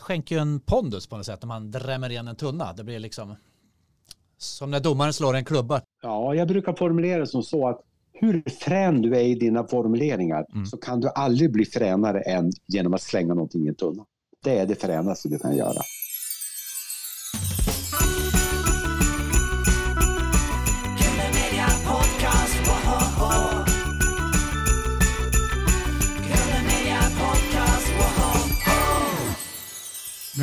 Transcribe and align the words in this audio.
skänker 0.00 0.34
ju 0.34 0.40
en 0.40 0.60
pondus 0.60 1.06
på 1.06 1.16
något 1.16 1.26
sätt 1.26 1.42
när 1.42 1.46
man 1.48 1.70
drämmer 1.70 2.10
igen 2.10 2.28
en 2.28 2.36
tunna. 2.36 2.72
Det 2.72 2.84
blir 2.84 2.98
liksom 2.98 3.36
som 4.38 4.70
när 4.70 4.80
domaren 4.80 5.12
slår 5.12 5.34
en 5.36 5.44
klubba. 5.44 5.80
Ja, 6.02 6.34
jag 6.34 6.48
brukar 6.48 6.72
formulera 6.72 7.20
det 7.20 7.26
som 7.26 7.42
så 7.42 7.68
att 7.68 7.80
hur 8.12 8.42
frän 8.50 9.02
du 9.02 9.16
är 9.16 9.20
i 9.22 9.34
dina 9.34 9.66
formuleringar 9.66 10.46
Mm. 10.52 10.66
så 10.66 10.76
kan 10.76 11.00
du 11.00 11.08
aldrig 11.08 11.52
bli 11.52 11.64
fränare 11.64 12.20
än 12.20 12.52
genom 12.66 12.94
att 12.94 13.02
slänga 13.02 13.34
någonting 13.34 13.64
i 13.64 13.68
en 13.68 13.74
tunna. 13.74 14.04
Det 14.44 14.58
är 14.58 14.66
det 14.66 14.74
fränaste 14.74 15.28
du 15.28 15.38
kan 15.38 15.56
göra. 15.56 15.80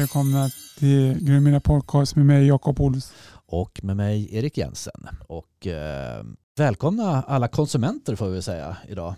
Välkomna 0.07 0.49
till 0.77 1.25
Gröna 1.25 1.59
Podcast 1.59 2.15
med 2.15 2.25
mig 2.25 2.47
Jakob 2.47 2.81
Ols. 2.81 3.13
Och 3.45 3.79
med 3.83 3.97
mig 3.97 4.35
Erik 4.35 4.57
Jensen. 4.57 5.07
Och 5.27 5.67
eh, 5.67 6.23
välkomna 6.57 7.23
alla 7.23 7.47
konsumenter 7.47 8.15
får 8.15 8.29
vi 8.29 8.41
säga 8.41 8.77
idag. 8.87 9.15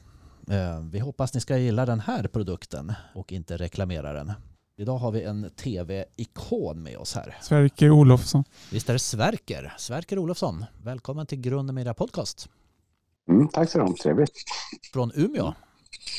Eh, 0.50 0.80
vi 0.92 1.00
hoppas 1.00 1.34
ni 1.34 1.40
ska 1.40 1.58
gilla 1.58 1.86
den 1.86 2.00
här 2.00 2.24
produkten 2.24 2.94
och 3.14 3.32
inte 3.32 3.58
reklamera 3.58 4.14
den. 4.14 4.32
Idag 4.78 4.98
har 4.98 5.12
vi 5.12 5.24
en 5.24 5.50
tv-ikon 5.50 6.84
med 6.84 6.98
oss 6.98 7.16
här. 7.16 7.38
Sverker 7.42 7.92
Olofsson. 7.92 8.44
Visst 8.72 8.90
är 8.90 8.94
det 8.94 9.00
Sverker? 9.00 9.74
Sverker 9.78 10.20
Olofsson. 10.20 10.66
Välkommen 10.84 11.26
till 11.26 11.42
Grunden 11.42 11.76
Media 11.76 11.94
Podcast. 11.94 12.50
Mm, 13.30 13.48
tack 13.48 13.72
så 13.72 13.84
mycket, 13.84 13.98
trevligt. 14.04 14.34
Från 14.94 15.12
Umeå. 15.16 15.54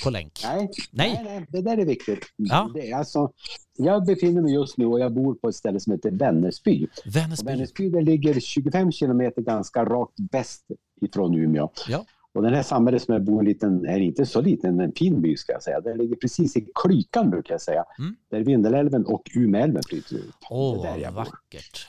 På 0.04 0.10
länk. 0.10 0.32
Nej, 0.44 0.70
Nej. 0.90 1.20
nej, 1.24 1.46
det 1.48 1.62
där 1.62 1.78
är 1.78 1.84
viktigt. 1.84 2.18
Ja. 2.36 2.70
Det 2.74 2.90
är 2.90 2.96
alltså, 2.96 3.32
jag 3.78 4.06
befinner 4.06 4.42
mig 4.42 4.54
just 4.54 4.76
nu 4.76 4.86
och 4.86 5.00
jag 5.00 5.12
bor 5.14 5.34
på 5.34 5.48
ett 5.48 5.54
ställe 5.54 5.80
som 5.80 5.92
heter. 5.92 6.10
Och. 6.10 6.88
Vännäsby 7.04 7.88
det 7.90 8.00
ligger 8.02 8.40
25 8.40 8.92
kilometer 8.92 9.42
ganska 9.42 9.84
rakt 9.84 10.14
väst 10.32 10.64
ifrån 11.00 11.34
Umeå. 11.34 11.68
Ja. 11.88 12.04
Och 12.34 12.42
den 12.42 12.54
här 12.54 12.62
samhället 12.62 13.02
som 13.02 13.12
jag 13.14 13.24
bor 13.24 13.42
i 13.42 13.46
liten, 13.46 13.86
är 13.86 14.00
inte 14.00 14.26
så 14.26 14.40
liten, 14.40 14.80
en 14.80 14.92
fin 14.92 15.22
by 15.22 15.36
ska 15.36 15.52
jag 15.52 15.62
säga. 15.62 15.80
Den 15.80 15.98
ligger 15.98 16.16
precis 16.16 16.56
i 16.56 16.66
klykan 16.74 17.30
brukar 17.30 17.54
jag 17.54 17.60
säga. 17.60 17.84
Mm. 17.98 18.16
Där 18.30 18.40
Vindelälven 18.40 19.04
och 19.06 19.22
Umeälven 19.34 19.82
flyter 19.88 20.14
ut. 20.16 20.34
Åh, 20.50 20.82
Det 20.82 20.88
är 20.88 20.92
där 20.92 21.02
jag 21.02 21.12
bor. 21.14 21.20
vackert. 21.20 21.86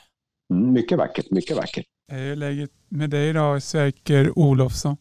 Mm, 0.54 0.74
mycket 0.74 0.98
vackert, 0.98 1.32
mycket 1.32 1.58
vackert. 1.58 1.86
Hur 2.12 2.32
är 2.32 2.36
läget 2.36 2.72
med 2.90 3.10
dig 3.10 3.30
idag 3.30 3.64
Sverker 3.64 4.40
Olofsson? 4.40 4.98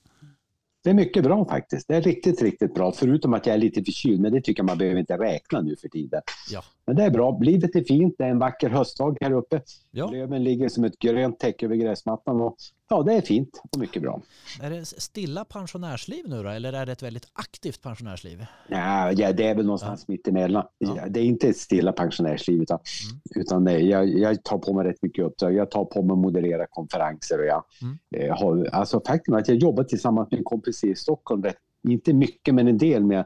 Det 0.83 0.91
är 0.91 0.95
mycket 0.95 1.25
bra 1.25 1.45
faktiskt. 1.45 1.89
Det 1.89 1.97
är 1.97 2.03
riktigt, 2.03 2.43
riktigt 2.43 2.75
bra. 2.75 2.93
Förutom 2.93 3.35
att 3.35 3.47
jag 3.47 3.55
är 3.55 3.59
lite 3.59 3.85
förkyld, 3.85 4.21
men 4.21 4.33
det 4.33 4.41
tycker 4.41 4.61
jag 4.61 4.67
man 4.67 4.79
behöver 4.79 5.01
inte 5.01 5.19
räkna 5.19 5.61
nu 5.61 5.77
för 5.77 5.89
tiden. 5.89 6.23
Ja. 6.51 6.63
Men 6.91 6.97
det 6.97 7.03
är 7.05 7.11
bra. 7.11 7.39
Livet 7.41 7.77
är 7.77 7.85
fint. 7.85 8.15
Det 8.19 8.25
är 8.25 8.29
en 8.29 8.39
vacker 8.39 8.69
höstdag 8.71 9.17
här 9.21 9.33
uppe. 9.33 9.61
Ja. 9.91 10.11
Löven 10.11 10.45
ligger 10.45 10.69
som 10.69 10.85
ett 10.85 10.99
grönt 10.99 11.39
täcke 11.39 11.67
över 11.67 11.77
gräsmattan. 11.77 12.41
Och, 12.41 12.57
ja, 12.89 13.03
det 13.03 13.13
är 13.15 13.21
fint 13.21 13.61
och 13.73 13.79
mycket 13.79 14.03
bra. 14.03 14.21
Är 14.63 14.71
det 14.71 14.85
stilla 14.87 15.45
pensionärsliv 15.45 16.25
nu 16.29 16.43
då? 16.43 16.49
Eller 16.49 16.73
är 16.73 16.87
det 16.87 16.93
ett 16.93 17.03
väldigt 17.03 17.27
aktivt 17.33 17.83
pensionärsliv? 17.83 18.47
Ja, 18.69 19.13
ja, 19.13 19.33
det 19.33 19.47
är 19.47 19.55
väl 19.55 19.65
någonstans 19.65 20.09
mitt 20.09 20.29
emellan. 20.29 20.65
Ja. 20.79 20.95
Ja, 20.97 21.03
Det 21.09 21.21
är 21.21 21.25
inte 21.25 21.49
ett 21.49 21.57
stilla 21.57 21.93
pensionärsliv 21.93 22.63
utan, 22.63 22.79
Mm. 23.11 23.21
utan 23.43 23.65
det, 23.65 23.79
jag, 23.79 24.09
jag 24.09 24.45
tar 24.45 24.59
på 24.59 24.73
mig 24.73 24.85
rätt 24.87 25.03
mycket 25.03 25.25
uppdrag. 25.25 25.55
Jag 25.55 25.71
tar 25.71 25.85
på 25.85 26.03
mig 26.03 26.13
att 26.13 26.19
moderera 26.19 26.67
konferenser 26.71 27.39
och 27.39 27.47
jag 27.47 27.65
Mm. 27.83 27.99
eh, 28.31 28.39
har, 28.39 28.69
alltså 28.73 29.01
faktum 29.07 29.35
är 29.35 29.39
att 29.39 29.49
jag 29.49 29.57
jobbar 29.57 29.85
tillsammans 29.85 30.31
med 30.31 30.39
en 30.39 30.45
kompis 30.45 30.85
i 30.85 30.95
Stockholm, 30.95 31.43
rätt, 31.45 31.57
inte 31.89 32.13
mycket 32.13 32.55
men 32.55 32.69
en 32.69 32.79
del 32.79 33.05
med, 33.05 33.25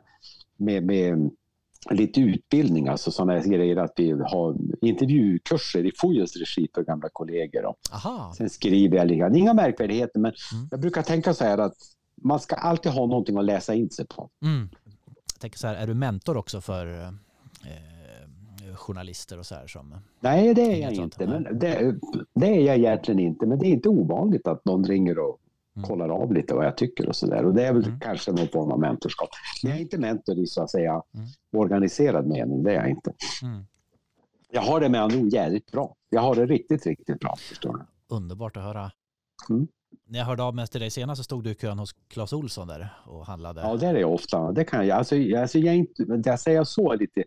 med, 0.56 0.84
med 0.84 1.30
lite 1.90 2.20
utbildning, 2.20 2.88
alltså 2.88 3.10
sådana 3.10 3.38
grejer 3.40 3.76
att 3.76 3.92
vi 3.96 4.10
har 4.12 4.56
intervjukurser 4.80 5.86
i 5.86 5.92
Foyos 6.00 6.36
regi 6.36 6.68
för 6.74 6.82
gamla 6.82 7.08
kollegor. 7.12 7.64
Och 7.64 7.76
Aha. 7.92 8.34
sen 8.36 8.50
skriver 8.50 8.96
jag 8.96 9.06
lite, 9.06 9.38
inga 9.38 9.54
märkvärdigheter 9.54 10.20
men 10.20 10.32
Mm. 10.52 10.68
jag 10.70 10.80
brukar 10.80 11.02
tänka 11.02 11.34
så 11.34 11.44
här 11.44 11.58
att 11.58 11.74
man 12.22 12.40
ska 12.40 12.54
alltid 12.56 12.92
ha 12.92 13.06
någonting 13.06 13.36
att 13.38 13.44
läsa 13.44 13.74
in 13.74 13.90
sig 13.90 14.06
på. 14.06 14.30
Mm. 14.44 14.68
Jag 15.34 15.40
tänker 15.40 15.58
så 15.58 15.66
här, 15.66 15.74
är 15.74 15.86
du 15.86 15.94
mentor 15.94 16.36
också 16.36 16.60
för 16.60 16.86
eh, 17.04 18.74
journalister 18.76 19.38
och 19.38 19.46
så 19.46 19.54
här 19.54 19.66
som... 19.66 19.94
Nej, 20.20 20.54
det 20.54 20.62
är 20.62 20.76
jag 20.82 20.92
inte. 20.92 21.26
Men 21.26 21.58
det, 21.58 21.96
det 22.34 22.46
är 22.46 22.60
jag 22.60 22.76
egentligen 22.76 23.20
inte. 23.20 23.46
Men 23.46 23.58
det 23.58 23.66
är 23.66 23.70
inte 23.70 23.88
ovanligt 23.88 24.46
att 24.46 24.64
någon 24.64 24.84
ringer 24.84 25.18
och. 25.18 25.38
Kollar 25.82 26.08
av 26.08 26.32
lite 26.32 26.54
vad 26.54 26.66
jag 26.66 26.76
tycker 26.76 27.08
och 27.08 27.16
sådär. 27.16 27.44
Och 27.44 27.54
det 27.54 27.66
är 27.66 27.72
väl 27.72 27.84
Mm. 27.86 28.00
kanske 28.00 28.32
någon 28.32 28.48
form 28.48 28.70
av 28.72 28.80
mentorskap. 28.80 29.28
Men 29.62 29.70
jag 29.70 29.78
är 29.78 29.82
inte 29.82 29.98
mentor 29.98 30.38
i 30.38 30.46
så 30.46 30.62
att 30.62 30.70
säga 30.70 30.90
Mm. 31.14 31.26
organiserad 31.56 32.26
mening. 32.26 32.62
Det 32.62 32.70
är 32.70 32.74
jag 32.74 32.88
inte. 32.90 33.12
Mm. 33.42 33.64
Jag 34.50 34.60
har 34.62 34.80
det 34.80 34.88
med 34.88 35.02
andra 35.02 35.18
ord 35.18 35.28
jävligt 35.32 35.70
bra. 35.70 35.94
Jag 36.10 36.20
har 36.20 36.34
det 36.34 36.46
riktigt, 36.46 36.86
riktigt 36.86 37.20
bra. 37.20 37.36
Förstår 37.36 37.72
du? 37.72 38.14
Underbart 38.14 38.56
att 38.56 38.62
höra. 38.62 38.90
Mm. 39.50 39.66
När 40.06 40.18
jag 40.18 40.26
hörde 40.26 40.42
av 40.42 40.54
mig 40.54 40.66
till 40.66 40.80
dig 40.80 40.90
senast 40.90 41.18
så 41.18 41.24
stod 41.24 41.44
du 41.44 41.50
i 41.50 41.54
kön 41.54 41.78
hos 41.78 41.92
Clas 42.08 42.32
Olsson 42.32 42.68
där 42.68 42.94
och 43.06 43.26
handlade. 43.26 43.60
Ja, 43.60 43.76
det 43.76 43.86
är 43.86 43.94
jag 43.94 44.12
ofta. 44.14 44.52
Det 44.52 44.64
kan 44.64 44.86
jag. 44.86 44.98
Alltså, 44.98 45.16
jag- 45.16 45.42
alltså, 45.42 45.58
jag, 45.58 45.76
inte, 45.76 46.04
men 46.06 46.22
jag 46.26 46.40
säger 46.40 46.64
så 46.64 46.94
lite 46.94 47.24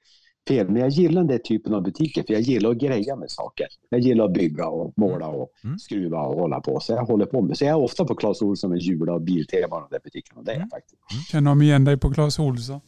fel, 0.47 0.69
men 0.69 0.81
jag 0.81 0.90
gillar 0.90 1.24
den 1.24 1.40
typen 1.40 1.74
av 1.74 1.81
butiker 1.84 2.24
för 2.24 2.34
jag 2.34 2.41
gillar 2.41 2.69
att 2.72 2.78
greja 2.78 3.16
med 3.16 3.31
saker. 3.31 3.68
Jag 3.90 4.00
gillar 4.00 4.25
att 4.25 4.34
bygga 4.34 4.68
och 4.68 4.94
måla 4.96 5.28
och 5.28 5.50
Mm. 5.63 5.80
skruva 5.80 6.22
och 6.22 6.40
hålla 6.40 6.59
på. 6.62 6.80
Så 6.80 6.91
jag 6.94 7.06
håller 7.06 7.25
på 7.25 7.41
med. 7.41 7.58
Så 7.58 7.63
jag 7.66 7.72
är 7.72 7.84
ofta 7.84 8.06
på 8.06 8.16
Clas 8.16 8.41
Ohlson 8.41 8.69
med 8.69 8.80
Jula 8.80 9.13
och 9.13 9.22
Biltema 9.22 9.75
och 9.75 9.81
de 9.81 9.88
där 9.96 10.00
butikerna. 10.03 10.41
Det 10.41 10.52
är 10.52 10.56
jag 10.56 10.59
Mm. 10.62 10.69
faktiskt. 10.69 11.02
Känner 11.31 11.52
de 11.52 11.62
igen 11.62 11.86
dig 11.86 11.97
på 11.97 12.13
Clas 12.13 12.40
Olsson? 12.40 12.80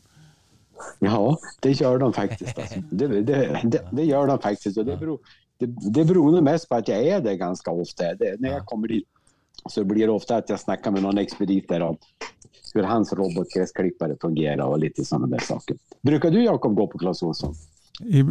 Ja, 0.99 1.37
det 1.59 1.71
gör 1.81 1.97
de 1.97 2.13
faktiskt. 2.13 2.57
Alltså. 2.59 2.79
Det, 2.91 3.07
det, 3.07 3.21
det, 3.63 3.87
det 3.91 4.03
gör 4.03 4.27
de 4.27 4.39
faktiskt. 4.39 4.77
Och 4.77 4.85
det, 4.85 4.97
beror, 4.97 5.19
det, 5.57 5.65
det 5.65 6.05
beror 6.05 6.31
nog 6.31 6.43
mest 6.43 6.69
på 6.69 6.75
att 6.75 6.87
jag 6.87 7.03
är 7.07 7.21
där 7.21 7.33
ganska 7.33 7.71
ofta. 7.71 8.03
Det, 8.13 8.35
när 8.39 8.49
Ja. 8.49 8.55
jag 8.55 8.65
kommer 8.65 8.87
dit 8.87 9.07
så 9.69 9.83
blir 9.83 10.07
det 10.07 10.13
ofta 10.13 10.35
att 10.35 10.49
jag 10.49 10.59
snackar 10.59 10.91
med 10.91 11.03
någon 11.03 11.17
expedit 11.17 11.67
där 11.69 11.81
om 11.81 11.97
hur 12.75 12.83
hans 12.83 13.13
robotgräsklippare 13.13 14.15
fungerar 14.21 14.63
och 14.65 14.79
lite 14.79 15.05
sådana 15.05 15.27
där 15.27 15.39
saker. 15.39 15.77
Brukar 16.01 16.31
du 16.31 16.43
Jakob 16.43 16.75
gå 16.75 16.87
på 16.87 16.97
Clas 16.97 17.23
Ohlson? 17.23 17.55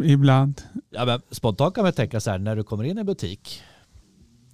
Ibland. 0.03 0.61
Ja, 0.89 1.05
men 1.05 1.21
spontant 1.31 1.75
kan 1.75 1.83
man 1.83 1.93
tänka 1.93 2.19
så 2.19 2.29
här, 2.31 2.37
när 2.39 2.55
du 2.55 2.63
kommer 2.63 2.83
in 2.83 2.97
i 2.97 2.99
en 2.99 3.05
butik, 3.05 3.61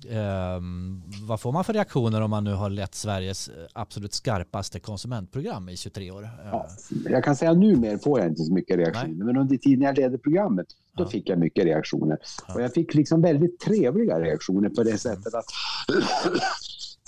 ehm, 0.09 1.01
vad 1.27 1.39
får 1.39 1.51
man 1.51 1.63
för 1.63 1.73
reaktioner 1.73 2.21
om 2.21 2.29
man 2.29 2.43
nu 2.43 2.53
har 2.53 2.69
lett 2.69 2.95
Sveriges 2.95 3.47
eh, 3.47 3.53
absolut 3.73 4.13
skarpaste 4.13 4.79
konsumentprogram 4.79 5.69
i 5.69 5.77
23 5.77 6.11
år? 6.11 6.23
Eh, 6.23 6.29
Ja, 6.51 6.67
jag 7.09 7.23
kan 7.23 7.35
säga 7.35 7.53
numera 7.53 7.97
får 7.99 8.19
jag 8.19 8.27
inte 8.29 8.43
så 8.43 8.53
mycket 8.53 8.77
reaktioner, 8.77 9.25
men 9.25 9.37
under 9.37 9.57
tiden 9.57 9.81
jag 9.81 9.97
ledde 9.97 10.17
programmet 10.17 10.67
då 10.97 11.03
Ja. 11.03 11.07
fick 11.07 11.29
jag 11.29 11.39
mycket 11.39 11.65
reaktioner. 11.65 12.17
Ja. 12.47 12.53
Och 12.53 12.61
jag 12.61 12.73
fick 12.73 12.93
liksom 12.93 13.21
väldigt 13.21 13.59
trevliga 13.59 14.19
reaktioner 14.19 14.69
på 14.69 14.83
det 14.83 14.97
sättet 14.97 15.33
att 15.33 15.45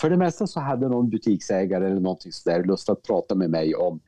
för 0.00 0.10
det 0.10 0.16
mesta 0.16 0.46
så 0.46 0.60
hade 0.60 0.88
någon 0.88 1.10
butiksägare 1.10 1.86
eller 1.86 2.00
någonting 2.00 2.32
sådär 2.32 2.64
lust 2.64 2.88
att 2.90 3.02
prata 3.02 3.34
med 3.34 3.50
mig 3.50 3.74
om 3.74 4.00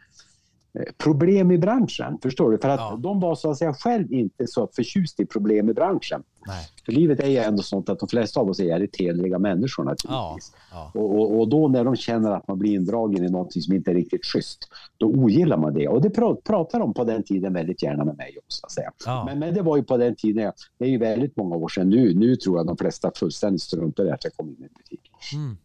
eh, 0.74 0.82
problem 0.98 1.50
i 1.50 1.58
branschen. 1.58 2.18
Förstår 2.22 2.50
du? 2.50 2.58
För 2.58 2.68
att 2.68 2.80
Ja. 2.80 2.96
de 3.02 3.20
var 3.20 3.34
så 3.34 3.50
att 3.50 3.58
säga 3.58 3.74
själv 3.74 4.12
inte 4.12 4.46
så 4.46 4.68
förtjust 4.76 5.20
i 5.20 5.26
problem 5.26 5.70
i 5.70 5.74
branschen. 5.74 6.22
Nej. 6.46 6.66
För 6.84 6.92
livet 6.92 7.20
är 7.20 7.26
ju 7.28 7.36
ändå 7.36 7.62
sånt 7.62 7.88
att 7.88 7.98
de 7.98 8.08
flesta 8.08 8.40
av 8.40 8.48
oss 8.50 8.60
är 8.60 8.64
jävligt 8.64 9.00
hederliga 9.00 9.38
människor 9.38 9.84
Ja, 9.86 9.90
naturligtvis. 9.90 10.52
ja. 10.72 10.90
Och, 10.94 11.14
och, 11.20 11.40
och 11.40 11.48
då 11.48 11.68
när 11.68 11.84
de 11.84 11.96
känner 11.96 12.30
att 12.30 12.48
man 12.48 12.58
blir 12.58 12.74
indragen 12.74 13.24
i 13.24 13.30
någonting 13.30 13.62
som 13.62 13.74
inte 13.74 13.90
är 13.90 13.94
riktigt 13.94 14.24
schysst, 14.26 14.58
då 14.96 15.06
ogillar 15.06 15.56
man 15.56 15.74
det. 15.74 15.88
Och 15.88 16.02
det 16.02 16.08
pra- 16.08 16.40
pratar 16.44 16.78
de 16.80 16.94
på 16.94 17.04
den 17.04 17.22
tiden 17.22 17.52
väldigt 17.52 17.82
gärna 17.82 18.04
med 18.04 18.16
mig 18.16 18.36
också. 18.38 18.60
Så 18.60 18.66
att 18.66 18.72
säga. 18.72 18.92
ja. 19.06 19.24
Men, 19.26 19.38
men 19.38 19.54
det 19.54 19.62
var 19.62 19.76
ju 19.76 19.82
på 19.82 19.96
den 19.96 20.16
tiden, 20.16 20.52
det 20.78 20.84
är 20.84 20.88
ju 20.88 20.98
väldigt 20.98 21.36
många 21.36 21.56
år 21.56 21.68
sedan 21.68 21.88
nu. 21.90 22.14
Nu 22.14 22.36
tror 22.36 22.56
jag 22.56 22.66
de 22.66 22.76
flesta 22.76 23.10
fullständigt 23.16 23.62
struntar 23.62 24.04
i 24.06 24.10
att 24.10 24.24
jag 24.24 24.32
kom 24.36 24.48
in 24.48 24.56
i 24.60 24.62
en 24.62 24.68
butik. 24.78 25.10
Mm. 25.34 25.56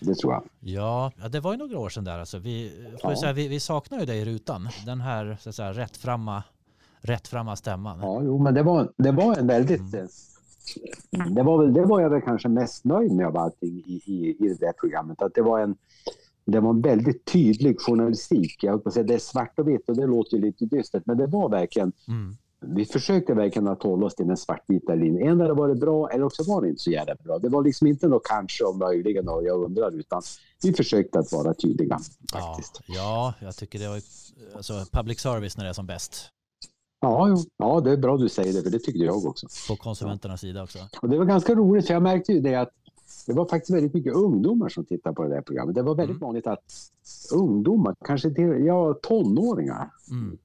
Det 0.00 0.14
tror 0.14 0.32
jag. 0.32 0.42
Ja, 0.60 1.12
det 1.30 1.40
var 1.40 1.52
ju 1.52 1.58
några 1.58 1.78
år 1.78 1.88
sedan 1.88 2.04
där. 2.04 2.18
Alltså, 2.18 2.38
vi, 2.38 2.72
får 3.02 3.10
Ja. 3.10 3.16
säga, 3.20 3.32
vi, 3.32 3.48
vi 3.48 3.60
saknar 3.60 4.00
ju 4.00 4.06
dig 4.06 4.18
i 4.18 4.24
rutan. 4.24 4.68
Den 4.86 5.00
här 5.00 5.36
så 5.40 5.48
att 5.48 5.54
säga, 5.54 5.72
rättframma, 5.72 6.42
rättframma 7.00 7.56
stämman. 7.56 7.98
Ja, 8.02 8.20
jo, 8.24 8.38
men 8.38 8.54
det 8.54 8.62
var, 8.62 8.92
det 8.96 9.12
var 9.12 9.36
en 9.36 9.46
väldigt... 9.46 9.80
Mm. 9.94 10.04
eh, 11.12 11.26
Det 11.26 11.42
var, 11.42 11.58
väl, 11.64 11.72
det 11.74 11.84
var 11.84 12.00
jag 12.00 12.10
väl 12.10 12.20
kanske 12.22 12.48
mest 12.48 12.84
nöjd 12.84 13.12
med 13.12 13.26
av 13.26 13.36
allting 13.36 13.82
i, 13.86 14.02
i, 14.06 14.36
i 14.40 14.48
det 14.48 14.60
där 14.66 14.72
programmet. 14.80 15.22
Att 15.22 15.34
det 15.34 15.42
var 15.42 15.60
en, 15.60 15.76
det 16.44 16.60
var 16.60 16.70
en 16.70 16.80
väldigt 16.80 17.24
tydlig 17.24 17.80
journalistik. 17.80 18.56
Jag 18.64 18.70
höll 18.70 18.80
på 18.80 18.88
att 18.88 18.94
säga, 18.94 19.04
det 19.06 19.14
är 19.14 19.18
svart 19.18 19.58
och 19.58 19.68
vitt 19.68 19.88
och 19.88 19.96
det 19.96 20.06
låter 20.06 20.38
lite 20.38 20.64
dystert, 20.64 21.02
men 21.06 21.16
det 21.16 21.26
var 21.26 21.48
verkligen 21.48 21.92
Mm. 22.08 22.36
Vi 22.60 22.84
försökte 22.84 23.34
verkligen 23.34 23.68
att 23.68 23.82
hålla 23.82 24.06
oss 24.06 24.14
till 24.14 24.26
den 24.26 24.36
svartvita 24.36 24.94
linjen. 24.94 25.28
En 25.28 25.40
hade 25.40 25.54
varit 25.54 25.80
bra 25.80 26.10
eller 26.10 26.24
också 26.24 26.42
var 26.42 26.62
det 26.62 26.68
inte 26.68 26.82
så 26.82 26.90
jävla 26.90 27.14
bra. 27.14 27.38
Det 27.38 27.48
var 27.48 27.62
liksom 27.62 27.86
inte 27.86 28.08
något 28.08 28.24
kanske 28.24 28.64
och 28.64 28.76
möjligen 28.76 29.28
och 29.28 29.44
jag 29.44 29.64
undrar 29.64 29.90
utan 29.98 30.22
vi 30.62 30.72
försökte 30.72 31.18
att 31.18 31.32
vara 31.32 31.54
tydliga 31.54 31.98
Ja, 32.32 32.38
faktiskt. 32.40 32.80
ja, 32.86 33.34
jag 33.40 33.56
tycker 33.56 33.78
det 33.78 33.88
var 33.88 34.00
alltså, 34.56 34.72
public 34.92 35.20
service 35.20 35.56
när 35.56 35.64
det 35.64 35.70
är 35.70 35.74
som 35.74 35.86
bäst. 35.86 36.30
Ja, 37.00 37.36
ja, 37.56 37.80
det 37.80 37.90
är 37.92 37.96
bra 37.96 38.16
du 38.16 38.28
säger 38.28 38.52
det 38.52 38.62
för 38.62 38.70
det 38.70 38.78
tyckte 38.78 39.04
jag 39.04 39.24
också. 39.26 39.46
På 39.68 39.76
konsumenternas 39.76 40.40
sida 40.40 40.62
också. 40.62 40.78
Och 41.02 41.08
det 41.08 41.18
var 41.18 41.24
ganska 41.24 41.54
roligt 41.54 41.86
för 41.86 41.94
jag 41.94 42.02
märkte 42.02 42.32
ju 42.32 42.40
det 42.40 42.54
att 42.54 42.70
det 43.26 43.32
var 43.32 43.44
faktiskt 43.48 43.70
väldigt 43.76 43.94
mycket 43.94 44.14
ungdomar 44.14 44.68
som 44.68 44.84
tittade 44.84 45.14
på 45.14 45.22
det 45.22 45.28
där 45.28 45.42
programmet. 45.42 45.74
Det 45.74 45.82
var 45.82 45.94
väldigt 45.94 46.16
Mm. 46.16 46.26
vanligt 46.26 46.46
att 46.46 46.90
ungdomar, 47.34 47.94
kanske 48.04 48.30
till, 48.30 48.64
ja, 48.66 48.94
tonåringar, 49.02 49.90
Mm. 50.10 50.38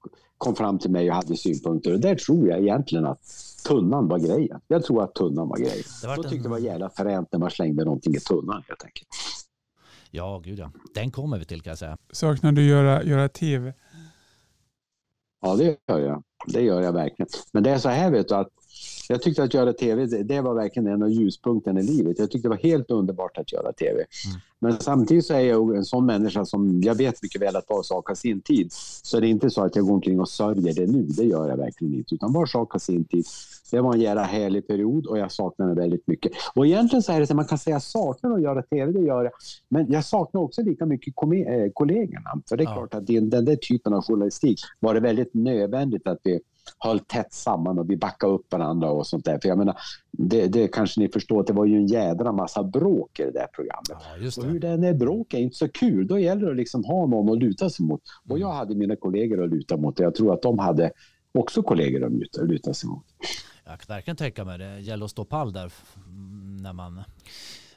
Kom 0.43 0.55
fram 0.55 0.79
till 0.79 0.91
mig 0.91 1.09
och 1.09 1.15
hade 1.15 1.37
synpunkter. 1.37 1.93
Och 1.93 1.99
där 1.99 2.15
tror 2.15 2.47
jag 2.49 2.59
egentligen 2.59 3.05
att 3.05 3.19
tunnan 3.67 4.07
var 4.07 4.19
grejen. 4.19 4.59
Jag 4.67 4.83
tror 4.85 5.03
att 5.03 5.15
tunnan 5.15 5.47
var 5.49 5.57
grejen. 5.57 5.83
Det 6.01 6.07
Jag 6.07 6.15
tyckte 6.21 6.35
en- 6.37 6.43
det 6.43 6.49
var 6.49 6.57
jävla 6.59 6.89
fränt 6.89 7.27
när 7.31 7.39
man 7.39 7.51
slängde 7.51 7.85
någonting 7.85 8.15
i 8.15 8.19
tunnan 8.19 8.63
helt 8.67 8.83
enkelt. 8.83 9.07
Ja, 10.11 10.41
gud 10.45 10.59
ja. 10.59 10.71
Den 10.93 11.11
kommer 11.11 11.37
vi 11.39 11.45
till 11.45 11.61
kan 11.61 11.71
jag 11.71 11.77
säga. 11.77 11.97
Saknar 12.11 12.51
du 12.51 12.65
göra, 12.67 13.03
göra 13.03 13.29
tv? 13.29 13.73
Ja, 15.41 15.55
det 15.55 15.77
gör 15.87 15.99
jag. 15.99 16.23
Det 16.47 16.61
gör 16.61 16.81
jag 16.81 16.93
verkligen. 16.93 17.29
Men 17.51 17.63
det 17.63 17.69
är 17.69 17.77
så 17.77 17.89
här 17.89 18.11
vet 18.11 18.27
du 18.27 18.35
att 18.35 18.49
jag 19.09 19.21
tyckte 19.21 19.43
att 19.43 19.53
göra 19.53 19.73
tv, 19.73 20.05
det- 20.05 20.41
var 20.41 20.53
verkligen 20.53 20.87
en 20.87 21.03
av 21.03 21.09
ljuspunkterna 21.09 21.79
i 21.79 21.83
livet. 21.83 22.19
Jag 22.19 22.31
tyckte 22.31 22.45
det 22.47 22.49
var 22.49 22.57
helt 22.63 22.91
underbart 22.91 23.37
att 23.37 23.51
göra 23.53 23.73
tv. 23.73 24.03
Men 24.59 24.79
samtidigt 24.79 25.25
så 25.25 25.33
är 25.33 25.39
jag 25.39 25.75
en 25.75 25.85
sån 25.85 26.05
människa 26.05 26.45
som, 26.45 26.81
jag 26.81 26.95
vet 26.95 27.23
mycket 27.23 27.41
väl 27.41 27.55
att 27.55 27.69
var 27.69 27.83
sak 27.83 28.07
har 28.07 28.15
sin 28.15 28.41
tid. 28.41 28.67
Så 29.03 29.19
det 29.19 29.27
är 29.27 29.29
inte 29.29 29.49
så 29.49 29.61
att 29.63 29.75
jag 29.75 29.85
går 29.85 29.93
omkring 29.93 30.19
och 30.19 30.29
sörjer 30.29 30.73
det 30.73 30.87
nu, 30.87 31.03
det 31.03 31.23
gör 31.23 31.49
jag 31.49 31.57
verkligen 31.57 31.93
inte. 31.93 32.15
Utan 32.15 32.33
var 32.33 32.45
sak 32.45 32.71
har 32.71 32.79
sin 32.79 33.05
tid. 33.05 33.25
Det 33.71 33.81
var 33.81 33.93
en 33.93 34.01
jävla 34.01 34.23
härlig 34.23 34.67
period 34.67 35.05
och 35.05 35.17
jag 35.17 35.31
saknar 35.31 35.67
den 35.67 35.75
väldigt 35.75 36.07
mycket. 36.07 36.31
Och 36.55 36.65
egentligen 36.65 37.03
så 37.03 37.11
är 37.11 37.19
det 37.19 37.27
så 37.27 37.33
att 37.33 37.35
man 37.35 37.45
kan 37.45 37.57
säga 37.57 37.75
jag 37.75 37.81
saknar 37.81 38.31
att 38.31 38.41
göra 38.41 38.61
tv, 38.63 38.91
det 38.91 38.99
gör 38.99 39.23
jag. 39.23 39.31
Men 39.69 39.91
jag 39.91 40.05
saknar 40.05 40.41
också 40.41 40.61
lika 40.61 40.85
mycket 40.85 41.13
eh, 41.23 41.71
kollegorna. 41.73 42.29
För 42.49 42.57
det 42.57 42.63
är 42.63 42.65
Ja. 42.65 42.73
klart 42.73 42.93
att 42.93 43.09
i 43.09 43.19
den 43.19 43.45
där 43.45 43.55
typen 43.55 43.93
av 43.93 44.03
journalistik 44.05 44.59
var 44.79 44.93
det 44.93 44.99
väldigt 44.99 45.33
nödvändigt 45.33 46.07
att 46.07 46.19
vi 46.23 46.39
höll 46.79 46.99
tätt 46.99 47.33
samman 47.33 47.79
och 47.79 47.89
vi 47.89 47.97
backade 47.97 48.33
upp 48.33 48.51
varandra 48.53 48.89
och 48.89 49.07
sånt 49.07 49.25
där. 49.25 49.39
För 49.41 49.49
jag 49.49 49.57
menar, 49.57 49.77
det, 50.11 50.47
det 50.47 50.67
kanske 50.67 50.99
ni 51.01 51.09
förstår 51.09 51.39
att 51.39 51.47
det 51.47 51.53
var 51.53 51.65
ju 51.65 51.75
en 51.77 51.87
jädra 51.87 52.31
massa 52.31 52.63
bråk 52.63 53.19
i 53.19 53.23
det 53.23 53.31
där 53.31 53.47
programmet. 53.53 53.89
Ja, 54.09 54.17
just 54.17 54.37
Och 54.37 54.43
hur 54.43 54.59
det. 54.59 54.67
den 54.67 54.83
är 54.83 54.93
bråk 54.93 55.33
är 55.33 55.37
inte 55.39 55.55
så 55.57 55.67
kul. 55.69 56.07
Då 56.07 56.19
gäller 56.19 56.45
det 56.45 56.51
att 56.51 56.57
liksom 56.57 56.83
ha 56.85 57.05
någon 57.05 57.29
att 57.37 57.39
luta 57.43 57.69
sig 57.69 57.85
mot. 57.85 58.01
Och 58.29 58.39
jag 58.39 58.51
hade 58.53 58.75
mina 58.75 58.95
kollegor 58.95 59.43
att 59.43 59.49
luta 59.49 59.77
mot 59.77 59.99
och 59.99 60.05
jag 60.05 60.15
tror 60.15 60.33
att 60.33 60.41
de 60.41 60.59
hade 60.59 60.91
också 61.31 61.63
kollegor 61.63 62.05
att 62.05 62.11
luta, 62.11 62.41
luta 62.41 62.73
sig 62.73 62.89
mot. 62.89 63.03
Jag 63.65 63.79
kan 63.79 63.95
verkligen 63.95 64.17
tänka 64.17 64.45
mig 64.45 64.57
det. 64.57 64.79
gäller 64.79 65.05
att 65.05 65.11
stå 65.11 65.25
pall 65.25 65.53
där 65.53 65.65
f- 65.65 65.95
när 66.61 66.73
man, 66.73 67.01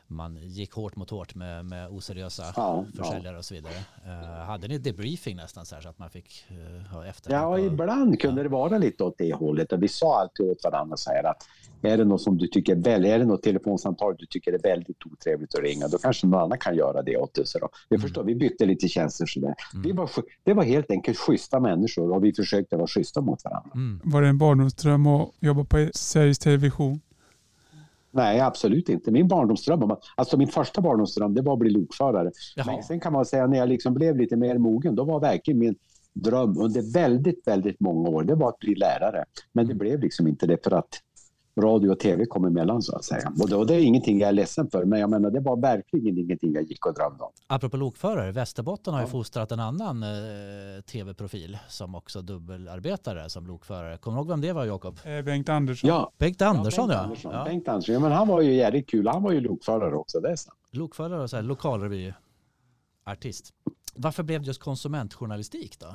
man 0.08 0.38
gick 0.42 0.72
hårt 0.72 0.96
mot 0.96 1.10
hårt 1.10 1.34
med, 1.34 1.64
med 1.64 1.88
oseriösa 1.88 2.42
Ja, 2.56 2.84
försäljare 2.96 3.38
och 3.38 3.44
så 3.44 3.54
vidare. 3.54 3.74
Eh, 4.06 4.44
hade 4.46 4.68
ni 4.68 4.78
debriefing 4.78 5.36
nästan 5.36 5.66
så 5.66 5.74
här 5.74 5.82
så 5.82 5.88
att 5.88 5.98
man 5.98 6.10
fick 6.10 6.44
uh, 6.50 6.86
ha 6.92 7.06
efter? 7.06 7.32
Ja, 7.32 7.58
ibland 7.58 8.20
kunde 8.20 8.42
det 8.42 8.48
vara 8.48 8.78
lite 8.78 9.04
åt 9.04 9.14
det 9.18 9.34
hållet. 9.34 9.72
Och 9.72 9.82
vi 9.82 9.88
sa 9.88 10.20
alltid 10.20 10.50
åt 10.50 10.64
varandra 10.64 10.96
så 10.96 11.10
här 11.10 11.24
att 11.24 11.42
är 11.82 11.96
det 11.96 12.04
något 12.04 12.22
som 12.22 12.38
du 12.38 12.46
tycker 12.46 12.76
är 12.76 12.80
väldigt, 12.80 13.12
är 13.12 13.18
det 13.18 13.24
något 13.24 13.42
telefonsamtal 13.42 14.16
du 14.18 14.26
tycker 14.26 14.52
är 14.52 14.58
väldigt 14.58 15.06
otrevligt 15.06 15.54
att 15.54 15.60
ringa, 15.60 15.88
då 15.88 15.98
kanske 15.98 16.26
någon 16.26 16.40
annan 16.40 16.58
kan 16.58 16.76
göra 16.76 17.02
det 17.02 17.16
åt 17.16 17.34
dig. 17.34 17.46
Så 17.46 17.58
då. 17.58 17.68
Vi 17.88 17.98
förstår, 17.98 18.24
vi 18.24 18.34
bytte 18.34 18.66
lite 18.66 18.88
tjänster 18.88 19.26
sådär. 19.26 19.54
Vi 19.84 19.92
var, 19.92 20.10
det 20.44 20.54
var 20.54 20.62
helt 20.62 20.90
enkelt 20.90 21.18
schyssta 21.18 21.60
människor 21.60 22.12
och 22.12 22.24
vi 22.24 22.32
försökte 22.32 22.76
vara 22.76 22.86
schyssta 22.86 23.20
mot 23.20 23.44
varandra. 23.44 23.70
Mm. 23.74 24.00
Var 24.04 24.22
det 24.22 24.28
en 24.28 24.38
barndomsdröm 24.38 25.06
att 25.06 25.30
jobba 25.40 25.64
på 25.64 25.88
Sveriges 25.94 26.38
Television? 26.38 27.00
Nej, 28.16 28.40
absolut 28.40 28.88
inte. 28.88 29.10
Min 29.10 29.28
barndomsdröm, 29.28 29.96
alltså 30.14 30.36
min 30.36 30.48
första 30.48 30.80
barndomsdröm, 30.80 31.34
det 31.34 31.42
var 31.42 31.52
att 31.52 31.58
bli 31.58 31.70
lokförare. 31.70 32.30
Jaha. 32.56 32.66
Men 32.66 32.82
sen 32.82 33.00
kan 33.00 33.12
man 33.12 33.24
säga 33.24 33.46
när 33.46 33.58
jag 33.58 33.68
liksom 33.68 33.94
blev 33.94 34.16
lite 34.16 34.36
mer 34.36 34.58
mogen, 34.58 34.94
då 34.94 35.04
var 35.04 35.20
verkligen 35.20 35.58
min 35.58 35.74
dröm 36.12 36.58
under 36.58 36.92
väldigt, 36.92 37.46
väldigt 37.46 37.80
många 37.80 38.08
år, 38.08 38.22
det 38.22 38.34
var 38.34 38.48
att 38.48 38.58
bli 38.58 38.74
lärare. 38.74 39.24
Men 39.52 39.66
det 39.66 39.74
blev 39.74 40.00
liksom 40.00 40.26
inte 40.26 40.46
det 40.46 40.64
för 40.64 40.70
att 40.70 41.00
radio 41.60 41.90
och 41.90 41.98
tv 41.98 42.26
kom 42.26 42.44
emellan 42.44 42.82
så 42.82 42.96
att 42.96 43.04
säga. 43.04 43.32
Och 43.42 43.48
det, 43.48 43.56
och 43.56 43.66
det 43.66 43.74
är 43.74 43.80
ingenting 43.80 44.20
jag 44.20 44.28
är 44.28 44.32
ledsen 44.32 44.70
för, 44.70 44.84
men 44.84 45.00
jag 45.00 45.10
menar 45.10 45.30
det 45.30 45.40
var 45.40 45.56
verkligen 45.56 46.18
ingenting 46.18 46.52
jag 46.52 46.62
gick 46.62 46.86
och 46.86 46.94
drömde 46.94 47.24
om. 47.24 47.30
Apropå 47.46 47.76
lokförare, 47.76 48.32
Västerbotten 48.32 48.94
har 48.94 49.00
ju 49.00 49.06
fostrat 49.06 49.52
en 49.52 49.60
annan 49.60 50.02
eh, 50.02 50.08
tv-profil 50.86 51.58
som 51.68 51.94
också 51.94 52.22
dubbelarbetare 52.22 53.30
som 53.30 53.46
lokförare. 53.46 53.98
Kommer 53.98 54.16
du 54.16 54.20
ihåg 54.20 54.28
vem 54.28 54.40
det 54.40 54.52
var 54.52 54.64
Jakob? 54.64 54.98
Eh, 55.04 55.22
Bengt 55.22 55.48
Andersson. 55.48 55.88
Ja, 55.88 56.12
Bengt 56.18 56.42
Andersson 56.42 56.88
Bengt 56.88 56.98
ja. 56.98 57.04
Andersson. 57.04 57.32
ja. 57.34 57.44
Bengt 57.44 57.68
Andersson. 57.68 57.94
Ja, 57.94 58.00
men 58.00 58.12
han 58.12 58.28
var 58.28 58.40
ju 58.40 58.54
jävligt 58.54 58.90
kul. 58.90 59.06
Han 59.08 59.22
var 59.22 59.32
ju 59.32 59.40
lokförare 59.40 59.94
också. 59.96 60.20
Det 60.20 60.30
är 60.30 60.36
sant. 60.36 60.58
Lokförare 60.70 61.22
och 61.22 61.30
så 61.30 61.36
här, 61.36 61.42
lokalrevyartist. 61.42 63.52
Varför 63.94 64.22
blev 64.22 64.40
det 64.40 64.46
just 64.46 64.60
konsumentjournalistik 64.60 65.78
då? 65.78 65.86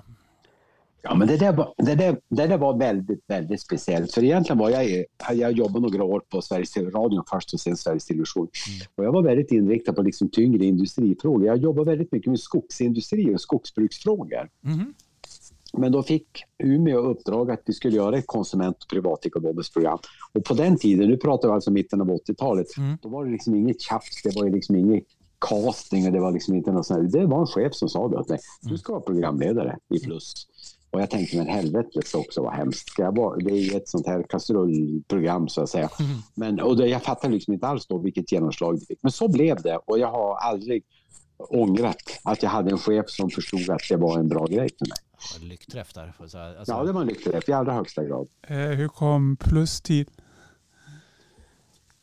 Ja, 1.03 1.15
men 1.15 1.27
det 1.27 1.37
där, 1.37 1.53
var, 1.53 1.73
det, 1.77 1.95
där, 1.95 2.17
det 2.29 2.47
där 2.47 2.57
var 2.57 2.77
väldigt, 2.77 3.23
väldigt 3.27 3.61
speciellt. 3.61 4.11
För 4.13 4.23
egentligen 4.23 4.57
var 4.59 4.69
jag, 4.69 5.05
jag 5.33 5.51
jobbade 5.51 5.79
några 5.79 6.03
år 6.03 6.21
på 6.29 6.41
Sveriges 6.41 6.77
Radio 6.77 7.23
först 7.29 7.53
och 7.53 7.59
sen 7.59 7.77
Sveriges 7.77 8.05
Television. 8.05 8.47
Och 8.95 9.05
jag 9.05 9.11
var 9.11 9.23
väldigt 9.23 9.51
inriktad 9.51 9.93
på 9.93 10.01
liksom 10.01 10.29
tyngre 10.29 10.65
industrifrågor. 10.65 11.45
Jag 11.45 11.57
jobbade 11.57 11.89
väldigt 11.91 12.11
mycket 12.11 12.29
med 12.29 12.39
skogsindustri 12.39 13.35
och 13.35 13.41
skogsbruksfrågor. 13.41 14.49
Mhm. 14.61 14.93
Men 15.73 15.91
då 15.91 16.03
fick 16.03 16.27
Umeå 16.63 16.99
uppdrag 16.99 17.51
att 17.51 17.61
vi 17.65 17.73
skulle 17.73 17.95
göra 17.95 18.17
ett 18.17 18.27
konsument 18.27 18.77
och 18.83 18.89
privatekonomiskt 18.89 19.73
program. 19.73 19.99
Och 20.33 20.43
på 20.43 20.53
den 20.53 20.77
tiden, 20.77 21.09
nu 21.09 21.17
pratar 21.17 21.47
vi 21.47 21.53
alltså 21.53 21.71
mitten 21.71 22.01
av 22.01 22.07
80-talet, 22.09 22.77
Mm. 22.77 22.97
då 23.01 23.09
var 23.09 23.25
det 23.25 23.31
liksom 23.31 23.55
inget 23.55 23.81
tjafs, 23.81 24.23
det 24.23 24.35
var 24.35 24.49
liksom 24.49 24.75
inget 24.75 25.03
casting 25.39 26.05
och 26.05 26.11
det 26.11 26.19
var 26.19 26.31
liksom 26.31 26.55
inte 26.55 26.71
något 26.71 26.85
sånt 26.85 27.13
här. 27.13 27.19
Det 27.21 27.27
var 27.27 27.39
en 27.39 27.47
chef 27.47 27.73
som 27.73 27.89
sa 27.89 28.07
det 28.07 28.17
åt 28.17 28.29
mig. 28.29 28.39
Du 28.61 28.77
ska 28.77 28.93
vara 28.93 29.01
programledare 29.01 29.77
i 29.93 29.99
plus. 29.99 30.47
Och 30.91 31.01
jag 31.01 31.09
tänkte, 31.09 31.37
men 31.37 31.47
helvete 31.47 31.89
det 31.93 32.07
ska 32.07 32.17
också 32.17 32.41
vara 32.41 32.53
hemskt. 32.55 32.89
Ska 32.89 33.03
jag 33.03 33.15
vara, 33.17 33.37
det 33.37 33.51
är 33.51 33.55
ju 33.71 33.77
ett 33.77 33.87
sånt 33.89 34.07
här 34.07 34.23
kastrullprogram 34.29 35.47
så 35.49 35.61
att 35.61 35.69
säga. 35.69 35.89
Men, 36.35 36.59
och 36.59 36.77
det, 36.77 36.87
jag 36.87 37.03
fattade 37.03 37.33
liksom 37.33 37.53
inte 37.53 37.67
alls 37.67 37.87
då 37.87 37.97
vilket 37.97 38.31
genomslag 38.31 38.79
det 38.79 38.85
fick. 38.85 38.99
Men 39.03 39.11
så 39.11 39.27
blev 39.27 39.61
det 39.61 39.77
och 39.85 39.99
jag 39.99 40.11
har 40.11 40.35
aldrig 40.37 40.83
ångrat 41.37 42.19
att 42.23 42.43
jag 42.43 42.49
hade 42.49 42.71
en 42.71 42.77
chef 42.77 43.05
som 43.09 43.29
förstod 43.29 43.69
att 43.69 43.81
det 43.89 43.97
var 43.97 44.19
en 44.19 44.27
bra 44.27 44.45
grej 44.45 44.69
för 44.79 44.85
mig. 44.85 45.49
Lyckträff 45.49 45.93
där. 45.93 46.13
alltså, 46.19 46.37
Ja, 46.67 46.83
det 46.83 46.91
var 46.91 47.01
en 47.01 47.07
lyckoträff 47.07 47.49
i 47.49 47.53
allra 47.53 47.73
högsta 47.73 48.03
grad. 48.03 48.27
Eh, 48.47 48.57
hur 48.57 48.87
kom 48.87 49.37
plus 49.39 49.81
till? 49.81 50.09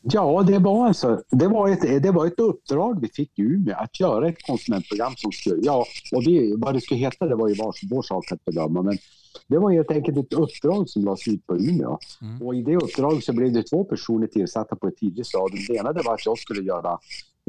Ja, 0.03 0.43
det 0.47 0.59
var 0.59 0.87
alltså 0.87 1.23
det 1.31 1.49
var 1.49 1.69
ett, 1.69 2.03
det 2.03 2.11
var 2.11 2.27
ett 2.27 2.41
uppdrag 2.41 3.01
vi 3.01 3.09
fick 3.09 3.39
i 3.39 3.43
Umeå 3.43 3.75
att 3.77 4.01
göra 4.01 4.29
ett 4.29 4.43
konsumentprogram 4.47 5.13
som 5.17 5.33
skulle, 5.33 5.57
ja, 5.63 5.85
och 6.13 6.23
vi, 6.27 6.55
vad 6.57 6.75
det 6.75 6.81
skulle 6.81 7.01
heta 7.01 7.27
det 7.27 7.35
var 7.37 7.49
ju 7.49 7.55
vår, 7.55 7.75
vår 7.91 8.03
sak 8.03 8.33
att 8.33 8.45
bedöma, 8.45 8.83
men 8.83 8.99
det 9.47 9.59
var 9.59 9.71
helt 9.73 9.91
enkelt 9.91 10.19
ett 10.19 10.33
uppdrag 10.33 10.89
som 10.89 11.05
lades 11.05 11.29
ut 11.29 11.47
på 11.47 11.57
Umeå. 11.57 11.99
Mm. 12.23 12.43
Och 12.43 12.55
i 12.55 12.63
det 12.63 12.77
uppdraget 12.77 13.25
så 13.25 13.33
blev 13.33 13.53
det 13.53 13.63
två 13.63 13.85
personer 13.85 14.27
tillsatta 14.27 14.77
på 14.77 14.89
ett 14.89 14.97
tidigt 14.97 15.27
stadium. 15.27 15.65
Det 15.69 15.75
ena 15.77 15.93
det 15.93 16.03
var 16.05 16.15
att 16.15 16.27
jag 16.27 16.39
skulle 16.39 16.63
göra 16.63 16.99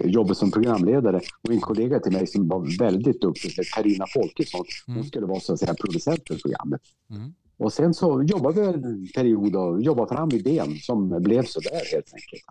jobbet 0.04 0.38
som 0.38 0.52
programledare 0.52 1.22
och 1.48 1.54
en 1.54 1.60
kollega 1.60 2.00
till 2.00 2.12
mig 2.12 2.28
som 2.28 2.48
var 2.48 2.80
väldigt 2.80 3.22
duktig, 3.22 3.52
Karina 3.76 4.06
Folkesson, 4.14 4.66
hon 4.86 4.96
Mm. 4.96 5.08
skulle 5.08 5.26
vara 5.26 5.40
så 5.40 5.54
att 5.54 5.60
säga 5.60 5.74
producent 5.74 6.22
för 6.28 6.36
programmet. 6.36 6.82
Mm. 7.10 7.34
Och 7.60 7.74
sen 7.74 7.94
så 7.94 8.24
jobbade 8.24 8.62
vi 8.62 8.68
en 8.68 9.08
period 9.16 9.56
och 9.56 9.82
jobbade 9.82 10.16
fram 10.16 10.32
idén 10.32 10.78
som 10.78 11.24
blev 11.24 11.44
så 11.46 11.60
där 11.60 11.92
helt 11.92 12.14
enkelt. 12.14 12.44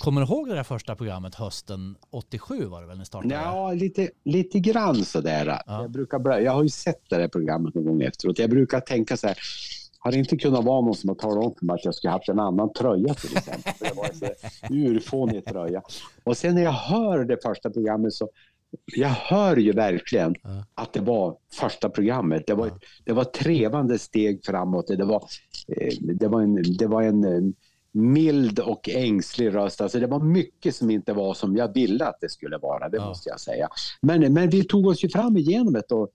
Kommer 0.00 0.20
du 0.20 0.26
ihåg 0.26 0.48
det 0.48 0.54
där 0.54 0.62
första 0.62 0.96
programmet 0.96 1.34
hösten 1.34 1.96
87 2.10 2.64
var 2.64 2.80
det 2.80 2.86
väl 2.86 2.98
ni 2.98 3.04
startade? 3.04 3.34
Ja, 3.34 3.72
lite, 3.72 4.10
lite 4.24 4.58
grann 4.60 5.04
sådär. 5.04 5.46
Ja. 5.66 5.82
Jag, 5.82 5.90
brukar, 5.90 6.40
jag 6.40 6.52
har 6.52 6.62
ju 6.62 6.68
sett 6.68 7.10
det 7.10 7.16
här 7.16 7.28
programmet 7.28 7.74
någon 7.74 7.84
gång 7.84 8.02
efteråt. 8.02 8.38
Jag 8.38 8.50
brukar 8.50 8.80
tänka 8.80 9.16
så 9.16 9.26
här, 9.26 9.38
har 9.98 10.12
det 10.12 10.18
inte 10.18 10.36
kunnat 10.36 10.64
vara 10.64 10.80
någon 10.80 10.94
som 10.94 11.08
har 11.08 11.16
talat 11.16 11.44
om 11.44 11.54
för 11.58 11.66
mig 11.66 11.74
att 11.74 11.84
jag 11.84 11.94
skulle 11.94 12.10
haft 12.10 12.28
en 12.28 12.40
annan 12.40 12.72
tröja 12.72 13.14
till 13.14 13.36
exempel? 13.36 13.72
För 13.72 13.84
det 13.84 13.94
var 13.94 14.10
en 14.62 14.76
urfånig 14.76 15.44
tröja. 15.44 15.82
Och 16.24 16.36
sen 16.36 16.54
när 16.54 16.62
jag 16.62 16.72
hör 16.72 17.24
det 17.24 17.42
första 17.42 17.70
programmet 17.70 18.12
så 18.12 18.28
jag 18.84 19.08
hör 19.08 19.56
ju 19.56 19.72
verkligen 19.72 20.34
Ja. 20.42 20.64
att 20.74 20.92
det 20.92 21.00
var 21.00 21.36
första 21.52 21.88
programmet. 21.88 22.42
Det 22.46 22.54
var, 22.54 22.66
ett, 22.66 22.78
det 23.04 23.12
var 23.12 23.24
trevande 23.24 23.98
steg 23.98 24.44
framåt. 24.44 24.86
Det 24.86 25.04
var, 25.04 25.24
eh, 25.68 25.92
det 26.00 26.28
var 26.28 26.42
en, 26.42 26.62
det 26.78 26.86
var 26.86 27.02
en 27.02 27.54
mild 27.92 28.58
och 28.58 28.88
ängslig 28.88 29.54
röst. 29.54 29.80
Alltså 29.80 30.00
det 30.00 30.06
var 30.06 30.20
mycket 30.20 30.74
som 30.76 30.90
inte 30.90 31.12
var 31.12 31.34
som 31.34 31.56
jag 31.56 31.74
ville 31.74 32.06
att 32.06 32.20
det 32.20 32.28
skulle 32.28 32.58
vara, 32.58 32.88
det 32.88 32.96
Ja. 32.96 33.06
måste 33.08 33.28
jag 33.28 33.40
säga. 33.40 33.68
Men, 34.02 34.32
men 34.32 34.50
vi 34.50 34.64
tog 34.64 34.86
oss 34.86 35.04
ju 35.04 35.08
fram 35.08 35.36
igenom 35.36 35.72
det 35.72 35.92
och 35.92 36.08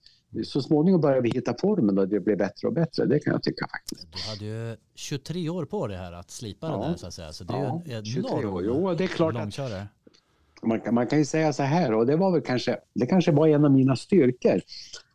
så 0.44 0.62
småningom 0.62 1.00
började 1.00 1.20
vi 1.22 1.30
hitta 1.30 1.54
formen 1.60 1.98
och 1.98 2.08
det 2.08 2.20
blev 2.20 2.38
bättre 2.38 2.68
och 2.68 2.74
bättre. 2.74 3.06
Det 3.06 3.18
kan 3.20 3.32
jag 3.32 3.42
tycka 3.42 3.66
faktiskt. 3.68 4.08
Du 4.12 4.30
hade 4.30 4.44
ju 4.70 4.76
23 4.94 5.48
år 5.48 5.64
på 5.64 5.86
dig 5.86 5.96
här 5.96 6.12
att 6.12 6.30
slipa 6.30 6.66
Ja. 6.66 6.76
det 6.76 6.88
där 6.90 6.96
så 6.96 7.06
att 7.06 7.14
säga. 7.14 7.32
Så 7.32 7.44
det 7.44 7.52
är 7.54 7.62
Ja, 7.64 7.82
en 7.96 8.04
23 8.04 8.30
år. 8.32 8.40
enorm 8.42 8.64
Jo, 8.64 8.94
det 8.94 9.04
är 9.04 9.08
klart 9.08 9.34
att 9.34 9.40
långkörare. 9.40 9.86
Man 10.62 10.80
kan, 10.80 10.94
man 10.94 11.06
kan 11.06 11.18
ju 11.18 11.24
säga 11.24 11.52
så 11.52 11.62
här 11.62 11.92
och 11.94 12.06
det 12.06 12.16
var 12.16 12.30
väl 12.32 12.40
kanske, 12.40 12.76
det 12.94 13.06
kanske 13.06 13.32
var 13.32 13.48
en 13.48 13.64
av 13.64 13.70
mina 13.72 13.96
styrkor. 13.96 14.60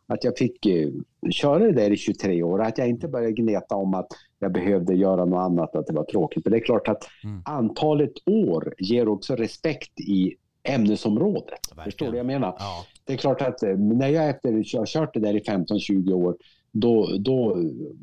Att 0.08 0.24
jag 0.24 0.38
fick 0.38 0.66
eh, 0.66 0.88
köra 1.30 1.58
det 1.58 1.72
där 1.72 1.90
i 1.90 1.96
23 1.96 2.42
år. 2.42 2.62
Att 2.62 2.78
jag 2.78 2.88
inte 2.88 3.08
började 3.08 3.32
gneta 3.32 3.74
om 3.74 3.94
att 3.94 4.06
jag 4.38 4.52
behövde 4.52 4.94
göra 4.94 5.24
något 5.24 5.38
annat, 5.44 5.76
att 5.76 5.86
det 5.86 5.92
var 5.92 6.04
tråkigt. 6.04 6.42
För 6.42 6.50
det 6.50 6.56
är 6.56 6.64
klart 6.64 6.88
att 6.88 7.04
Mm. 7.24 7.42
antalet 7.44 8.12
år 8.26 8.74
ger 8.78 9.08
också 9.08 9.34
respekt 9.36 10.00
i 10.00 10.34
ämnesområdet. 10.62 11.44
Verkligen. 11.68 11.84
Förstår 11.84 12.06
du 12.06 12.10
vad 12.12 12.18
jag 12.18 12.26
menar? 12.26 12.56
Ja, 12.58 12.84
Det 13.04 13.12
är 13.12 13.16
klart 13.16 13.42
att 13.42 13.62
eh, 13.62 13.76
när 13.76 14.08
jag 14.08 14.28
efter 14.28 14.52
har 14.78 14.86
kört 14.86 15.14
det 15.14 15.20
där 15.20 15.36
i 15.36 15.40
15-20 15.40 16.12
år, 16.12 16.36
då, 16.72 17.16
då 17.18 17.56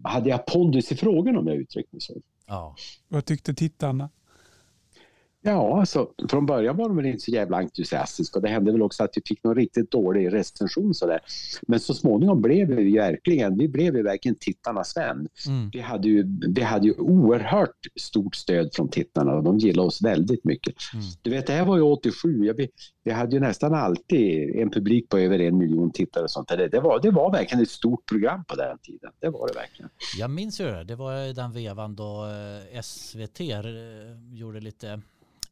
hade 0.03 0.29
jag 0.29 0.45
pondus 0.45 0.91
i 0.91 0.95
frågan 0.95 1.37
om 1.37 1.47
jag 1.47 1.55
uttrycker 1.57 1.89
mig 1.91 2.01
så. 2.01 2.13
ja. 2.47 2.75
Vad 3.07 3.25
tyckte 3.25 3.53
tittarna? 3.53 4.09
Ja, 5.45 5.79
alltså, 5.79 6.09
från 6.29 6.45
början 6.45 6.77
var 6.77 6.87
de 6.87 6.97
väl 6.97 7.05
inte 7.05 7.19
så 7.19 7.31
jävla 7.31 7.57
entusiastiska 7.57 8.39
och 8.39 8.43
det 8.43 8.49
hände 8.49 8.71
väl 8.71 8.81
också 8.81 9.03
att 9.03 9.11
vi 9.15 9.21
fick 9.25 9.43
någon 9.43 9.55
riktigt 9.55 9.91
dålig 9.91 10.33
recension 10.33 10.93
sådär. 10.93 11.19
Men 11.67 11.79
så 11.79 11.93
småningom 11.93 12.41
blev 12.41 12.67
vi 12.67 12.97
verkligen, 12.97 13.57
vi 13.57 13.67
blev 13.67 13.95
ju 13.95 14.03
verkligen 14.03 14.35
tittarnas 14.39 14.97
vän. 14.97 15.27
Mm. 15.47 15.69
Vi 15.73 15.79
hade 15.79 16.07
ju, 16.07 16.25
vi 16.55 16.61
hade 16.61 16.87
ju 16.87 16.93
oerhört 16.93 17.77
stort 17.95 18.35
stöd 18.35 18.69
från 18.73 18.89
tittarna 18.89 19.33
och 19.33 19.43
de 19.43 19.57
gillade 19.57 19.87
oss 19.87 20.01
väldigt 20.01 20.43
mycket. 20.43 20.73
Mm. 20.93 21.05
Du 21.21 21.29
vet, 21.29 21.47
det 21.47 21.53
här 21.53 21.65
var 21.65 21.77
ju 21.77 21.81
87. 21.81 22.45
Jag, 22.45 22.67
vi, 23.03 23.11
hade 23.11 23.35
ju 23.35 23.39
nästan 23.39 23.73
alltid 23.73 24.55
en 24.55 24.69
publik 24.69 25.09
på 25.09 25.17
över 25.17 25.39
en 25.39 25.57
miljon 25.57 25.91
tittare 25.91 26.23
och 26.23 26.31
sånt. 26.31 26.47
där. 26.47 26.57
Det, 26.57 26.67
det, 26.67 26.79
var, 26.79 26.99
det 27.01 27.11
var 27.11 27.31
verkligen 27.31 27.63
ett 27.63 27.69
stort 27.69 28.05
program 28.05 28.45
på 28.45 28.55
den 28.55 28.77
tiden. 28.77 29.11
Det 29.19 29.29
var 29.29 29.47
det 29.47 29.53
verkligen. 29.53 29.89
Jag 30.17 30.29
minns 30.29 30.61
ju 30.61 30.65
det. 30.65 30.83
Det 30.83 30.95
var 30.95 31.17
i 31.17 31.33
den 31.33 31.51
vevan 31.51 31.95
då 31.95 32.25
eh, 32.73 32.81
SVT 32.81 33.39
eh, 33.39 33.47
gjorde 34.31 34.59
lite 34.59 35.01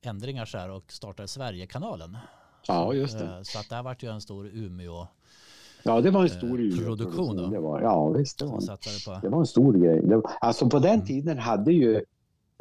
ändringar 0.06 0.46
så 0.46 0.58
här 0.58 0.70
och 0.72 0.92
startade 0.92 1.28
Sverigekanalen. 1.28 2.18
Ja, 2.68 2.94
just 2.94 3.20
det. 3.20 3.26
Eh, 3.26 3.42
Så 3.44 3.60
att 3.60 3.70
det 3.70 3.76
här 3.76 3.84
vart 3.84 4.04
ju 4.04 4.10
en 4.10 4.22
stor 4.22 4.48
Umeå 4.54 5.08
Ja, 5.84 6.02
det 6.02 6.12
var 6.12 6.22
en 6.24 6.30
stor 6.30 6.62
Eh, 6.74 6.78
produktion 6.78 7.36
då? 7.38 7.48
Det 7.48 7.60
var, 7.60 7.82
ja, 7.82 8.10
visst. 8.10 8.40
Det 8.40 8.46
var, 8.46 8.60
på. 9.06 9.20
det 9.22 9.30
var 9.30 9.40
en 9.40 9.46
stor 9.46 9.74
grej. 9.74 10.06
Var, 10.06 10.32
alltså 10.42 10.70
på 10.70 10.80
den 10.80 10.94
Mm. 10.94 11.06
tiden 11.06 11.38
hade 11.38 11.74
ju 11.74 11.96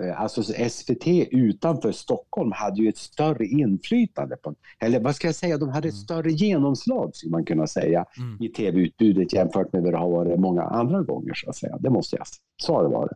eh, 0.03 0.21
Alltså 0.21 0.43
SVT 0.71 1.07
utanför 1.31 1.93
Stockholm 1.93 2.53
hade 2.53 2.83
ju 2.83 2.89
ett 2.89 2.97
större 2.99 3.47
inflytande. 3.47 4.37
På, 4.37 4.55
eller 4.79 5.01
vad 5.01 5.17
ska 5.17 5.29
jag 5.29 5.35
säga, 5.35 5.59
de 5.59 5.69
hade 5.69 5.89
ett 5.89 5.95
Mm. 5.95 6.05
större 6.05 6.33
genomslag 6.33 7.17
skulle 7.17 7.31
man 7.33 7.45
kunna 7.45 7.67
säga 7.67 8.05
Mm. 8.19 8.43
i 8.43 8.49
tv-utbudet 8.49 9.33
jämfört 9.33 9.73
med 9.73 9.83
vad 9.83 9.93
det 9.93 9.99
har 9.99 10.11
varit 10.11 10.41
många 10.41 10.63
andra 10.63 11.03
gånger 11.03 11.35
så 11.35 11.51
att 11.51 11.57
säga. 11.57 11.77
Det 11.81 11.91
måste 11.91 12.17
jag 12.17 12.27
säga. 12.27 12.39
Så 12.57 12.75
har 12.75 12.83
det 12.83 12.89
varit. 12.89 13.13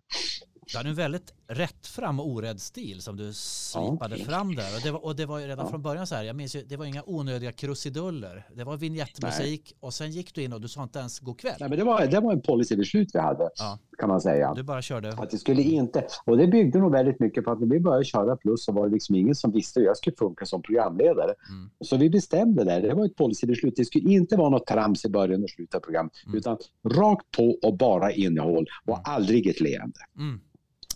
Du 0.72 0.76
hade 0.78 0.88
en 0.88 0.94
väldigt 0.94 1.34
rättfram 1.48 2.20
och 2.20 2.28
orädd 2.28 2.60
stil 2.60 3.02
som 3.02 3.16
du 3.16 3.32
slipade 3.32 4.16
Ja. 4.18 4.24
fram 4.24 4.54
där. 4.54 4.76
Och 4.76 4.80
det, 4.84 4.90
var, 4.90 5.04
och 5.04 5.16
det 5.16 5.26
var 5.26 5.38
ju 5.38 5.46
redan 5.46 5.64
Ja. 5.64 5.70
från 5.70 5.82
början 5.82 6.06
så 6.06 6.14
här, 6.14 6.22
jag 6.22 6.36
minns 6.36 6.56
ju, 6.56 6.62
det 6.62 6.76
var 6.76 6.84
inga 6.84 7.02
onödiga 7.06 7.52
krusiduller. 7.52 8.46
Det 8.54 8.64
var 8.64 8.76
vignettmusik 8.76 9.76
och 9.80 9.94
sen 9.94 10.10
gick 10.10 10.34
du 10.34 10.42
in 10.42 10.52
och 10.52 10.60
du 10.60 10.68
sa 10.68 10.82
inte 10.82 10.98
ens 10.98 11.18
god 11.18 11.38
kväll. 11.38 11.54
Nej, 11.60 11.68
men 11.68 11.78
det, 11.78 11.84
var, 11.84 12.06
det 12.06 12.20
var 12.20 12.32
en 12.32 12.40
policybeslut 12.42 13.08
vi 13.14 13.18
hade 13.18 13.50
Ja. 13.56 13.78
kan 13.98 14.08
man 14.08 14.20
säga. 14.20 14.54
Du 14.54 14.62
bara 14.62 14.82
körde. 14.82 15.08
Att 15.12 15.30
det 15.30 15.38
skulle 15.38 15.62
inte, 15.62 16.06
och 16.24 16.36
det 16.36 16.46
byggde 16.46 16.78
nog 16.78 16.92
väldigt 16.92 17.20
mycket 17.20 17.44
på 17.44 17.50
att 17.50 17.60
när 17.60 17.66
vi 17.66 17.80
började 17.80 18.04
köra 18.04 18.36
plus 18.36 18.64
så 18.64 18.72
var 18.72 18.86
det 18.88 18.92
liksom 18.94 19.14
ingen 19.16 19.34
som 19.34 19.52
visste 19.52 19.80
hur 19.80 19.86
jag 19.86 19.96
skulle 19.96 20.16
funka 20.16 20.46
som 20.46 20.62
programledare. 20.62 21.34
Mm. 21.50 21.70
Så 21.84 21.96
vi 21.96 22.10
bestämde 22.10 22.64
det, 22.64 22.80
det 22.80 22.94
var 22.94 23.04
ett 23.06 23.16
policybeslut. 23.16 23.74
Det 23.76 23.84
skulle 23.84 24.12
inte 24.12 24.36
vara 24.36 24.48
något 24.48 24.66
trams 24.66 25.04
i 25.04 25.08
början 25.08 25.42
och 25.42 25.50
slutet 25.50 25.74
av 25.74 25.80
program, 25.80 26.10
Mm. 26.26 26.38
utan 26.38 26.56
rakt 26.88 27.30
på 27.36 27.58
och 27.62 27.76
bara 27.76 28.12
innehåll 28.12 28.66
och 28.86 29.08
aldrig 29.08 29.46
ett 29.46 29.60
leende. 29.60 30.00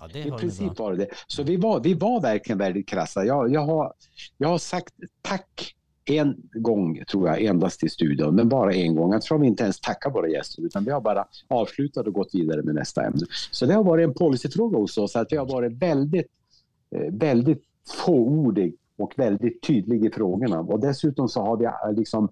Ja, 0.01 0.09
I 0.19 0.31
princip 0.31 0.77
bra. 0.77 0.85
var 0.85 0.93
det 0.93 0.97
det. 0.97 1.09
Så 1.27 1.43
vi 1.43 1.57
var, 1.57 1.81
vi 1.81 1.95
var 1.95 2.21
verkligen 2.21 2.59
väldigt 2.59 2.89
krassa. 2.89 3.25
Jag, 3.25 3.53
jag, 3.53 3.61
har, 3.61 3.93
jag 4.39 4.49
har 4.49 4.59
sagt 4.59 4.95
tack 5.23 5.75
en 6.05 6.37
gång, 6.53 7.05
tror 7.11 7.29
jag, 7.29 7.43
endast 7.43 7.85
i 7.85 7.89
studion, 7.89 8.35
men 8.35 8.49
bara 8.49 8.73
en 8.73 8.95
gång. 8.95 9.13
Jag 9.13 9.23
tror 9.23 9.39
vi 9.39 9.47
inte 9.47 9.63
ens 9.63 9.81
tackar 9.81 10.11
våra 10.11 10.29
gäster, 10.29 10.63
utan 10.63 10.85
vi 10.85 10.91
har 10.91 11.01
bara 11.01 11.25
avslutat 11.49 12.07
och 12.07 12.13
gått 12.13 12.35
vidare 12.35 12.63
med 12.63 12.75
nästa 12.75 13.05
ämne. 13.05 13.27
Så 13.51 13.67
det 13.67 13.75
har 13.75 13.85
varit 13.85 14.05
en 14.09 14.15
policyfråga 14.15 14.79
hos 14.79 14.99
oss, 14.99 15.17
att 15.17 15.33
vi 15.33 15.37
har 15.37 15.47
varit 15.47 15.73
väldigt, 15.73 16.27
eh, 16.91 17.13
väldigt 17.13 17.63
fåordig 18.05 18.75
och 18.99 19.13
väldigt 19.17 19.63
tydlig 19.63 20.05
i 20.05 20.11
frågorna. 20.11 20.61
Och 20.61 20.81
dessutom 20.81 21.29
så 21.29 21.41
har 21.41 21.57
vi 21.57 21.65
eh, 21.65 21.93
liksom 21.97 22.29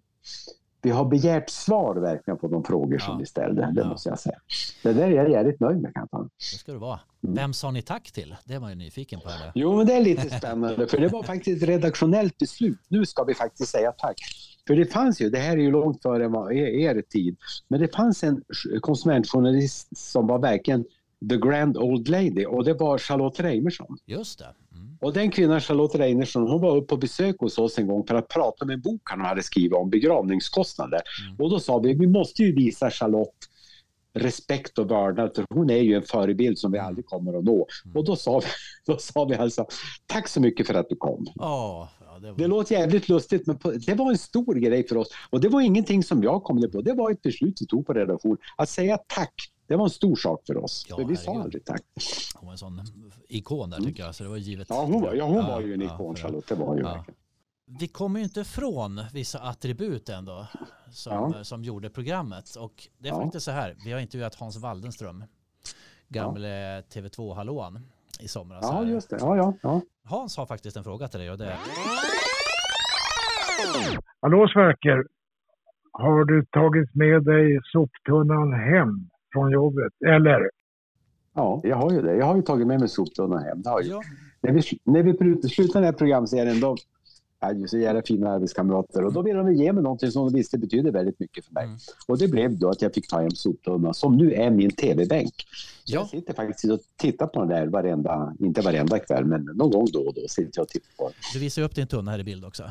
vi 0.83 0.90
har 0.90 1.04
begärt 1.04 1.50
svar 1.50 1.95
verkligen 1.97 2.38
på 2.38 2.49
de 2.49 2.64
frågor 2.64 2.99
som 2.99 3.12
Ja. 3.12 3.18
vi 3.18 3.26
ställde, 3.26 3.71
det 3.75 3.80
Ja. 3.80 3.88
måste 3.88 4.09
jag 4.09 4.18
säga. 4.18 4.38
Det 4.83 4.92
där 4.92 5.02
är 5.06 5.11
jag 5.11 5.30
jävligt 5.30 5.61
nöjd 5.61 5.80
med. 5.83 5.95
Kan 5.95 6.09
jag. 6.12 6.23
Det 6.52 6.56
ska 6.56 6.73
du 6.73 6.78
vara. 6.78 7.00
Mm. 7.25 7.35
Vem 7.35 7.52
sa 7.52 7.71
ni 7.71 7.83
tack 7.83 8.12
till? 8.12 8.37
Det 8.45 8.59
var 8.59 8.68
jag 8.68 8.78
nyfiken 8.78 9.21
på. 9.21 9.28
Det. 9.28 9.52
Jo, 9.54 9.76
men 9.76 9.87
det 9.87 9.92
är 9.95 10.00
lite 10.00 10.30
spännande, 10.38 10.87
för 10.87 10.99
det 11.00 11.09
var 11.09 11.23
faktiskt 11.23 11.62
ett 11.62 11.68
redaktionellt 11.68 12.38
beslut. 12.38 12.78
Nu 12.88 13.06
ska 13.06 13.25
vi 13.25 13.35
faktiskt 13.35 13.71
säga 13.71 13.92
tack. 13.92 14.16
För 14.66 14.76
det 14.76 14.87
fanns 14.87 15.21
ju, 15.21 15.30
det 15.30 15.38
här 15.38 15.52
är 15.52 15.61
ju 15.61 15.71
långt 15.71 16.02
före 16.02 16.25
er 16.56 17.02
tid, 17.02 17.37
men 17.68 17.80
det 17.80 17.95
fanns 17.97 18.25
en 18.25 18.42
konsumentjournalist 18.80 19.97
som 19.99 20.26
var 20.26 20.38
verkligen 20.38 20.85
the 21.30 21.37
grand 21.37 21.76
old 21.76 22.08
lady 22.08 22.44
och 22.46 22.64
det 22.64 22.75
var 22.75 22.99
Charlotte 22.99 23.40
Reimersson. 23.40 23.99
Just 24.06 24.38
det. 24.38 24.44
Mm. 24.73 24.99
Och 25.00 25.12
den 25.12 25.30
kvinnan, 25.30 25.61
Charlotte 25.61 25.94
Reimersson, 25.94 26.42
hon 26.50 26.61
var 26.61 26.76
upp 26.76 26.88
på 26.88 26.96
besök 26.96 27.37
hos 27.38 27.58
oss 27.58 27.78
en 27.78 27.87
gång 27.87 28.06
för 28.06 28.14
att 28.14 28.28
prata 28.28 28.64
om 28.64 28.70
en 28.70 28.80
bok 28.80 29.00
han 29.04 29.20
hade 29.20 29.42
skrivit 29.42 29.73
om 29.73 29.90
begravningskostnader. 29.90 31.00
Mm. 31.28 31.37
Och 31.40 31.50
då 31.50 31.61
sa 31.61 31.78
vi, 31.78 31.94
vi 31.94 32.06
måste 32.06 32.42
ju 32.42 32.54
visa 32.54 32.90
Charlotte 32.90 33.49
respekt 34.14 34.78
och 34.78 34.90
vördnad 34.90 35.30
för 35.35 35.44
hon 35.50 35.70
är 35.70 35.76
ju 35.78 35.94
en 35.94 36.02
förebild 36.02 36.58
som 36.58 36.73
vi 36.73 36.78
Mm. 36.78 36.88
aldrig 36.88 37.06
kommer 37.06 37.38
att 37.38 37.44
nå. 37.44 37.66
Och 37.94 38.04
då 38.04 38.16
sa 38.16 38.38
vi, 38.38 38.46
då 38.92 38.99
sa 38.99 39.25
vi 39.25 39.35
alltså, 39.35 39.66
tack 40.06 40.28
så 40.28 40.40
mycket 40.40 40.66
för 40.66 40.75
att 40.75 40.88
du 40.88 40.96
kom. 40.96 41.26
Ja, 41.35 41.88
det 42.20 42.30
var... 42.30 42.38
Det 42.38 42.46
låter 42.46 42.75
jävligt 42.75 43.08
lustigt, 43.08 43.46
men 43.46 43.58
på, 43.58 43.70
det 43.70 43.94
var 43.94 44.11
en 44.11 44.18
stor 44.18 44.54
grej 44.54 44.87
för 44.88 44.96
oss. 44.96 45.08
Och 45.30 45.40
det 45.40 45.49
var 45.49 45.61
ingenting 45.61 46.02
som 46.02 46.23
jag 46.23 46.42
kom 46.44 46.70
på. 46.73 46.80
Det 46.80 46.92
var 46.92 47.11
ett 47.11 47.23
beslut 47.23 47.58
vi 47.61 47.66
tog 47.66 47.87
på 47.87 47.92
redaktion. 47.92 48.37
Att 48.56 48.68
säga 48.68 48.99
tack, 49.06 49.35
det 49.66 49.76
var 49.76 49.85
en 49.85 49.90
stor 49.90 50.16
sak 50.16 50.42
för 50.46 50.56
oss. 50.56 50.87
Ja, 50.88 50.96
för 50.96 51.04
vi 51.04 51.16
sa 51.16 51.42
aldrig 51.42 51.64
tack. 51.64 51.82
Hon 52.35 52.46
var 52.46 52.52
en 52.52 52.58
sån 52.58 52.80
ikon 53.28 53.70
där 53.70 53.78
tycker 53.80 54.02
jag. 54.02 54.14
Så 54.14 54.23
det 54.25 54.30
var 54.30 54.37
givet. 54.37 54.66
Ja, 54.70 54.85
hon 54.85 55.02
var, 55.02 55.14
ja, 55.14 55.25
hon 55.25 55.44
var 55.46 55.61
ju 55.61 55.75
en 55.75 55.80
ja, 55.80 55.94
ikon, 55.94 56.16
för- 56.16 56.23
Charlotte. 56.23 56.49
Det 56.49 56.54
var 56.54 56.76
ju 56.76 56.82
Ja. 56.82 56.92
verkligen. 56.94 57.16
Vi 57.80 57.88
kommer 57.88 58.18
ju 58.20 58.25
inte 58.25 58.40
ifrån 58.40 59.00
vissa 59.12 59.38
attribut 59.38 60.08
ändå 60.08 60.46
som, 60.90 61.32
Ja. 61.37 61.44
som 61.44 61.64
gjorde 61.64 61.90
programmet. 61.90 62.54
Och 62.56 62.88
det 62.99 63.08
är 63.08 63.12
Ja. 63.12 63.23
faktiskt 63.23 63.44
så 63.44 63.50
här, 63.50 63.76
vi 63.85 63.92
har 63.92 64.00
intervjuat 64.00 64.35
Hans 64.35 64.56
Waldenström, 64.56 65.25
gamle 66.08 66.82
TV2-hallåan 66.82 67.80
i 68.20 68.28
somras. 68.28 68.58
Ja, 68.62 68.73
här. 68.73 68.85
just 68.85 69.11
det. 69.11 69.16
Ja, 69.20 69.37
ja, 69.37 69.54
ja. 69.62 69.80
Hans 70.04 70.37
har 70.37 70.46
faktiskt 70.46 70.76
en 70.76 70.85
fråga 70.85 71.08
till 71.08 71.20
dig 71.20 71.30
och 71.30 71.38
det 71.38 71.46
är, 71.46 71.58
Hallå 74.20 74.49
Sverker! 74.49 75.04
Har 75.92 76.25
du 76.25 76.44
tagit 76.44 76.94
med 76.94 77.25
dig 77.25 77.61
soptunnan 77.73 78.52
hem 78.52 79.08
från 79.37 79.50
jobbet? 79.52 79.93
Eller? 80.07 80.50
Ja, 81.35 81.61
jag 81.64 81.76
har 81.76 81.93
ju 81.93 82.02
det. 82.02 82.16
Jag 82.16 82.26
har 82.26 82.37
ju 82.37 82.43
tagit 82.43 82.66
med 82.66 82.81
mig 82.81 82.88
soptunnan 82.88 83.43
hem. 83.43 83.62
Det 83.62 83.69
har 83.71 83.81
jag. 83.83 83.88
ja, 83.88 84.02
När 84.40 84.52
vi, 84.52 84.62
när 84.85 85.02
vi 85.02 85.12
pr- 85.12 85.49
slutade 85.49 85.78
den 85.78 85.85
här 85.85 85.93
programserien, 85.93 86.61
då 86.61 86.76
hade 87.38 87.59
ju 87.61 87.69
så 87.69 87.78
jävla 87.78 88.02
fina 88.02 88.31
arbetskamrater 88.31 89.05
och 89.05 89.12
då 89.12 89.23
ville 89.23 89.38
de 89.38 89.52
ge 89.55 89.73
mig 89.73 89.83
någonting 89.83 90.11
som 90.11 90.25
de 90.26 90.35
visste 90.37 90.59
betyder 90.59 90.90
väldigt 90.93 91.21
mycket 91.21 91.45
för 91.45 91.55
mig. 91.55 91.64
Mm. 91.64 91.76
Och 92.09 92.19
det 92.19 92.28
blev 92.28 92.59
då 92.59 92.69
att 92.69 92.83
jag 92.83 92.95
fick 92.95 93.09
ta 93.09 93.21
hem 93.21 93.31
soptunnan 93.31 93.95
som 93.95 94.16
nu 94.16 94.33
är 94.33 94.50
min 94.50 94.71
tv-bänk. 94.71 95.35
Ja. 95.85 96.00
Jag 96.00 96.09
sitter 96.09 96.35
faktiskt 96.35 96.73
och 96.73 96.81
tittar 96.97 97.26
på 97.26 97.40
den 97.40 97.49
där 97.49 97.66
varenda, 97.66 98.35
inte 98.40 98.61
varenda 98.61 98.99
kväll, 98.99 99.25
men 99.25 99.43
någon 99.45 99.71
gång 99.71 99.87
då 99.93 100.00
och 100.00 100.14
då 100.14 100.28
sitter 100.28 100.50
jag 100.55 100.62
och 100.62 100.69
tittar 100.69 100.90
på 100.97 101.05
den. 101.09 101.14
du 101.33 101.38
visar 101.38 101.62
ju 101.62 101.66
upp 101.66 101.75
din 101.75 101.87
tunna 101.87 102.11
här 102.11 102.19
i 102.19 102.25
bild 102.25 102.45
också. 102.45 102.62
Eh, 102.62 102.71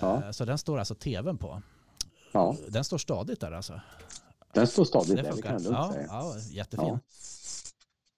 Ja. 0.00 0.32
Så 0.32 0.44
den 0.44 0.58
står 0.58 0.78
alltså 0.78 0.94
tvn 0.94 1.38
på. 1.38 1.62
Ja, 2.32 2.56
Den 2.68 2.84
står 2.84 2.98
stadigt 2.98 3.40
där 3.40 3.52
alltså. 3.52 3.80
Den 4.52 4.66
står 4.66 4.84
stadigt 4.84 5.16
där, 5.16 5.32
det 5.36 5.42
kan 5.42 5.52
jag 5.52 5.62
lugnt 5.62 5.76
Ja, 5.78 5.92
säga. 5.92 6.06
ja, 6.10 6.34
jättefin. 6.50 6.86
Ja. 6.86 6.98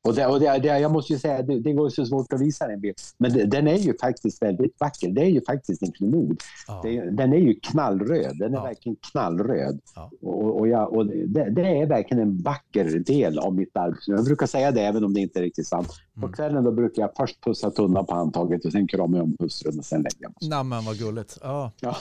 Och, 0.05 0.15
det, 0.15 0.27
och 0.27 0.41
det, 0.41 0.59
det, 0.59 0.79
jag 0.79 0.93
måste 0.93 1.13
ju 1.13 1.19
säga, 1.19 1.43
det, 1.43 1.61
det 1.61 1.73
går 1.73 1.89
så 1.89 2.07
svårt 2.07 2.33
att 2.33 2.41
visa 2.41 2.67
den 2.69 2.81
bild. 2.81 2.95
Men 3.19 3.33
det, 3.33 3.45
den 3.47 3.67
är 3.69 3.77
ju 3.79 3.95
faktiskt 4.01 4.43
väldigt 4.43 4.81
vacker. 4.81 5.09
Det 5.11 5.21
är 5.21 5.27
ju 5.31 5.41
faktiskt 5.45 5.83
en 5.83 5.93
klenod. 5.93 6.41
Ja. 6.69 6.81
Det, 6.85 7.01
den 7.11 7.33
är 7.33 7.37
ju 7.39 7.55
knallröd. 7.55 8.39
Den 8.39 8.53
är 8.53 8.57
Ja. 8.57 8.63
verkligen 8.65 8.97
knallröd. 9.13 9.81
Ja. 9.95 10.11
Och, 10.23 10.61
och, 10.61 10.69
jag, 10.69 10.93
och 10.93 11.07
det, 11.07 11.51
det 11.51 11.63
är 11.81 11.87
verkligen 11.87 12.23
en 12.23 12.39
vacker 12.43 12.99
del 12.99 13.39
av 13.39 13.55
mitt 13.55 13.77
arbete. 13.77 14.03
Jag 14.07 14.25
brukar 14.25 14.47
säga 14.47 14.71
det 14.71 14.81
även 14.81 15.05
om 15.05 15.15
det 15.15 15.21
inte 15.21 15.39
är 15.39 15.43
riktigt 15.43 15.67
sant. 15.67 15.89
På 16.15 16.21
Mm. 16.27 16.33
kvällen 16.33 16.65
då 16.65 16.73
brukar 16.73 17.03
jag 17.03 17.11
först 17.17 17.45
pussa 17.45 17.71
tunnan 17.71 18.07
på 18.07 18.15
handtaget 18.15 18.65
och 18.65 18.73
sen 18.73 18.87
krama 18.87 19.23
om 19.23 19.37
hustrun 19.39 19.79
och 19.79 19.85
sen 19.85 20.03
lägga 20.03 20.29
mig. 20.29 20.51
Nej 20.51 20.65
men 20.65 20.85
vad 20.85 20.99
gulligt. 20.99 21.39
Ja. 21.43 21.73
Ja, 21.81 21.97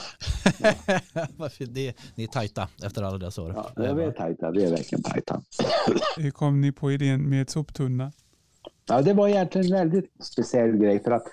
fint. 1.50 1.74
Ni, 1.74 1.94
ni 2.14 2.22
är 2.24 2.28
tajta 2.28 2.68
efter 2.84 3.02
alla 3.02 3.18
dessa 3.18 3.42
år. 3.42 3.54
ja, 3.76 3.94
vi 3.94 4.02
är 4.02 4.10
tajta. 4.12 4.50
Vi 4.50 4.64
är 4.64 4.70
verkligen 4.70 5.02
tajta. 5.02 5.42
Hur 6.16 6.30
kom 6.30 6.60
ni 6.60 6.72
på 6.72 6.92
idén 6.92 7.28
med 7.30 7.48
soptunna? 7.92 8.12
Ja, 8.88 9.02
det 9.02 9.12
var 9.12 9.28
egentligen 9.28 9.66
en 9.66 9.72
väldigt 9.72 10.10
speciell 10.20 10.76
grej 10.76 11.02
för 11.02 11.10
att 11.10 11.26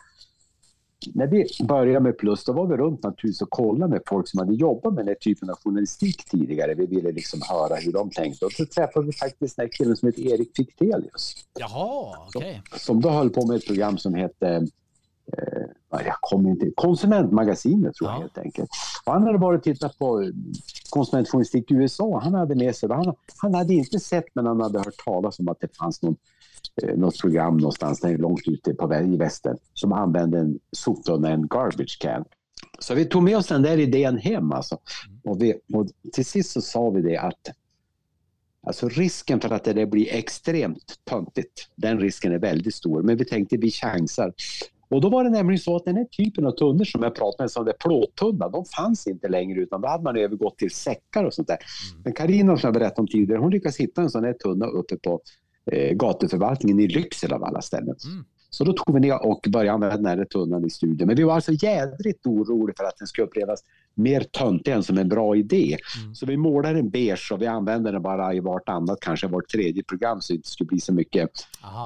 när 1.13 1.27
vi 1.27 1.45
började 1.63 1.99
med 1.99 2.17
Plus 2.17 2.45
då 2.45 2.53
var 2.53 2.67
vi 2.67 2.77
runt 2.77 3.03
naturligtvis 3.03 3.41
och 3.41 3.49
kollade 3.49 3.91
med 3.91 4.01
folk 4.07 4.27
som 4.27 4.39
hade 4.39 4.53
jobbat 4.53 4.93
med 4.93 5.05
den 5.05 5.07
här 5.07 5.15
typen 5.15 5.49
av 5.49 5.55
journalistik 5.63 6.25
tidigare. 6.25 6.73
Vi 6.73 6.85
ville 6.85 7.11
liksom 7.11 7.41
höra 7.49 7.75
hur 7.75 7.91
de 7.91 8.09
tänkte 8.09 8.45
och 8.45 8.51
så 8.51 8.65
träffade 8.65 9.05
vi 9.05 9.13
faktiskt 9.13 9.55
den 9.55 9.63
här 9.63 9.71
killen 9.71 9.97
som 9.97 10.07
heter 10.07 10.21
Erik 10.21 10.51
Fichtelius 10.55 11.35
Jaha, 11.59 12.15
okej. 12.35 12.61
som 12.77 13.01
då 13.01 13.09
höll 13.09 13.29
på 13.29 13.45
med 13.47 13.55
ett 13.55 13.65
program 13.65 13.97
som 13.97 14.13
hette 14.13 14.67
eh, 15.37 15.63
jag 15.91 16.15
kommer 16.21 16.49
inte 16.49 16.71
Konsumentmagasinet 16.75 17.95
tror 17.95 18.09
jag 18.09 18.17
Ja. 18.17 18.21
helt 18.21 18.37
enkelt. 18.37 18.69
Och 19.05 19.13
han 19.13 19.23
hade 19.23 19.37
varit 19.37 19.57
och 19.57 19.63
tittat 19.63 19.97
på 19.97 20.21
eh, 20.21 20.29
konsumentjournalistik 20.89 21.71
i 21.71 21.73
USA. 21.73 22.19
Han 22.23 22.33
hade 22.33 22.55
med 22.55 22.75
sig, 22.75 22.89
han, 22.89 23.15
han 23.37 23.53
hade 23.53 23.73
inte 23.73 23.99
sett 23.99 24.25
men 24.33 24.45
han 24.45 24.61
hade 24.61 24.79
hört 24.79 25.05
talas 25.05 25.39
om 25.39 25.49
att 25.49 25.59
det 25.59 25.77
fanns 25.77 26.01
någon, 26.01 26.15
eh, 26.81 26.97
något 26.97 27.21
program 27.21 27.57
någonstans 27.57 27.99
där 27.99 28.17
långt 28.17 28.47
ute 28.47 28.73
på, 28.73 28.95
i 28.95 29.17
väster 29.17 29.57
som 29.73 29.93
använde 29.93 30.39
en 30.39 30.59
soptunna, 30.71 31.29
en 31.29 31.47
garbage 31.47 31.97
can. 31.99 32.25
Så 32.79 32.95
vi 32.95 33.05
tog 33.05 33.23
med 33.23 33.37
oss 33.37 33.47
den 33.47 33.61
där 33.61 33.77
idén 33.77 34.17
hem 34.17 34.51
alltså. 34.51 34.77
Och, 35.23 35.41
vi, 35.41 35.53
och 35.73 35.87
till 36.13 36.25
sist 36.25 36.51
så 36.51 36.61
sa 36.61 36.89
vi 36.89 37.01
det 37.01 37.17
att 37.17 37.49
Alltså 38.61 38.89
risken 38.89 39.41
för 39.41 39.49
att 39.49 39.63
det 39.63 39.85
blir 39.85 40.13
extremt 40.13 40.99
töntigt, 41.03 41.69
den 41.75 41.99
risken 41.99 42.31
är 42.31 42.39
väldigt 42.39 42.75
stor. 42.75 43.01
Men 43.01 43.17
vi 43.17 43.25
tänkte 43.25 43.57
vi 43.57 43.71
chansar. 43.71 44.33
Och 44.89 45.01
då 45.01 45.09
var 45.09 45.23
det 45.23 45.29
nämligen 45.29 45.59
så 45.59 45.75
att 45.75 45.85
den 45.85 45.95
här 45.95 46.05
typen 46.05 46.45
av 46.45 46.51
tunnor 46.51 46.83
som 46.83 47.03
jag 47.03 47.15
pratade 47.15 47.43
med, 47.43 47.51
som 47.51 47.65
det 47.65 47.73
plåttunna, 47.79 48.49
de 48.49 48.65
fanns 48.65 49.07
inte 49.07 49.27
längre 49.27 49.59
utan 49.59 49.81
då 49.81 49.87
hade 49.87 50.03
man 50.03 50.17
övergått 50.17 50.57
till 50.57 50.71
säckar 50.71 51.23
och 51.23 51.33
sånt 51.33 51.47
där. 51.47 51.57
Men 52.03 52.13
Carina 52.13 52.57
som 52.57 52.67
jag 52.67 52.73
berättade 52.73 53.01
om 53.01 53.07
tidigare, 53.07 53.39
hon 53.39 53.51
lyckades 53.51 53.77
hitta 53.77 54.01
en 54.01 54.09
sån 54.09 54.23
här 54.23 54.33
tunna 54.33 54.65
uppe 54.65 54.97
på 54.97 55.21
eh, 55.71 55.95
gatuförvaltningen 55.95 56.79
i 56.79 56.87
Lycksele 56.87 57.35
av 57.35 57.43
alla 57.43 57.61
ställen. 57.61 57.95
Mm. 58.05 58.25
Så 58.49 58.63
då 58.63 58.73
tog 58.73 58.95
vi 58.95 58.99
ner 58.99 59.25
och 59.25 59.45
började 59.49 59.71
använda 59.71 59.97
den 60.09 60.19
här 60.19 60.25
tunnan 60.25 60.65
i 60.65 60.69
studion. 60.69 61.07
Men 61.07 61.15
vi 61.15 61.23
var 61.23 61.33
alltså 61.33 61.51
jädrigt 61.51 62.25
oroliga 62.25 62.73
för 62.77 62.83
att 62.83 62.97
den 62.97 63.07
skulle 63.07 63.27
upplevas 63.27 63.63
mer 63.93 64.21
töntig 64.21 64.71
än 64.71 64.83
som 64.83 64.97
en 64.97 65.09
bra 65.09 65.35
idé. 65.35 65.77
Mm. 66.01 66.15
Så 66.15 66.25
vi 66.25 66.37
målade 66.37 66.75
den 66.75 66.89
beige 66.89 67.31
och 67.31 67.41
vi 67.41 67.47
använde 67.47 67.91
den 67.91 68.01
bara 68.01 68.33
i 68.33 68.39
vartannat, 68.39 68.99
kanske 69.01 69.27
vart 69.27 69.49
tredje 69.49 69.83
program 69.83 70.21
så 70.21 70.33
det 70.33 70.37
inte 70.37 70.49
skulle 70.49 70.67
bli 70.67 70.79
så 70.79 70.93
mycket 70.93 71.29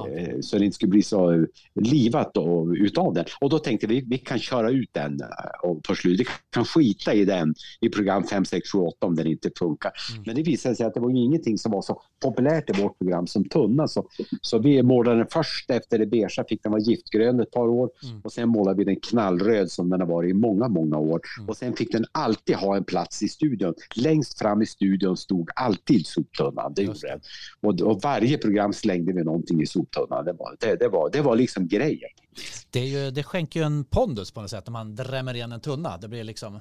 eh, 0.10 0.40
så 0.42 0.58
det 0.58 0.66
inte 0.66 0.76
skulle 0.76 0.90
bli 0.90 1.02
så 1.02 1.32
eh, 1.32 1.44
livat 1.76 2.34
då, 2.34 2.76
utav 2.76 3.14
den. 3.14 3.26
Och 3.42 3.50
då 3.50 3.60
tänkte 3.60 3.88
vi 3.88 4.02
vi 4.08 4.18
kan 4.18 4.40
köra 4.40 4.70
ut 4.70 4.90
den 4.92 5.22
eh, 5.22 5.70
och 5.70 5.84
på 5.84 5.96
slutet. 5.96 6.28
Vi 6.28 6.32
kan 6.50 6.66
skita 6.66 7.14
i 7.14 7.26
den 7.26 7.56
i 7.82 7.90
program 7.90 8.24
5, 8.24 8.46
6, 8.46 8.72
7, 8.72 8.78
8 8.78 9.06
om 9.06 9.16
den 9.16 9.28
inte 9.28 9.50
funkar. 9.60 9.92
Mm. 10.12 10.24
Men 10.26 10.36
det 10.36 10.44
visade 10.44 10.76
sig 10.76 10.86
att 10.86 10.94
det 10.94 11.00
var 11.00 11.10
ingenting 11.10 11.58
som 11.58 11.72
var 11.72 11.82
så 11.82 12.02
populärt 12.24 12.70
i 12.70 12.82
vårt 12.82 12.98
program 12.98 13.28
som 13.28 13.50
tunna. 13.50 13.88
Så, 13.88 14.06
så 14.42 14.60
vi 14.60 14.84
målade 14.84 15.18
den 15.18 15.28
först 15.32 15.70
efter 15.70 16.00
det 16.00 16.06
beigea, 16.06 16.46
fick 16.50 16.64
den 16.64 16.72
vara 16.72 16.82
giftgrön 16.82 17.40
ett 17.40 17.52
par 17.52 17.68
år 17.68 17.90
Mm. 18.04 18.22
och 18.24 18.32
sen 18.32 18.50
målade 18.50 18.78
vi 18.78 18.84
den 18.84 18.96
knallröd 18.96 19.72
som 19.72 19.90
den 19.90 20.00
har 20.00 20.08
varit 20.08 20.30
i 20.30 20.34
många, 20.34 20.68
många 20.68 20.98
år. 20.98 21.22
Mm. 21.38 21.50
Och 21.50 21.58
sen 21.58 21.74
fick 21.74 21.92
den 21.94 22.06
alltid 22.12 22.56
ha 22.56 22.76
en 22.78 22.84
plats 22.84 23.24
i 23.24 23.28
studion. 23.28 23.74
Längst 23.96 24.40
fram 24.40 24.62
i 24.62 24.66
studion 24.66 25.18
stod 25.18 25.50
alltid 25.56 26.08
soptunnan. 26.08 26.74
Det 26.74 26.84
gjorde. 26.84 27.20
Och, 27.62 27.82
och 27.82 28.02
varje 28.02 28.38
program 28.38 28.74
slängde 28.74 29.14
vi 29.14 29.24
någonting 29.24 29.62
i 29.62 29.66
soptunnan. 29.66 30.26
Det 30.26 30.34
var, 30.34 30.56
det, 30.60 30.76
det 30.76 30.88
var, 30.88 31.10
det 31.12 31.22
var 31.22 31.36
liksom 31.36 31.68
grejen. 31.68 32.10
Det, 32.70 32.80
är 32.80 32.86
ju, 33.06 33.12
det 33.12 33.24
skänker 33.24 33.60
ju 33.60 33.66
en 33.66 33.84
pondus 33.84 34.32
på 34.32 34.42
något 34.42 34.50
sätt 34.50 34.68
om 34.68 34.74
man 34.74 34.96
drämmer 34.96 35.34
igen 35.34 35.52
en 35.52 35.62
tunna. 35.62 35.98
Det 35.98 36.08
blir 36.08 36.24
liksom 36.24 36.60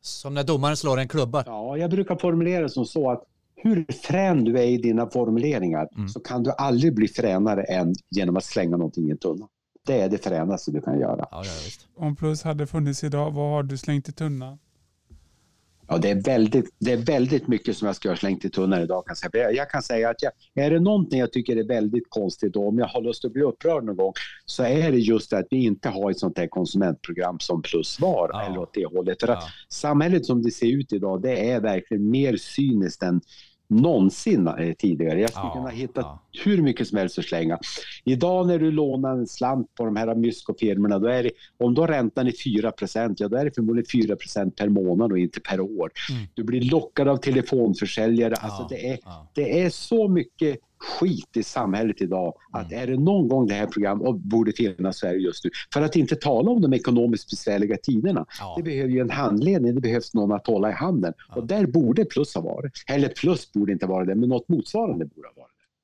som 0.00 0.34
när 0.34 0.44
domaren 0.44 0.76
slår 0.76 0.98
en 0.98 1.08
klubba. 1.08 1.42
Ja, 1.46 1.76
jag 1.76 1.90
brukar 1.90 2.16
formulera 2.16 2.62
det 2.62 2.68
som 2.70 2.86
så 2.86 3.10
att 3.10 3.24
hur 3.56 3.86
frän 4.02 4.44
du 4.44 4.58
är 4.58 4.64
i 4.64 4.76
dina 4.76 5.10
formuleringar 5.10 5.88
Mm. 5.96 6.08
så 6.08 6.20
kan 6.20 6.42
du 6.42 6.50
aldrig 6.58 6.94
bli 6.94 7.08
fränare 7.08 7.62
än 7.62 7.94
genom 8.10 8.36
att 8.36 8.44
slänga 8.44 8.76
någonting 8.76 9.08
i 9.08 9.10
en 9.10 9.18
tunna. 9.18 9.48
Det 9.86 10.00
är 10.00 10.08
det 10.08 10.18
fränaste 10.18 10.70
du 10.70 10.80
kan 10.80 11.00
göra. 11.00 11.16
Ja, 11.18 11.26
ja, 11.30 11.40
visst. 11.64 11.86
Om 11.96 12.16
plus 12.16 12.42
hade 12.42 12.66
funnits 12.66 13.04
idag, 13.04 13.30
vad 13.30 13.50
har 13.50 13.62
du 13.62 13.78
slängt 13.78 14.08
i 14.08 14.12
tunnan? 14.12 14.58
Ja, 15.88 15.98
det, 15.98 16.10
är 16.10 16.22
väldigt, 16.22 16.74
det 16.78 16.92
är 16.92 16.96
väldigt 16.96 17.48
mycket 17.48 17.76
som 17.76 17.86
jag 17.86 17.96
skulle 17.96 18.12
ha 18.12 18.16
slängt 18.16 18.44
i 18.44 18.50
tunnan 18.50 18.82
idag. 18.82 19.06
Kan 19.06 19.16
jag, 19.22 19.32
säga. 19.32 19.50
jag 19.50 19.70
kan 19.70 19.82
säga 19.82 20.10
att 20.10 20.22
jag, 20.22 20.32
är 20.64 20.70
det 20.70 20.80
någonting 20.80 21.20
jag 21.20 21.32
tycker 21.32 21.56
är 21.56 21.64
väldigt 21.64 22.06
konstigt 22.08 22.56
och 22.56 22.68
om 22.68 22.78
jag 22.78 22.86
har 22.86 23.02
lust 23.02 23.24
att 23.24 23.32
bli 23.32 23.42
upprörd 23.42 23.84
någon 23.84 23.96
gång 23.96 24.12
så 24.44 24.62
är 24.62 24.92
det 24.92 24.98
just 24.98 25.30
det 25.30 25.38
att 25.38 25.46
vi 25.50 25.64
inte 25.64 25.88
har 25.88 26.10
ett 26.10 26.18
sånt 26.18 26.38
här 26.38 26.46
konsumentprogram 26.46 27.38
som 27.40 27.62
Plus 27.62 28.00
var 28.00 28.30
Ja. 28.32 28.42
eller 28.46 28.58
åt 28.58 28.74
det 28.74 28.86
hållet. 28.86 29.20
För 29.20 29.28
att 29.28 29.42
Ja. 29.42 29.48
samhället 29.68 30.26
som 30.26 30.42
det 30.42 30.50
ser 30.50 30.66
ut 30.66 30.92
idag 30.92 31.22
det 31.22 31.50
är 31.50 31.60
verkligen 31.60 32.10
mer 32.10 32.36
cyniskt 32.36 33.02
än 33.02 33.20
någonsin 33.76 34.46
eh, 34.46 34.72
tidigare. 34.78 35.20
Jag 35.20 35.30
skulle 35.30 35.46
Ja, 35.46 35.54
kunna 35.54 35.68
hitta 35.68 36.00
ja. 36.00 36.22
hur 36.44 36.62
mycket 36.62 36.88
som 36.88 36.98
helst 36.98 37.18
att 37.18 37.24
slänga. 37.24 37.58
Idag 38.04 38.46
när 38.46 38.58
du 38.58 38.70
lånar 38.70 39.12
en 39.12 39.26
slant 39.26 39.74
på 39.74 39.84
de 39.84 39.96
här 39.96 40.14
myskofirmorna, 40.14 40.98
då 40.98 41.06
är 41.08 41.22
det, 41.22 41.30
om 41.58 41.74
då 41.74 41.86
räntan 41.86 42.26
är 42.26 42.32
4 42.44 42.72
ja 43.18 43.28
då 43.28 43.36
är 43.36 43.44
det 43.44 43.54
förmodligen 43.54 44.16
4% 44.16 44.50
per 44.50 44.68
månad 44.68 45.12
och 45.12 45.18
inte 45.18 45.40
per 45.40 45.60
år. 45.60 45.90
Mm. 46.10 46.22
Du 46.34 46.44
blir 46.44 46.70
lockad 46.70 47.08
av 47.08 47.16
telefonförsäljare. 47.16 48.34
Alltså 48.34 48.62
Ja, 48.62 48.66
det, 48.70 48.90
är, 48.90 48.98
det 49.34 49.62
är 49.62 49.70
så 49.70 50.08
mycket 50.08 50.58
skit 50.82 51.36
i 51.36 51.42
samhället 51.42 52.02
idag 52.02 52.34
att 52.52 52.72
Mm. 52.72 52.82
är 52.82 52.86
det 52.86 52.98
någon 53.02 53.28
gång 53.28 53.46
det 53.46 53.54
här 53.54 53.66
programmet 53.66 54.16
borde 54.16 54.52
finnas 54.52 54.98
så 54.98 55.06
är 55.06 55.12
det 55.12 55.18
just 55.18 55.44
nu. 55.44 55.50
För 55.72 55.82
att 55.82 55.96
inte 55.96 56.16
tala 56.16 56.50
om 56.50 56.60
de 56.60 56.72
ekonomiskt 56.74 57.30
besvärliga 57.30 57.76
tiderna. 57.76 58.26
Ja. 58.40 58.54
Det 58.56 58.62
behöver 58.62 58.90
ju 58.90 59.00
en 59.00 59.10
handledning, 59.10 59.74
det 59.74 59.80
behövs 59.80 60.14
någon 60.14 60.32
att 60.32 60.46
hålla 60.46 60.68
i 60.70 60.72
handen. 60.72 61.12
Ja. 61.28 61.34
Och 61.34 61.46
där 61.46 61.66
borde 61.66 62.04
plus 62.04 62.34
ha 62.34 62.42
varit. 62.42 62.72
Eller 62.86 63.08
plus 63.08 63.52
borde 63.52 63.72
inte 63.72 63.86
vara 63.86 64.04
det, 64.04 64.14
men 64.14 64.28
något 64.28 64.48
motsvarande 64.48 65.04
borde 65.04 65.28
ha 65.28 65.34
varit 65.36 65.41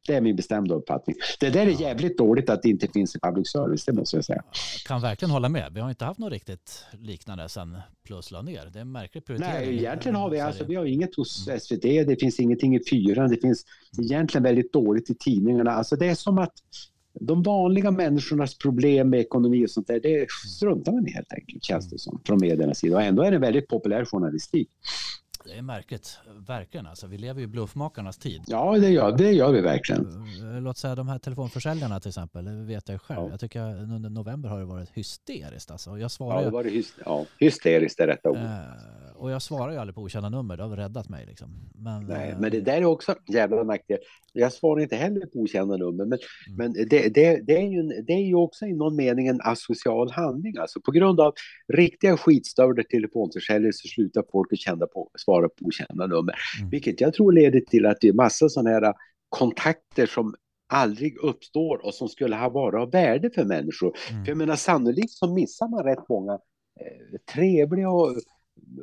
det. 0.08 0.16
Är 0.16 0.20
min 0.20 0.36
bestämda 0.36 0.74
uppfattning. 0.74 1.16
Det 1.40 1.50
där 1.50 1.66
är 1.66 1.80
jävligt 1.80 2.18
dåligt 2.18 2.50
att 2.50 2.62
det 2.62 2.68
inte 2.68 2.88
finns 2.88 3.16
i 3.16 3.18
public 3.20 3.50
service, 3.50 3.84
det 3.84 3.92
måste 3.92 4.16
jag 4.16 4.24
säga. 4.24 4.42
kan 4.86 5.00
verkligen 5.00 5.30
hålla 5.30 5.48
med. 5.48 5.72
Vi 5.72 5.80
har 5.80 5.88
inte 5.88 6.04
haft 6.04 6.20
något 6.20 6.32
riktigt 6.32 6.84
liknande 6.92 7.48
sen 7.48 7.76
Plus 8.06 8.30
la 8.30 8.42
ner. 8.42 8.70
Det 8.72 8.78
är 8.78 8.80
en 8.80 8.92
märklig 8.92 9.24
prioritering. 9.24 9.66
Nej, 9.66 9.78
egentligen 9.78 10.16
har 10.16 10.30
vi, 10.30 10.40
alltså, 10.40 10.64
vi 10.64 10.74
har 10.74 10.84
inget 10.84 11.16
hos 11.16 11.48
SVT, 11.60 11.82
det 11.82 12.20
finns 12.20 12.40
ingenting 12.40 12.76
i 12.76 12.80
fyran, 12.90 13.28
det 13.28 13.40
finns 13.40 13.64
egentligen 13.98 14.42
väldigt 14.42 14.72
dåligt 14.72 15.10
i 15.10 15.14
tidningarna. 15.14 15.70
Alltså 15.70 15.96
det 15.96 16.06
är 16.06 16.14
som 16.14 16.38
att 16.38 16.52
de 17.20 17.42
vanliga 17.42 17.90
människornas 17.90 18.58
problem 18.58 19.10
med 19.10 19.20
ekonomi 19.20 19.66
och 19.66 19.70
sånt 19.70 19.86
där, 19.86 20.00
det 20.00 20.26
struntar 20.56 20.92
man 20.92 21.08
i 21.08 21.10
helt 21.10 21.32
enkelt, 21.32 21.64
känns 21.64 21.90
det 21.90 21.98
som, 21.98 22.20
från 22.26 22.38
mediernas 22.40 22.78
sida. 22.78 22.96
Och 22.96 23.02
ändå 23.02 23.22
är 23.22 23.30
det 23.30 23.38
väldigt 23.38 23.68
populär 23.68 24.04
journalistik. 24.04 24.68
Det 25.48 25.54
är 25.58 25.62
märkligt, 25.62 26.18
verkligen. 26.46 26.86
Alltså, 26.86 27.06
vi 27.06 27.18
lever 27.18 27.40
ju 27.40 27.44
i 27.44 27.46
bluffmakarnas 27.46 28.18
tid. 28.18 28.42
Ja, 28.46 28.78
det 28.78 28.88
gör, 28.88 29.16
det 29.16 29.32
gör 29.32 29.52
vi 29.52 29.60
verkligen. 29.60 30.06
Eh, 30.56 30.60
Låt 30.60 30.76
säga 30.78 30.94
de 30.94 31.08
här 31.08 31.18
telefonförsäljarna 31.18 32.00
till 32.00 32.08
exempel, 32.08 32.44
det 32.44 32.50
vet 32.52 32.88
jag 32.88 33.02
själv. 33.02 33.20
Ja. 33.20 33.30
Jag 33.30 33.40
tycker 33.40 33.60
att 33.60 33.76
under 33.80 34.10
november 34.10 34.48
har 34.48 34.58
det 34.58 34.64
varit 34.64 34.90
hysteriskt. 34.90 35.70
Alltså. 35.70 35.90
Jag 35.90 36.00
Ja, 36.00 36.08
svarar 36.08 36.38
det 36.38 36.44
ju, 36.44 36.50
var 36.50 36.64
det 36.64 36.70
hys- 36.70 37.00
ja, 37.04 37.24
hysteriskt 37.38 38.00
är 38.00 38.06
rätta 38.06 38.30
ordet. 38.30 38.42
Och 39.18 39.30
jag 39.30 39.42
svarar 39.42 39.72
ju 39.72 39.78
aldrig 39.78 39.94
på 39.94 40.00
okända 40.02 40.28
nummer, 40.28 40.56
det 40.56 40.62
har 40.62 40.76
räddat 40.76 41.08
mig. 41.08 41.26
Liksom. 41.26 41.48
Men, 41.74 42.04
Nej, 42.06 42.30
eh, 42.30 42.38
men 42.40 42.50
det 42.50 42.60
där 42.60 42.76
är 42.76 42.84
också 42.84 43.12
en 43.12 43.34
jävla 43.34 43.62
nackdel. 43.62 43.98
Jag 44.32 44.52
svarar 44.52 44.82
inte 44.82 44.96
heller 44.96 45.26
på 45.26 45.38
okända 45.38 45.76
nummer, 45.76 46.04
men, 46.04 46.18
Mm. 46.48 46.56
men 46.56 46.72
det, 46.72 47.14
det, 47.14 47.40
det, 47.46 47.56
är 47.56 47.68
ju 47.68 47.82
det 47.82 48.12
är 48.12 48.26
ju 48.26 48.34
också 48.34 48.66
i 48.66 48.72
någon 48.72 48.96
mening 48.96 49.26
en 49.26 49.40
asocial 49.42 50.10
handling. 50.10 50.56
Alltså 50.58 50.80
på 50.80 50.90
grund 50.90 51.20
av 51.20 51.34
riktiga 51.72 52.16
skitstörda 52.16 52.82
telefonförsäljare 52.82 53.72
så 53.72 53.88
slutar 53.88 54.24
folk 54.32 54.52
att 54.52 54.58
känna 54.58 54.86
på, 54.86 55.10
svara 55.18 55.48
på 55.48 55.64
okända 55.66 56.06
nummer. 56.06 56.34
Mm. 56.58 56.70
Vilket 56.70 57.00
jag 57.00 57.14
tror 57.14 57.32
leder 57.32 57.60
till 57.60 57.86
att 57.86 57.96
det 58.00 58.08
är 58.08 58.12
massa 58.12 58.48
sådana 58.48 58.70
här 58.70 58.94
kontakter 59.28 60.06
som 60.06 60.34
aldrig 60.72 61.16
uppstår 61.18 61.86
och 61.86 61.94
som 61.94 62.08
skulle 62.08 62.36
ha 62.36 62.48
varit 62.48 62.80
av 62.80 62.90
värde 62.90 63.30
för 63.30 63.44
människor. 63.44 63.96
mm. 64.10 64.24
För 64.24 64.30
jag 64.30 64.38
menar 64.38 64.56
sannolikt 64.56 65.10
så 65.12 65.34
missar 65.34 65.68
man 65.68 65.84
rätt 65.84 66.08
många 66.08 66.32
eh, 66.32 67.18
trevliga 67.34 67.90
och 67.90 68.10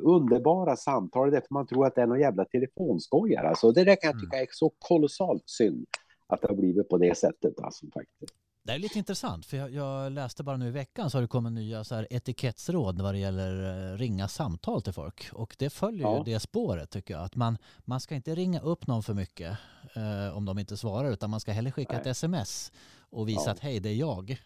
underbara 0.02 0.76
samtal 0.76 1.30
därför 1.30 1.54
man 1.54 1.66
tror 1.66 1.86
att 1.86 1.94
det 1.94 2.02
är 2.02 2.06
någon 2.06 2.20
jävla 2.20 2.44
telefonskojare. 2.44 3.48
Alltså 3.48 3.72
det 3.72 3.84
där 3.84 3.96
kan 3.96 4.08
jag 4.08 4.14
Mm. 4.14 4.20
tycka 4.20 4.42
är 4.42 4.46
så 4.50 4.72
kolossalt 4.78 5.42
synd 5.46 5.86
att 6.26 6.40
det 6.42 6.48
har 6.48 6.54
blivit 6.56 6.88
på 6.88 6.98
det 6.98 7.18
sättet. 7.18 7.60
Alltså, 7.62 7.86
faktiskt. 7.86 8.34
Det 8.62 8.72
är 8.72 8.78
lite 8.78 8.98
intressant, 8.98 9.46
för 9.46 9.56
jag, 9.56 9.70
jag 9.70 10.12
läste 10.12 10.42
bara 10.44 10.56
nu 10.56 10.68
i 10.68 10.70
veckan 10.70 11.10
så 11.10 11.16
har 11.16 11.22
det 11.22 11.28
kommit 11.28 11.52
nya 11.52 11.84
så 11.84 11.94
här 11.94 12.06
etikettsråd 12.10 13.00
vad 13.02 13.14
det 13.14 13.18
gäller 13.18 13.92
eh, 13.92 13.96
ringa 13.98 14.28
samtal 14.28 14.82
till 14.82 14.92
folk. 14.92 15.28
Och 15.32 15.56
det 15.58 15.70
följer 15.70 16.08
ju 16.08 16.14
Ja. 16.16 16.22
det 16.24 16.40
spåret 16.40 16.90
tycker 16.90 17.14
jag. 17.14 17.22
Att 17.24 17.36
man, 17.36 17.58
man 17.84 18.00
ska 18.00 18.14
inte 18.14 18.34
ringa 18.34 18.60
upp 18.60 18.86
någon 18.86 19.02
för 19.02 19.14
mycket 19.14 19.58
eh, 19.96 20.36
om 20.36 20.44
de 20.44 20.58
inte 20.58 20.76
svarar, 20.76 21.10
utan 21.10 21.30
man 21.30 21.40
ska 21.40 21.52
hellre 21.52 21.72
skicka 21.72 21.96
ett 21.96 22.04
Nej. 22.04 22.10
sms 22.12 22.72
och 23.10 23.28
visa 23.28 23.42
Ja. 23.46 23.52
att 23.52 23.58
hej, 23.58 23.80
det 23.80 23.88
är 23.88 23.94
jag. 23.94 24.36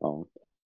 Ja. 0.00 0.24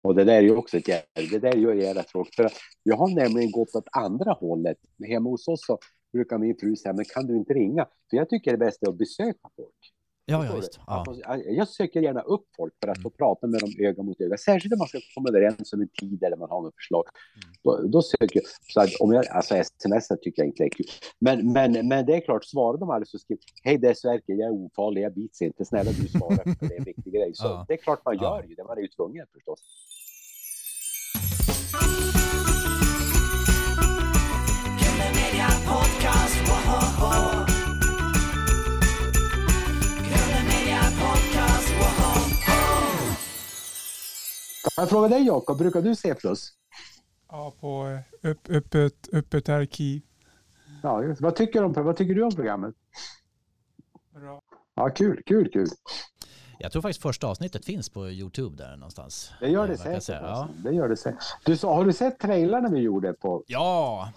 Och 0.06 0.14
det 0.14 0.24
där 0.24 0.34
är 0.36 0.40
ju 0.42 0.56
också 0.56 0.76
ett 0.76 0.88
jävla, 0.88 1.06
det 1.30 1.38
där 1.38 1.48
är 1.52 1.56
ju 1.56 1.82
jävla 1.82 2.02
tråkigt. 2.02 2.34
För 2.34 2.50
jag 2.82 2.96
har 2.96 3.08
nämligen 3.14 3.50
gått 3.50 3.74
åt 3.74 3.88
andra 3.92 4.32
hållet. 4.32 4.76
Hemma 5.08 5.30
hos 5.30 5.48
oss 5.48 5.66
så 5.66 5.78
brukar 6.12 6.38
min 6.38 6.56
fru 6.60 6.76
säga, 6.76 6.92
men 6.92 7.04
kan 7.04 7.26
du 7.26 7.36
inte 7.36 7.52
ringa? 7.54 7.86
För 8.10 8.16
jag 8.16 8.28
tycker 8.28 8.50
det 8.52 8.58
bästa 8.58 8.86
är 8.86 8.90
att 8.90 8.98
besöka 8.98 9.48
folk. 9.56 9.92
Ja, 10.28 10.44
ja 10.46 10.56
visst. 10.56 10.78
Ja. 10.86 11.04
Man- 11.06 11.42
Jag 11.56 11.68
söker 11.68 12.00
gärna 12.00 12.20
upp 12.20 12.44
folk 12.56 12.74
för 12.82 12.88
att 12.90 13.02
få 13.02 13.08
Mm. 13.08 13.16
prata 13.16 13.46
med 13.46 13.60
dem 13.60 13.70
öga 13.80 14.02
mot 14.02 14.20
öga. 14.20 14.36
Särskilt 14.36 14.72
om 14.72 14.78
man 14.78 14.88
ska 14.88 14.98
komma 15.14 15.28
överens 15.28 15.72
om 15.72 15.80
en 15.80 15.88
tid 15.88 16.22
eller 16.22 16.36
man 16.36 16.50
har 16.50 16.62
något 16.62 16.74
förslag. 16.74 17.04
Mm. 17.06 17.54
Då, 17.64 17.88
då 17.88 18.02
söker 18.02 18.40
jag. 18.40 18.44
Så 18.72 18.80
att 18.80 18.90
om 19.00 19.12
jag 19.12 19.26
alltså 19.28 19.54
sms 19.56 20.08
tycker 20.08 20.42
jag 20.42 20.46
inte 20.46 20.64
är 20.64 20.68
kul. 20.68 20.86
Men, 21.18 21.52
men, 21.52 21.88
men 21.88 22.06
det 22.06 22.14
är 22.16 22.20
klart, 22.20 22.44
svarar 22.44 22.78
de 22.78 22.90
aldrig 22.90 23.08
så 23.08 23.18
skriver 23.18 23.42
Hej 23.64 23.78
det 23.78 23.88
är 23.88 23.94
Sverker, 23.94 24.32
jag 24.34 24.46
är 24.48 24.52
ofarlig, 24.64 25.02
jag 25.02 25.14
bits 25.14 25.42
inte. 25.42 25.64
Snälla 25.64 25.90
du 25.90 26.08
svarar 26.08 26.54
för 26.58 26.68
det 26.68 26.74
är 26.74 26.78
en 26.78 26.84
viktig 26.84 27.12
grej. 27.12 27.30
Så 27.34 27.44
Ja. 27.48 27.64
det 27.68 27.74
är 27.74 27.78
klart 27.78 28.04
man 28.04 28.16
gör 28.18 28.44
ju 28.48 28.54
det. 28.54 28.64
Man 28.64 28.78
är 28.78 28.82
ju 28.82 28.88
tvungen 28.88 29.26
förstås. 29.32 29.60
Jag 44.76 44.88
fråga 44.88 45.08
dig 45.08 45.26
Jakob, 45.26 45.58
brukar 45.58 45.82
du 45.82 45.94
se 45.94 46.14
plus? 46.14 46.52
Ja, 47.28 47.54
på 47.60 48.00
eh, 48.22 48.30
upp, 48.30 48.48
öppet, 48.48 49.08
öppet 49.12 49.48
arkiv. 49.48 50.02
Ja, 50.82 51.02
just. 51.02 51.20
Vad, 51.20 51.36
tycker 51.36 51.60
du 51.60 51.66
om, 51.66 51.72
vad 51.72 51.96
tycker 51.96 52.14
du 52.14 52.22
om 52.22 52.34
programmet? 52.34 52.74
Bra. 54.14 54.42
Ja, 54.74 54.90
kul, 54.90 55.22
kul, 55.26 55.50
kul. 55.52 55.68
Jag 56.58 56.72
tror 56.72 56.82
faktiskt 56.82 57.02
första 57.02 57.26
avsnittet 57.26 57.64
finns 57.64 57.88
på 57.88 58.10
Youtube 58.10 58.56
där 58.56 58.76
någonstans. 58.76 59.32
Det 59.40 59.48
gör 59.48 59.62
Eh, 59.62 59.68
det 59.68 59.76
verkar 59.76 59.84
säkert. 59.84 60.02
säga. 60.02 60.20
Ja. 60.20 60.26
alltså. 60.26 60.54
Det 60.62 60.72
gör 60.74 60.88
det 60.88 60.96
säkert. 60.96 61.22
Du, 61.44 61.66
har 61.66 61.84
du 61.84 61.92
sett 61.92 62.18
trailrarna 62.18 62.68
vi 62.68 62.80
gjorde 62.80 63.12
på 63.12 63.44
ja. 63.46 64.12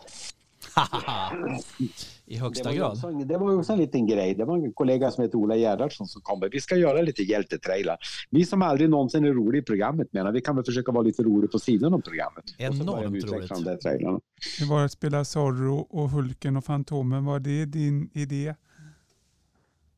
I 2.29 2.37
högsta 2.37 2.69
det 2.69 2.75
grad. 2.75 2.91
också, 2.91 3.07
en- 3.07 3.27
det 3.27 3.37
var 3.37 3.55
också 3.57 3.73
en 3.73 3.79
liten 3.79 4.07
grej. 4.07 4.35
Det 4.35 4.45
var 4.45 4.57
en 4.57 4.73
kollega 4.73 5.11
som 5.11 5.21
heter 5.23 5.37
Ola 5.37 5.55
Gerhardsson 5.55 6.07
som 6.07 6.21
kom. 6.21 6.49
Vi 6.51 6.61
ska 6.61 6.75
göra 6.75 7.01
lite 7.01 7.23
hjältetrailar. 7.23 7.97
Vi 8.29 8.45
som 8.45 8.61
aldrig 8.61 8.89
någonsin 8.89 9.25
är 9.25 9.33
roliga 9.33 9.61
i 9.61 9.63
programmet 9.65 10.13
menar 10.13 10.31
vi 10.31 10.41
kan 10.41 10.55
väl 10.55 10.65
försöka 10.65 10.91
vara 10.91 11.03
lite 11.03 11.23
roliga 11.23 11.51
på 11.51 11.59
sidan 11.59 11.93
om 11.93 12.01
programmet. 12.01 12.43
Enormt 12.57 13.23
roligt. 13.31 13.49
de 13.49 13.63
där 13.63 13.77
trailarna. 13.77 14.19
Det 14.59 14.65
var 14.65 14.85
att 14.85 14.91
spela 14.91 15.25
Zorro 15.25 15.77
och 15.89 16.09
Hulken 16.09 16.57
och 16.57 16.65
Fantomen. 16.65 17.25
Var 17.25 17.39
det 17.39 17.65
din 17.65 18.09
idé? 18.13 18.55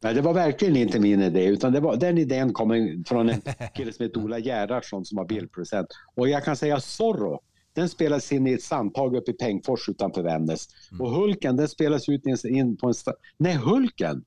Nej, 0.03 0.13
det 0.13 0.21
var 0.21 0.33
verkligen 0.33 0.75
inte 0.75 0.99
min 0.99 1.21
idé, 1.21 1.45
utan 1.45 1.73
det 1.73 1.79
var, 1.79 1.95
den 1.95 2.17
idén 2.17 2.53
kom 2.53 3.03
från 3.07 3.29
en 3.29 3.41
kille 3.75 3.93
som 3.93 4.03
heter 4.03 4.23
Ola 4.23 4.39
Gerhardsson 4.39 5.05
som 5.05 5.15
var 5.17 5.25
bildproducent. 5.25 5.87
Och 6.15 6.29
jag 6.29 6.43
kan 6.45 6.55
säga 6.55 6.79
Zorro, 6.79 7.39
den 7.73 7.89
spelas 7.89 8.31
in 8.31 8.47
i 8.47 8.53
ett 8.53 8.63
sandtag 8.63 9.15
uppe 9.15 9.31
i 9.31 9.33
Pengfors 9.33 9.89
utanför 9.89 10.23
Vännäs. 10.23 10.67
Mm. 10.91 11.01
Och 11.01 11.11
Hulken, 11.11 11.55
den 11.55 11.67
spelas 11.67 12.09
ut 12.09 12.21
in, 12.45 12.77
på 12.77 12.87
en... 12.87 12.93
Nej, 13.37 13.55
Hulken! 13.55 14.23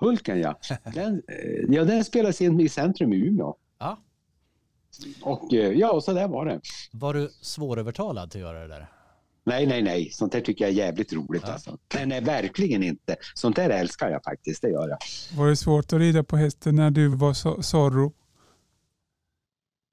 Hulken 0.00 0.40
ja. 0.40 0.58
Den, 0.94 1.14
eh, 1.14 1.74
ja, 1.74 1.84
den 1.84 2.04
spelas 2.04 2.40
in 2.40 2.60
i 2.60 2.68
centrum 2.68 3.12
i 3.12 3.16
Umeå. 3.16 3.54
Ja. 3.78 3.98
Och 5.22 5.54
eh, 5.54 5.72
ja, 5.72 6.00
så 6.00 6.12
där 6.12 6.28
var 6.28 6.46
det. 6.46 6.60
Var 6.92 7.14
du 7.14 7.30
svårövertalad 7.40 8.30
till 8.30 8.40
att 8.44 8.52
göra 8.52 8.60
det 8.62 8.68
där? 8.68 8.90
Nej, 9.46 9.66
nej, 9.66 9.82
nej. 9.82 10.10
Sånt 10.10 10.32
där 10.32 10.40
tycker 10.40 10.64
jag 10.64 10.70
är 10.72 10.76
jävligt 10.76 11.12
roligt. 11.12 11.42
Ja. 11.46 11.52
Alltså. 11.52 11.78
Nej, 11.94 12.06
nej, 12.06 12.20
verkligen 12.20 12.82
inte. 12.82 13.16
Sånt 13.34 13.56
där 13.56 13.70
älskar 13.70 14.10
jag 14.10 14.24
faktiskt, 14.24 14.62
det 14.62 14.70
gör 14.70 14.88
jag. 14.88 14.98
Var 15.38 15.48
det 15.48 15.56
svårt 15.56 15.92
att 15.92 15.98
rida 15.98 16.24
på 16.24 16.36
hästen 16.36 16.76
när 16.76 16.90
du 16.90 17.08
var 17.08 17.32
Zo- 17.32 17.62
Zorro? 17.62 18.12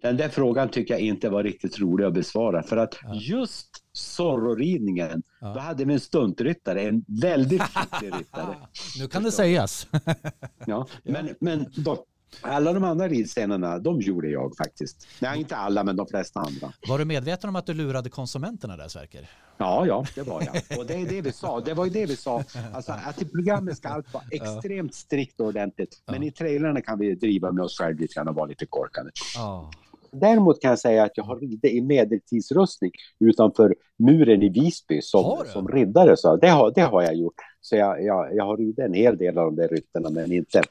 Den 0.02 0.18
där 0.18 0.30
frågan 0.30 0.70
tycker 0.70 0.94
jag 0.94 1.02
inte 1.02 1.30
var 1.30 1.44
riktigt 1.44 1.80
rolig 1.80 2.06
att 2.06 2.14
besvara. 2.14 2.64
För 2.64 2.78
att 2.78 2.98
Ja. 3.04 3.14
just 3.16 3.68
Zorro-ridningen, 3.94 5.22
Ja. 5.42 5.54
då 5.54 5.60
hade 5.60 5.86
vi 5.86 5.94
en 5.94 6.00
stuntryttare, 6.00 6.82
en 6.82 7.06
väldigt 7.22 7.62
skicklig 7.76 8.14
ryttare. 8.20 8.56
Nu 9.00 9.08
kan 9.08 9.24
det 9.24 9.32
sägas. 9.32 9.88
Ja. 10.66 10.88
Men, 11.04 11.36
men 11.40 11.66
då, 11.78 12.06
alla 12.42 12.74
de 12.74 12.84
andra 12.84 13.08
ridscenerna, 13.08 13.80
de 13.80 14.02
gjorde 14.02 14.30
jag 14.30 14.56
faktiskt. 14.58 15.08
Nej, 15.20 15.40
inte 15.40 15.56
alla, 15.56 15.84
men 15.84 15.96
de 15.96 16.08
flesta 16.08 16.40
andra. 16.40 16.74
Var 16.88 16.98
du 17.00 17.06
medveten 17.06 17.50
om 17.50 17.56
att 17.56 17.66
du 17.66 17.74
lurade 17.74 18.10
konsumenterna 18.10 18.78
där 18.78 18.88
Sverker? 18.88 19.30
Ja, 19.58 19.86
ja, 19.86 20.06
det 20.16 20.22
var 20.24 20.42
jag. 20.42 20.80
Och 20.80 20.86
det 20.86 20.94
är 20.94 21.06
det 21.10 21.22
vi 21.22 21.32
sa. 21.32 21.60
Det 21.60 21.74
var 21.74 21.86
ju 21.86 21.92
det 21.92 22.06
vi 22.06 22.16
sa. 22.16 22.44
Alltså, 22.74 22.92
att 22.92 23.22
i 23.22 23.26
programmet 23.26 23.78
ska 23.78 23.90
allt 23.90 24.14
vara 24.14 24.24
extremt 24.32 24.96
strikt 24.96 25.40
och 25.40 25.46
ordentligt. 25.46 26.02
Men 26.12 26.24
i 26.24 26.32
trailerna 26.32 26.82
kan 26.82 27.00
vi 27.00 27.16
driva 27.16 27.52
med 27.52 27.64
oss 27.64 27.78
själva 27.78 28.00
lite 28.02 28.14
grann 28.14 28.28
och 28.28 28.36
vara 28.36 28.46
lite 28.46 28.66
korkade. 28.66 29.12
Ja. 29.36 29.72
Däremot 30.12 30.62
kan 30.62 30.70
jag 30.70 30.80
säga 30.80 31.04
att 31.04 31.12
jag 31.16 31.24
har 31.24 31.40
ridit 31.40 31.66
i 31.66 31.82
medeltidsrustning 31.82 32.92
utanför 33.20 33.76
muren 33.98 34.44
i 34.44 34.50
Visby 34.50 35.02
som, 35.02 35.44
som 35.46 35.68
riddare. 35.68 36.18
Så 36.18 36.36
det, 36.36 36.48
har, 36.48 36.72
det 36.76 36.82
har 36.82 37.02
jag 37.02 37.16
gjort. 37.16 37.36
Så 37.62 37.76
jag, 37.76 38.04
jag, 38.04 38.36
jag 38.36 38.46
har 38.46 38.58
ridit 38.58 38.80
en 38.80 38.94
hel 38.94 39.18
del 39.18 39.38
av 39.38 39.46
de 39.46 39.56
där 39.56 39.68
ryttarna, 39.68 40.10
men 40.10 40.32
inte, 40.32 40.62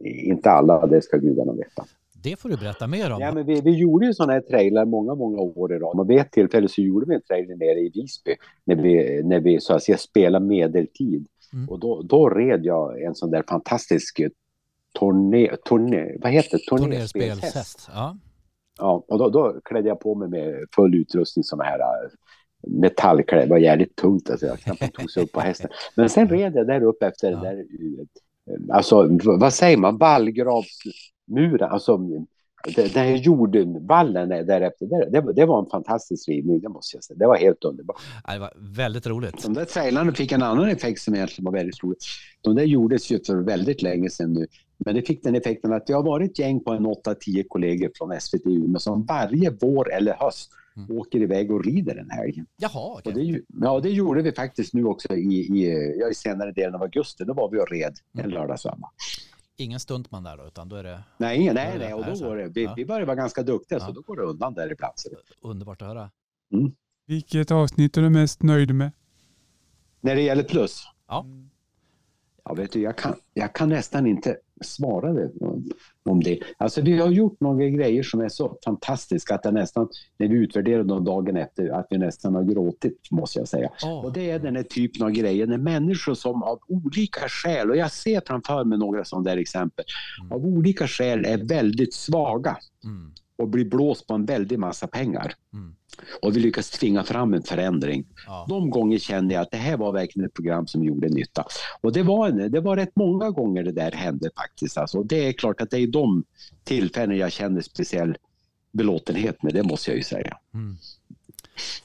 inte 0.00 0.50
alla. 0.50 0.86
Det 0.86 1.02
ska 1.02 1.16
gudarna 1.16 1.52
veta. 1.52 1.84
Det 2.22 2.36
får 2.36 2.48
du 2.48 2.56
berätta 2.56 2.86
mer 2.86 3.12
om. 3.12 3.20
Ja, 3.20 3.32
men 3.32 3.46
vi, 3.46 3.60
vi 3.60 3.70
gjorde 3.70 4.06
ju 4.06 4.14
sådana 4.14 4.32
här 4.32 4.40
trailrar 4.40 4.84
många, 4.84 5.14
många 5.14 5.38
år 5.38 5.72
i 5.72 5.78
rad. 5.78 6.00
Och 6.00 6.10
vid 6.10 6.18
ett 6.18 6.30
tillfälle 6.30 6.68
så 6.68 6.80
gjorde 6.80 7.06
vi 7.06 7.14
en 7.14 7.22
trailer 7.22 7.56
nere 7.56 7.80
i 7.80 7.90
Visby 7.94 8.34
när 8.64 8.76
vi, 8.76 9.22
när 9.22 9.40
vi 9.40 9.60
så 9.60 9.74
att 9.74 9.82
säga 9.82 9.98
spelade 9.98 10.46
medeltid. 10.46 11.26
Mm. 11.52 11.68
Och 11.68 11.78
då, 11.80 12.02
då 12.02 12.28
red 12.28 12.64
jag 12.64 13.02
en 13.02 13.14
sån 13.14 13.30
där 13.30 13.44
fantastisk 13.48 14.20
turné, 14.98 15.56
turné, 15.68 16.16
vad 16.20 16.32
heter 16.32 16.58
det? 16.58 16.76
Turnerspelshäst. 16.76 17.88
Ja. 17.92 18.16
Ja, 18.78 19.04
och 19.08 19.18
då, 19.18 19.28
då 19.28 19.60
klädde 19.64 19.88
jag 19.88 20.00
på 20.00 20.14
mig 20.14 20.28
med 20.28 20.54
full 20.76 20.94
utrustning 20.94 21.44
som 21.44 21.60
här 21.60 21.78
äh, 21.78 22.10
metallkläder. 22.68 23.44
Det 23.46 23.50
var 23.50 23.58
jävligt 23.58 23.96
tungt 23.96 24.30
alltså. 24.30 24.46
Jag 24.46 24.58
knappt 24.60 24.94
tog 24.94 25.10
sig 25.10 25.22
upp 25.22 25.32
på 25.32 25.40
hästen. 25.40 25.70
Men 25.96 26.08
sen 26.08 26.28
red 26.28 26.54
jag 26.56 26.66
där 26.66 26.82
uppe 26.82 27.06
efter 27.06 27.30
den 27.30 27.42
Ja. 27.44 27.50
där, 27.50 27.58
eh, 27.58 28.76
alltså 28.76 29.08
vad 29.38 29.52
säger 29.52 29.76
man, 29.76 29.98
vallgravsmuren, 29.98 31.70
alltså 31.70 31.96
den 31.96 32.26
den 32.76 32.88
här 33.04 33.16
jordvallen 33.16 34.28
där- 34.28 34.44
därefter. 34.44 34.86
Det, 34.86 35.10
det, 35.10 35.20
var- 35.20 35.32
det 35.32 35.44
var 35.46 35.58
en 35.60 35.66
fantastisk 35.70 36.28
ridning, 36.28 36.60
det 36.60 36.68
måste 36.68 36.96
jag 36.96 37.04
säga. 37.04 37.16
Det 37.18 37.26
var 37.26 37.36
helt 37.36 37.64
underbart. 37.64 38.00
Ja, 38.26 38.32
Det 38.32 38.38
var 38.38 38.52
väldigt 38.76 39.06
roligt. 39.06 39.42
De 39.42 39.54
där 39.54 39.64
trailarna 39.64 40.12
fick 40.12 40.32
en 40.32 40.42
annan 40.42 40.68
effekt 40.68 41.00
som 41.00 41.14
egentligen 41.14 41.44
var 41.44 41.52
väldigt 41.52 41.82
rolig. 41.84 41.98
De 42.40 42.54
där 42.54 42.64
gjordes 42.64 43.10
ju 43.12 43.20
för 43.24 43.36
väldigt 43.36 43.82
länge 43.82 44.10
sedan 44.10 44.32
nu. 44.32 44.46
Men 44.84 44.94
det 44.94 45.02
fick 45.02 45.22
den 45.22 45.34
effekten 45.34 45.72
att 45.72 45.86
det 45.86 45.92
har 45.92 46.02
varit 46.02 46.30
ett 46.30 46.38
gäng 46.38 46.60
på 46.64 46.70
en 46.72 46.86
8-10 46.86 47.44
kollegor 47.48 47.90
från 47.94 48.20
SVT 48.20 48.46
Umeå 48.46 48.78
som 48.78 49.04
varje 49.06 49.50
vår 49.60 49.92
eller 49.92 50.14
höst 50.14 50.50
Mm. 50.76 50.98
åker 50.98 51.18
iväg 51.22 51.50
och 51.52 51.64
rider 51.64 51.94
den 51.94 52.10
här. 52.10 52.32
Jaha, 52.56 52.94
okej. 52.98 53.12
Och 53.12 53.18
det, 53.18 53.40
ja, 53.66 53.80
det 53.80 53.90
gjorde 53.90 54.22
vi 54.22 54.32
faktiskt 54.32 54.74
nu 54.74 54.84
också 54.84 55.14
i, 55.14 55.34
i, 55.34 55.96
ja, 56.00 56.08
i 56.08 56.14
senare 56.14 56.52
delen 56.52 56.74
av 56.74 56.82
augusti. 56.82 57.24
Då 57.24 57.34
var 57.34 57.50
vi 57.50 57.60
och 57.60 57.70
red 57.70 57.94
en 58.12 58.20
Mm. 58.20 58.30
lördagsömma. 58.30 58.90
Ingen 59.56 59.80
stuntman 59.80 60.22
där 60.22 60.36
då, 60.36 60.46
utan 60.46 60.68
då 60.68 60.76
är 60.76 60.82
det 60.84 61.02
Nej, 61.18 61.52
nej, 61.54 61.70
det 61.72 61.78
nej. 61.78 61.94
Och 61.94 62.04
då 62.06 62.26
går 62.28 62.36
det. 62.36 62.48
Vi, 62.48 62.64
Ja. 62.64 62.74
vi 62.76 62.86
började 62.86 63.06
vara 63.06 63.16
ganska 63.16 63.42
duktiga 63.42 63.78
Ja. 63.78 63.86
så 63.86 63.92
då 63.92 64.00
går 64.00 64.16
det 64.16 64.22
undan 64.22 64.54
där 64.54 64.72
ibland. 64.72 64.94
Underbart 65.42 65.82
att 65.82 65.88
höra. 65.88 66.10
Vilket 67.06 67.50
avsnitt 67.50 67.96
är 67.96 68.02
du 68.02 68.10
mest 68.10 68.42
nöjd 68.42 68.74
med? 68.74 68.90
När 70.00 70.14
det 70.14 70.22
gäller 70.22 70.42
plus. 70.44 70.82
Ja. 71.08 71.26
Ja, 72.44 72.54
vet 72.54 72.72
du, 72.72 72.80
jag 72.80 72.96
kan, 72.98 73.14
jag 73.34 73.52
kan 73.52 73.68
nästan 73.68 74.06
inte 74.06 74.36
svara 74.60 75.12
det, 75.12 75.30
om- 76.04 76.20
det. 76.20 76.38
Alltså, 76.58 76.80
vi 76.82 76.98
har 76.98 77.08
gjort 77.10 77.40
några 77.40 77.68
grejer 77.68 78.02
som 78.02 78.20
är 78.20 78.28
så 78.28 78.58
fantastiska 78.64 79.34
att 79.34 79.44
jag 79.44 79.54
nästan, 79.54 79.88
när 80.18 80.28
vi 80.28 80.34
utvärderar 80.36 80.84
dem 80.84 81.04
dagen 81.04 81.36
efter, 81.36 81.68
att 81.68 81.86
vi 81.90 81.98
nästan 81.98 82.34
har 82.34 82.42
gråtit, 82.42 82.98
måste 83.10 83.38
jag 83.38 83.48
säga. 83.48 83.70
Åh, 83.84 84.04
Och 84.04 84.12
det 84.12 84.30
är 84.30 84.38
den 84.38 84.56
här 84.56 84.62
typen 84.62 85.02
av 85.02 85.10
grejer 85.10 85.46
när 85.46 85.58
människor 85.58 86.14
som 86.14 86.42
av 86.42 86.58
olika 86.68 87.28
skäl, 87.28 87.70
och 87.70 87.76
jag 87.76 87.92
ser 87.92 88.22
framför 88.26 88.64
mig 88.64 88.78
några 88.78 89.04
sådana 89.04 89.30
där 89.30 89.36
exempel, 89.36 89.84
Mm. 90.22 90.32
av 90.32 90.46
olika 90.46 90.86
skäl 90.86 91.24
är 91.24 91.44
väldigt 91.48 91.94
svaga 91.94 92.56
Mm, 92.84 93.12
och 93.42 93.48
blir 93.48 93.64
blåst 93.64 94.06
på 94.06 94.14
en 94.14 94.24
väldig 94.24 94.58
massa 94.58 94.86
pengar. 94.86 95.34
mm. 95.52 95.74
Och 96.22 96.36
vi 96.36 96.40
lyckas 96.40 96.70
tvinga 96.70 97.04
fram 97.04 97.34
en 97.34 97.42
förändring. 97.42 98.04
Ja. 98.26 98.46
De 98.48 98.70
gånger 98.70 98.98
kände 98.98 99.34
jag 99.34 99.40
att 99.42 99.50
det 99.50 99.56
här 99.56 99.76
var 99.76 99.92
verkligen 99.92 100.26
ett 100.26 100.34
program 100.34 100.66
som 100.66 100.84
gjorde 100.84 101.08
nytta. 101.08 101.44
Och 101.80 101.92
det 101.92 102.02
var, 102.02 102.30
det 102.48 102.60
var 102.60 102.76
rätt 102.76 102.96
många 102.96 103.30
gånger 103.30 103.62
det 103.62 103.72
där 103.72 103.92
hände 103.92 104.30
faktiskt. 104.36 104.78
Alltså, 104.78 104.98
och 104.98 105.06
det 105.06 105.28
är 105.28 105.32
klart 105.32 105.60
att 105.60 105.70
det 105.70 105.78
är 105.78 105.86
de 105.86 106.24
tillfällen 106.64 107.18
jag 107.18 107.32
känner 107.32 107.60
speciell 107.60 108.16
belåtenhet 108.72 109.42
med, 109.42 109.54
det 109.54 109.62
måste 109.62 109.90
jag 109.90 109.96
ju 109.96 110.04
säga. 110.04 110.38
Mm. 110.54 110.76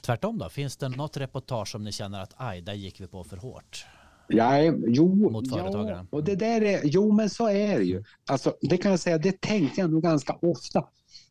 Tvärtom 0.00 0.38
då, 0.38 0.48
finns 0.48 0.76
det 0.76 0.88
något 0.88 1.16
reportage 1.16 1.68
som 1.68 1.84
ni 1.84 1.92
känner 1.92 2.22
att 2.22 2.34
aj, 2.36 2.60
där 2.60 2.74
gick 2.74 3.00
vi 3.00 3.06
på 3.06 3.24
för 3.24 3.36
hårt? 3.36 3.86
Ja, 4.28 4.60
jo, 4.86 5.30
Mot 5.30 5.50
företagaren. 5.50 6.08
ja, 6.10 6.16
och 6.16 6.24
det 6.24 6.36
där 6.36 6.62
är, 6.62 6.80
jo 6.84 7.12
men 7.12 7.30
så 7.30 7.48
är 7.48 7.78
det 7.78 7.84
ju. 7.84 8.04
Alltså, 8.26 8.54
det 8.60 8.76
kan 8.76 8.90
jag 8.90 9.00
säga, 9.00 9.18
det 9.18 9.40
tänkte 9.40 9.80
jag 9.80 9.90
nog 9.90 10.02
ganska 10.02 10.32
ofta. 10.42 10.84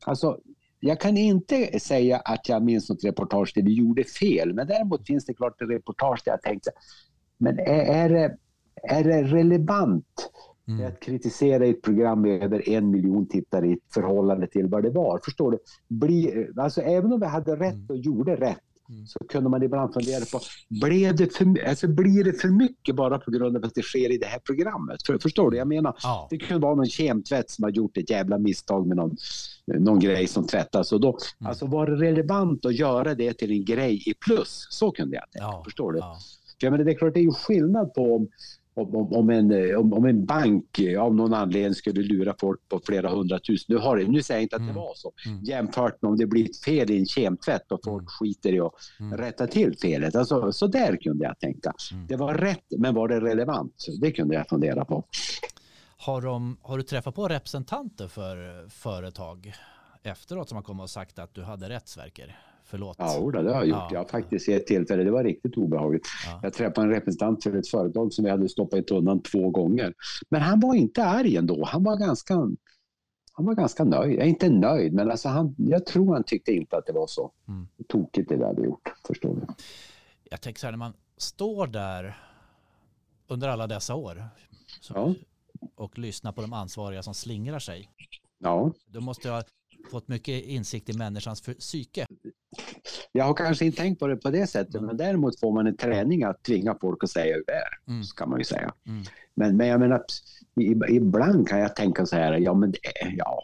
Alltså, 0.06 0.40
jag 0.80 1.00
kan 1.00 1.18
inte 1.18 1.80
säga 1.80 2.18
att 2.18 2.50
jag 2.50 2.64
minns 2.64 2.90
något 2.90 3.04
reportage 3.04 3.52
där 3.56 3.62
vi 3.62 3.74
gjorde 3.74 4.04
fel, 4.04 4.54
men 4.54 4.68
däremot 4.68 5.08
finns 5.08 5.26
det 5.26 5.34
klart 5.34 5.62
ett 5.62 5.70
reportage 5.70 6.22
där 6.26 6.32
jag 6.32 6.42
tänkte, 6.42 6.72
men 7.38 7.60
är, 7.60 8.10
det, 8.10 8.38
är 8.84 9.04
det 9.04 9.24
relevant 9.24 10.32
Mm. 10.70 10.88
att 10.88 11.00
kritisera 11.00 11.66
ett 11.66 11.82
program 11.82 12.22
med 12.22 12.44
över 12.44 12.70
en 12.70 12.92
miljon 12.92 13.28
tittare 13.28 13.68
i 13.68 13.80
förhållande 13.94 14.48
till 14.48 14.68
vad 14.68 14.84
det 14.84 14.90
var? 14.90 15.20
Förstår 15.26 15.52
du? 15.52 15.58
Bli, 15.88 16.48
alltså, 16.58 16.82
även 16.82 17.14
om 17.14 17.20
vi 17.20 17.26
hade 17.26 17.56
rätt 17.56 17.74
Mm. 17.74 17.86
och 17.90 17.98
gjorde 17.98 18.36
rätt 18.36 18.64
Mm. 18.90 19.06
så 19.08 19.20
kunde 19.30 19.50
man 19.50 19.64
ibland 19.64 19.94
fundera 19.94 20.26
på, 20.32 20.40
blev 20.70 21.16
det 21.16 21.36
för, 21.38 21.68
alltså, 21.70 21.88
blir 21.88 22.24
det 22.24 22.34
för 22.34 22.48
mycket 22.48 22.96
bara 22.96 23.20
på 23.20 23.32
grund 23.32 23.58
av 23.58 23.66
att 23.66 23.76
det 23.76 23.82
sker 23.82 24.12
i 24.12 24.18
det 24.18 24.26
här 24.26 24.40
programmet? 24.40 25.06
För, 25.06 25.18
förstår 25.18 25.52
du? 25.52 25.58
Jag 25.58 25.68
menar, 25.68 25.96
Ja. 26.04 26.28
det 26.30 26.38
kunde 26.38 26.62
vara 26.64 26.76
någon 26.76 26.86
kemtvätt 26.86 27.50
som 27.50 27.64
har 27.64 27.72
gjort 27.72 27.98
ett 27.98 28.10
jävla 28.10 28.38
misstag 28.38 28.88
med 28.88 28.98
någon, 28.98 29.18
någon 29.80 30.00
grej 30.00 30.28
som 30.28 30.48
tvättas. 30.48 30.92
Och 30.92 31.02
då, 31.02 31.08
Mm. 31.40 31.50
Alltså 31.50 31.66
var 31.66 31.88
det 31.88 31.96
relevant 31.96 32.66
att 32.66 32.76
göra 32.76 33.16
det 33.16 33.34
till 33.34 33.52
en 33.52 33.66
grej 33.66 34.04
i 34.10 34.14
plus? 34.14 34.68
Så 34.70 34.92
kunde 34.92 35.16
jag 35.16 35.32
tänka. 35.32 35.46
Ja. 35.46 35.62
Förstår 35.66 35.92
du? 35.92 36.00
Ja. 36.00 36.18
För 36.60 36.68
jag 36.68 36.72
menar, 36.72 36.86
det 36.86 36.92
är 36.92 36.98
klart 36.98 37.14
det 37.14 37.20
är 37.20 37.24
ju 37.24 37.32
skillnad 37.32 37.94
på 37.94 38.16
om, 38.16 38.28
om, 38.78 39.14
om, 39.14 39.30
en, 39.30 39.52
eh, 39.52 39.76
om, 39.80 39.94
om 39.94 40.06
en 40.06 40.26
bank 40.26 40.80
eh, 40.80 41.02
av 41.02 41.16
någon 41.16 41.34
anledning 41.34 41.74
skulle 41.76 42.02
lura 42.02 42.36
folk 42.40 42.60
på 42.70 42.80
flera 42.86 43.10
hundratusen. 43.10 43.76
Nu, 43.76 43.82
har 43.82 43.98
det, 43.98 44.08
nu 44.08 44.24
säger 44.24 44.38
jag 44.40 44.44
inte 44.44 44.56
att 44.56 44.62
Mm. 44.62 44.74
det 44.76 44.80
var 44.82 44.92
så. 44.96 45.12
Mm. 45.26 45.44
Jämfört 45.44 46.02
med 46.02 46.10
om 46.10 46.18
det 46.18 46.26
blir 46.26 46.50
fel 46.66 46.92
i 46.92 46.98
en 47.00 47.06
kemtvätt 47.06 47.72
och 47.72 47.80
folk 47.86 48.02
Mm. 48.02 48.08
skiter 48.08 48.54
i 48.54 48.60
att 48.60 48.74
Mm. 49.00 49.18
rätta 49.18 49.48
till 49.48 49.78
felet. 49.78 50.16
Alltså, 50.16 50.52
så 50.52 50.68
där 50.68 50.96
kunde 50.98 51.26
jag 51.26 51.40
tänka. 51.40 51.74
Mm. 51.92 52.08
Det 52.08 52.16
var 52.16 52.34
rätt, 52.34 52.66
men 52.78 52.96
var 52.96 53.08
det 53.08 53.20
relevant? 53.22 53.86
Det 54.02 54.12
kunde 54.12 54.36
jag 54.36 54.48
fundera 54.50 54.86
på. 54.86 55.04
Har, 55.98 56.22
de, 56.22 56.58
har 56.62 56.78
du 56.78 56.84
träffat 56.84 57.16
på 57.16 57.28
representanter 57.28 58.08
för 58.08 58.70
företag 58.70 59.54
efteråt 60.04 60.50
som 60.50 60.56
har 60.56 60.64
kommit 60.64 60.84
och 60.84 60.90
sagt 60.90 61.20
att 61.20 61.34
du 61.34 61.44
hade 61.44 61.70
rätt 61.70 61.88
Sverker? 61.88 62.40
Förlåt. 62.70 62.96
Ja, 63.00 63.30
det 63.32 63.38
har 63.38 63.44
jag 63.56 63.66
gjort. 63.68 63.78
Ja. 63.78 63.90
Jag 63.92 64.00
har 64.00 64.06
faktiskt 64.08 64.50
i 64.50 64.54
ett 64.54 64.68
tillfälle, 64.68 65.04
det 65.04 65.12
var 65.12 65.24
riktigt 65.24 65.58
obehagligt. 65.58 66.08
Ja. 66.26 66.40
Jag 66.44 66.54
träffade 66.54 66.88
en 66.88 66.94
representant 66.94 67.44
för 67.44 67.56
ett 67.56 67.68
företag 67.68 68.14
som 68.14 68.26
vi 68.26 68.32
hade 68.32 68.50
stoppat 68.50 68.80
i 68.80 68.84
tunnan 68.84 69.22
två 69.22 69.50
gånger. 69.50 69.94
Men 70.30 70.42
han 70.42 70.60
var 70.60 70.76
inte 70.76 71.04
arg 71.06 71.38
ändå. 71.38 71.66
Han 71.66 71.84
var 71.84 71.98
ganska, 71.98 72.34
han 73.34 73.46
var 73.46 73.54
ganska 73.56 73.84
nöjd. 73.84 74.20
Jag 74.20 74.28
inte 74.28 74.50
nöjd, 74.50 74.94
men 74.94 75.12
alltså 75.12 75.30
han, 75.30 75.56
jag 75.58 75.86
tror 75.86 76.14
han 76.14 76.24
tyckte 76.24 76.52
inte 76.52 76.78
att 76.78 76.86
det 76.86 76.94
var 76.94 77.08
så 77.08 77.32
Mm. 77.48 77.68
tokigt 77.88 78.30
det 78.30 78.36
vi 78.38 78.44
hade 78.46 78.62
gjort. 78.66 78.94
Förstår 79.08 79.36
du? 79.36 79.42
Jag 80.30 80.42
tänker 80.42 80.60
så 80.60 80.68
här 80.68 80.72
när 80.72 80.78
man 80.78 80.94
står 81.18 81.68
där 81.68 82.18
under 83.28 83.48
alla 83.48 83.68
dessa 83.68 83.96
år. 83.96 84.24
Så, 84.82 84.94
Ja. 84.96 85.14
Och 85.76 85.98
lyssna 86.00 86.34
på 86.34 86.42
de 86.42 86.54
ansvariga 86.54 87.04
som 87.04 87.14
slingrar 87.14 87.60
sig. 87.60 87.90
Ja. 88.40 88.72
Du 88.86 89.00
måste 89.00 89.30
ha 89.30 89.44
fått 89.92 90.08
mycket 90.08 90.44
insikt 90.46 90.90
i 90.90 90.98
människans 90.98 91.42
för- 91.42 91.54
psyke. 91.54 92.06
Jag 93.12 93.26
har 93.26 93.34
kanske 93.34 93.66
inte 93.66 93.78
tänkt 93.78 94.00
på 94.00 94.08
det 94.08 94.16
på 94.18 94.30
det 94.30 94.48
sättet, 94.48 94.82
men 94.82 94.98
däremot 94.98 95.40
får 95.40 95.52
man 95.54 95.68
en 95.68 95.78
träning 95.78 96.24
att 96.24 96.44
tvinga 96.44 96.78
folk 96.82 97.04
att 97.04 97.10
säga 97.10 97.36
hur 97.36 97.44
det 97.48 97.54
är, 97.54 97.92
Mm. 97.94 98.04
så 98.04 98.16
kan 98.16 98.30
man 98.30 98.40
ju 98.40 98.46
säga. 98.46 98.74
Mm. 98.88 99.04
Men, 99.36 99.58
men 99.58 99.68
jag 99.68 99.80
menar, 99.80 100.02
ibland 100.90 101.48
kan 101.48 101.60
jag 101.60 101.76
tänka 101.76 102.06
så 102.06 102.16
här, 102.16 102.34
ja 102.34 102.54
men 102.54 102.72
det 102.72 102.78
är, 103.02 103.14
ja, 103.18 103.42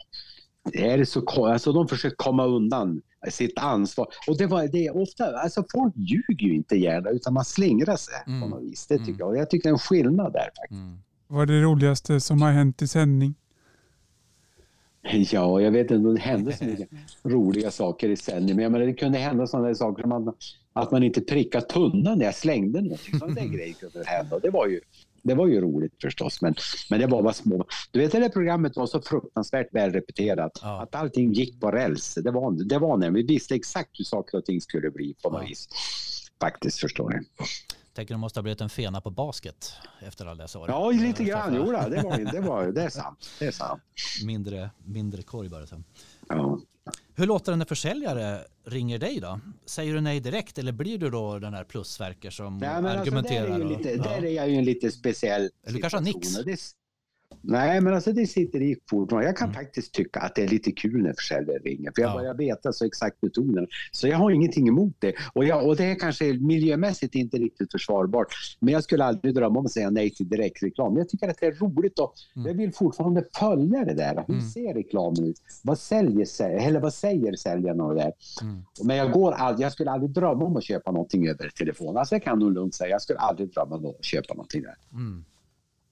är 0.74 0.98
det 0.98 1.06
så, 1.06 1.22
ko- 1.22 1.46
alltså 1.46 1.72
de 1.74 1.88
försöker 1.88 2.16
komma 2.16 2.46
undan 2.46 3.02
sitt 3.30 3.60
ansvar. 3.60 4.08
Och 4.28 4.38
det 4.38 4.46
var 4.46 4.68
det 4.68 4.88
är 4.88 4.98
ofta, 4.98 5.38
alltså 5.38 5.64
folk 5.72 5.94
ljuger 5.96 6.48
ju 6.48 6.56
inte 6.56 6.76
gärna 6.76 7.10
utan 7.10 7.34
man 7.34 7.46
slingrar 7.46 7.96
sig 7.96 8.14
Mm. 8.28 8.42
på 8.42 8.48
något 8.48 8.64
vis. 8.64 8.88
Det 8.88 8.98
tycker 8.98 9.10
Mm. 9.10 9.20
jag. 9.20 9.30
Och 9.30 9.38
jag 9.38 9.50
tycker 9.50 9.70
det 9.70 9.72
är 9.72 9.74
en 9.74 9.80
skillnad 9.80 10.34
där 10.34 10.50
faktiskt. 10.58 10.72
Mm. 10.72 10.98
Vad 11.28 11.50
är 11.50 11.54
det 11.54 11.62
roligaste 11.62 12.20
som 12.20 12.42
har 12.42 12.52
hänt 12.52 12.82
i 12.82 12.88
sändning? 12.88 13.36
Ja, 15.32 15.62
jag 15.62 15.72
vet 15.72 15.92
inte, 15.92 16.10
det 16.10 16.20
hände 16.20 16.54
så 16.58 16.66
mycket 16.66 16.90
roliga 17.24 17.72
saker 17.72 18.10
i 18.10 18.18
sändning. 18.18 18.56
Men 18.56 18.64
jag 18.64 18.72
menar, 18.72 18.86
det 18.86 18.94
kunde 18.94 19.18
hända 19.18 19.48
sådana 19.48 19.76
saker 19.76 20.02
som 20.02 20.12
att, 20.12 20.36
att 20.74 20.92
man 20.92 21.04
inte 21.04 21.22
prickade 21.22 21.66
tunnan 21.66 22.18
när 22.18 22.26
jag 22.26 22.36
slängde 22.36 22.82
någonting. 22.82 23.20
Sådana 23.20 23.46
grejer 23.46 23.74
kunde 23.74 24.04
hända. 24.06 24.40
Det 24.40 24.50
var 24.50 24.68
ju, 24.68 24.80
det 25.22 25.34
var 25.34 25.48
ju 25.48 25.62
roligt 25.62 25.94
förstås, 26.02 26.42
men, 26.42 26.56
men 26.90 27.00
det 27.00 27.08
var 27.08 27.24
bara 27.24 27.34
små. 27.34 27.66
Du 27.92 28.00
vet, 28.00 28.12
det 28.12 28.20
där 28.20 28.30
programmet 28.30 28.76
var 28.76 28.86
så 28.86 29.02
fruktansvärt 29.02 29.68
väl 29.76 29.92
repeterat. 29.92 30.60
Ja. 30.62 30.82
Att 30.82 30.96
allting 30.96 31.34
gick 31.34 31.60
på 31.60 31.72
räls. 31.72 32.16
Det 32.24 32.32
var, 32.32 32.52
det 32.70 32.80
var 32.80 32.98
när 32.98 33.12
vi 33.12 33.24
visste 33.24 33.56
exakt 33.56 34.00
hur 34.00 34.06
saker 34.06 34.38
och 34.38 34.46
ting 34.46 34.62
skulle 34.62 34.92
bli 34.92 35.14
på 35.24 35.30
något 35.30 35.42
Ja. 35.42 35.48
vis. 35.48 35.68
Faktiskt, 36.42 36.80
förstår 36.80 37.10
ni. 37.10 37.20
Tänker 37.94 38.14
det 38.14 38.18
måste 38.18 38.40
ha 38.40 38.42
blivit 38.44 38.62
en 38.62 38.70
fena 38.70 39.02
på 39.02 39.10
basket 39.12 39.74
efter 40.00 40.26
alla 40.26 40.44
dessa 40.44 40.60
år. 40.60 40.70
Ja, 40.70 40.92
lite 40.92 41.24
grann. 41.24 41.56
Jo, 41.56 41.64
det, 41.66 41.72
var, 41.72 42.32
det, 42.34 42.40
var, 42.42 42.66
det 42.66 42.84
är 42.84 42.90
sant. 43.02 43.30
Det 43.40 43.46
är 43.46 43.52
sant. 43.52 43.82
Mindre, 44.26 44.70
mindre 44.86 45.22
korg 45.22 45.50
bara. 45.50 45.68
Så. 45.68 45.84
Ja. 46.30 46.60
Hur 47.16 47.28
låter 47.28 47.52
det 47.52 47.56
när 47.56 47.66
försäljare 47.66 48.40
ringer 48.66 48.98
dig 49.00 49.20
då? 49.20 49.40
Säger 49.66 49.94
du 49.94 50.02
nej 50.02 50.20
direkt 50.20 50.58
eller 50.58 50.72
blir 50.72 50.98
du 50.98 51.10
då 51.10 51.40
den 51.40 51.54
här 51.54 51.64
plusverker 51.64 52.30
som 52.30 52.58
Nej, 52.58 52.70
men 52.70 52.76
alltså, 52.76 52.92
där, 52.94 53.02
argumenterar? 53.02 53.48
är 53.60 53.64
och- 53.66 53.78
lite, 53.78 53.90
ja. 53.90 54.04
där 54.04 54.26
är 54.26 54.32
jag 54.32 54.50
ju 54.50 54.56
en 54.56 54.66
lite 54.66 54.92
speciell 54.92 55.50
Eller 55.64 55.74
du 55.76 55.80
kanske 55.82 55.98
har 55.98 56.04
nix? 56.04 56.28
Nej, 57.42 57.82
men 57.82 57.94
alltså 57.94 58.12
det 58.12 58.28
sitter 58.28 58.62
i 58.62 58.76
fortfarande. 58.90 59.28
Jag 59.28 59.38
kan 59.38 59.50
Mm. 59.50 59.56
faktiskt 59.64 59.94
tycka 59.94 60.20
att 60.20 60.36
det 60.36 60.44
är 60.44 60.48
lite 60.48 60.72
kul 60.72 61.04
när 61.04 61.14
försäljare 61.14 61.58
ringer. 61.58 61.92
För 61.96 62.02
jag 62.02 62.12
Ja. 62.12 62.16
börjar 62.18 62.34
veta 62.34 62.74
så 62.74 62.86
exakt 62.86 63.22
metoden. 63.22 63.68
Så 63.92 64.08
jag 64.08 64.18
har 64.18 64.32
ingenting 64.32 64.68
emot 64.68 64.96
det. 65.00 65.14
Och, 65.34 65.46
jag, 65.46 65.68
och 65.68 65.76
det 65.76 65.84
är 65.86 65.96
kanske 65.96 66.34
miljömässigt 66.34 67.16
inte 67.16 67.38
riktigt 67.38 67.72
försvarbart. 67.72 68.28
Men 68.60 68.74
jag 68.74 68.84
skulle 68.84 69.04
aldrig 69.06 69.36
drömma 69.36 69.60
om 69.60 69.66
att 69.66 69.72
säga 69.72 69.90
nej 69.90 70.10
till 70.10 70.30
direktreklam. 70.30 70.98
Jag 70.98 71.10
tycker 71.10 71.30
att 71.30 71.38
det 71.40 71.46
är 71.46 71.52
roligt 71.52 72.00
och 72.00 72.14
Mm. 72.36 72.48
jag 72.48 72.54
vill 72.56 72.74
fortfarande 72.74 73.24
följa 73.40 73.86
det 73.86 73.94
där. 73.94 74.24
Hur 74.28 74.34
Mm. 74.34 74.46
ser 74.50 74.74
reklamen 74.74 75.24
ut? 75.24 75.42
Vad, 75.64 75.80
säljer, 75.80 76.26
sälj- 76.26 76.68
eller 76.68 76.80
vad 76.80 76.94
säger 76.94 77.36
säljarna 77.36 77.84
och 77.84 77.96
det 77.96 78.02
där? 78.02 78.14
Mm. 78.42 78.62
Men 78.84 78.98
jag, 78.98 79.12
går 79.12 79.32
all, 79.32 79.62
jag 79.62 79.72
skulle 79.72 79.92
aldrig 79.92 80.12
drömma 80.12 80.46
om 80.46 80.58
att 80.58 80.64
köpa 80.64 80.92
någonting 80.92 81.28
över 81.28 81.50
telefon. 81.50 81.98
Alltså 81.98 82.16
jag 82.16 82.24
kan 82.24 82.40
nog 82.40 82.52
lugnt 82.54 82.76
säga, 82.76 82.90
jag 82.90 83.02
skulle 83.02 83.20
aldrig 83.20 83.50
drömma 83.54 83.76
om 83.76 83.86
att 83.86 84.06
köpa 84.06 84.34
någonting 84.34 84.62
där. 84.62 84.76
Mm. 84.94 85.26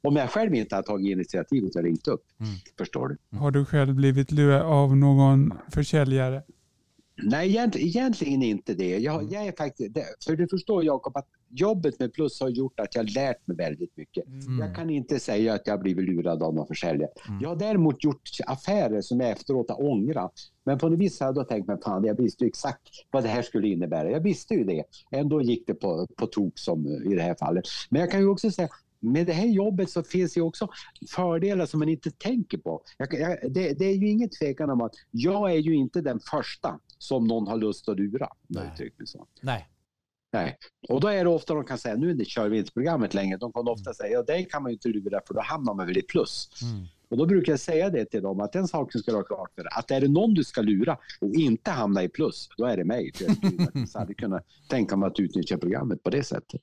Om 0.04 0.16
jag 0.16 0.30
själv 0.30 0.54
inte 0.54 0.76
har 0.76 0.84
tagit 0.84 1.12
initiativet 1.12 1.76
och 1.76 1.84
ringt 1.84 2.08
upp. 2.08 2.24
Mm. 2.40 2.52
Förstår 2.78 3.08
du? 3.08 3.38
Har 3.38 3.52
du 3.52 3.66
själv 3.66 3.96
blivit 3.96 4.32
lurad 4.32 4.62
av 4.62 4.98
någon 4.98 5.54
försäljare? 5.72 6.42
Nej, 7.24 7.50
egentligen, 7.50 7.88
egentligen 7.88 8.44
inte 8.44 8.74
det. 8.74 8.98
Jag, 8.98 9.34
jag 9.34 9.48
är 9.48 9.52
faktiskt. 9.58 9.98
För 10.26 10.36
du 10.36 10.48
förstår 10.48 10.84
Jakob 10.84 11.18
att 11.18 11.28
jobbet 11.50 12.00
med 12.00 12.14
Plus 12.14 12.42
har 12.42 12.50
gjort 12.50 12.80
att 12.80 12.96
jag 12.96 13.10
lärt 13.10 13.48
mig 13.48 13.58
väldigt 13.58 13.98
mycket. 13.98 14.28
Mm. 14.28 14.60
Jag 14.60 14.76
kan 14.76 14.90
inte 14.90 15.20
säga 15.20 15.54
att 15.54 15.68
jag 15.68 15.80
blivit 15.80 16.06
lurad 16.06 16.44
av 16.44 16.56
någon 16.56 16.68
försäljare. 16.68 17.12
Mm. 17.28 17.42
Jag 17.42 17.50
har 17.50 17.56
däremot 17.56 18.04
gjort 18.04 18.22
affärer 18.46 19.02
som 19.02 19.20
jag 19.20 19.30
efteråt 19.30 19.70
har 19.70 19.84
ångrat. 19.84 20.34
Men 20.64 20.78
på 20.78 20.90
något 20.90 21.00
vis 21.00 21.20
har 21.20 21.28
jag 21.28 21.36
då 21.36 21.44
tänkt 21.44 21.68
mig, 21.68 21.78
fan 21.84 22.04
jag 22.04 22.18
visste 22.18 22.44
ju 22.44 22.48
exakt 22.48 22.90
vad 23.12 23.24
det 23.24 23.30
här 23.30 23.42
skulle 23.42 23.68
innebära. 23.68 24.12
Jag 24.12 24.22
visste 24.22 24.54
ju 24.54 24.64
det. 24.64 24.84
Ändå 25.12 25.42
gick 25.42 25.68
det 25.68 25.74
på, 25.74 26.08
på 26.16 26.28
tok 26.28 26.60
som 26.60 26.88
i 26.88 27.16
det 27.16 27.22
här 27.22 27.36
fallet. 27.40 27.66
Men 27.90 28.02
jag 28.02 28.12
kan 28.12 28.20
ju 28.20 28.28
också 28.28 28.52
säga, 28.52 28.70
med 29.02 29.28
det 29.28 29.34
här 29.34 29.48
jobbet 29.48 29.90
så 29.90 30.04
finns 30.04 30.38
ju 30.38 30.42
också 30.42 30.68
fördelar 31.10 31.66
som 31.66 31.80
man 31.80 31.90
inte 31.90 32.12
tänker 32.12 32.58
på. 32.58 32.84
Jag, 32.98 33.14
jag, 33.14 33.54
det, 33.54 33.74
det 33.74 33.86
är 33.86 33.96
ju 33.96 34.10
inget 34.10 34.32
tvekan 34.40 34.70
om 34.70 34.82
att 34.82 34.94
jag 35.12 35.52
är 35.52 35.58
ju 35.58 35.76
inte 35.76 36.02
den 36.02 36.20
första 36.20 36.80
som 36.98 37.28
någon 37.28 37.48
har 37.48 37.58
lust 37.58 37.90
att 37.90 37.98
lura. 37.98 38.30
Nej. 38.48 38.92
så. 39.06 39.28
Nej. 39.42 39.68
Nej. 40.34 40.58
Och 40.90 41.02
då 41.02 41.08
är 41.08 41.24
det 41.24 41.30
ofta 41.30 41.54
de 41.54 41.64
kan 41.64 41.78
säga, 41.78 41.96
nu 41.96 42.12
inte 42.12 42.26
kör 42.26 42.50
vi 42.50 42.58
inte 42.58 42.72
programmet 42.72 43.14
längre. 43.14 43.38
De 43.38 43.54
kan 43.54 43.68
ofta 43.68 43.94
säga, 43.94 44.10
ja 44.10 44.24
det 44.24 44.44
kan 44.44 44.64
man 44.64 44.72
ju 44.72 44.74
inte 44.74 44.90
lura 44.90 45.22
för 45.28 45.34
då 45.34 45.42
hamnar 45.42 45.74
man 45.74 45.88
väl 45.88 45.98
i 45.98 46.02
plus. 46.02 46.50
Mm. 46.62 46.86
Och 47.10 47.18
då 47.18 47.26
brukar 47.26 47.54
jag 47.54 47.60
säga 47.60 47.90
det 47.90 48.06
till 48.06 48.22
dem, 48.22 48.40
att 48.40 48.52
den 48.52 48.68
saken 48.68 49.02
ska 49.02 49.12
du 49.12 49.18
ha 49.18 49.24
klart 49.24 49.52
för 49.56 49.64
dig. 49.64 49.72
Att 49.76 49.92
är 49.92 50.02
det 50.02 50.08
någon 50.08 50.34
du 50.34 50.44
ska 50.44 50.62
lura 50.62 50.98
och 51.22 51.34
inte 51.34 51.72
hamna 51.72 52.04
i 52.04 52.10
plus, 52.10 52.50
då 52.58 52.66
är 52.66 52.78
det 52.78 52.84
mig. 52.84 53.12
För 53.16 53.24
jag 53.24 53.38
skulle 53.38 53.58
faktiskt 53.66 53.96
aldrig 53.96 54.18
kunna 54.18 54.42
tänka 54.70 54.96
mig 54.96 55.08
att 55.08 55.20
utnyttja 55.20 55.58
programmet 55.58 56.04
på 56.04 56.10
det 56.10 56.24
sättet. 56.24 56.62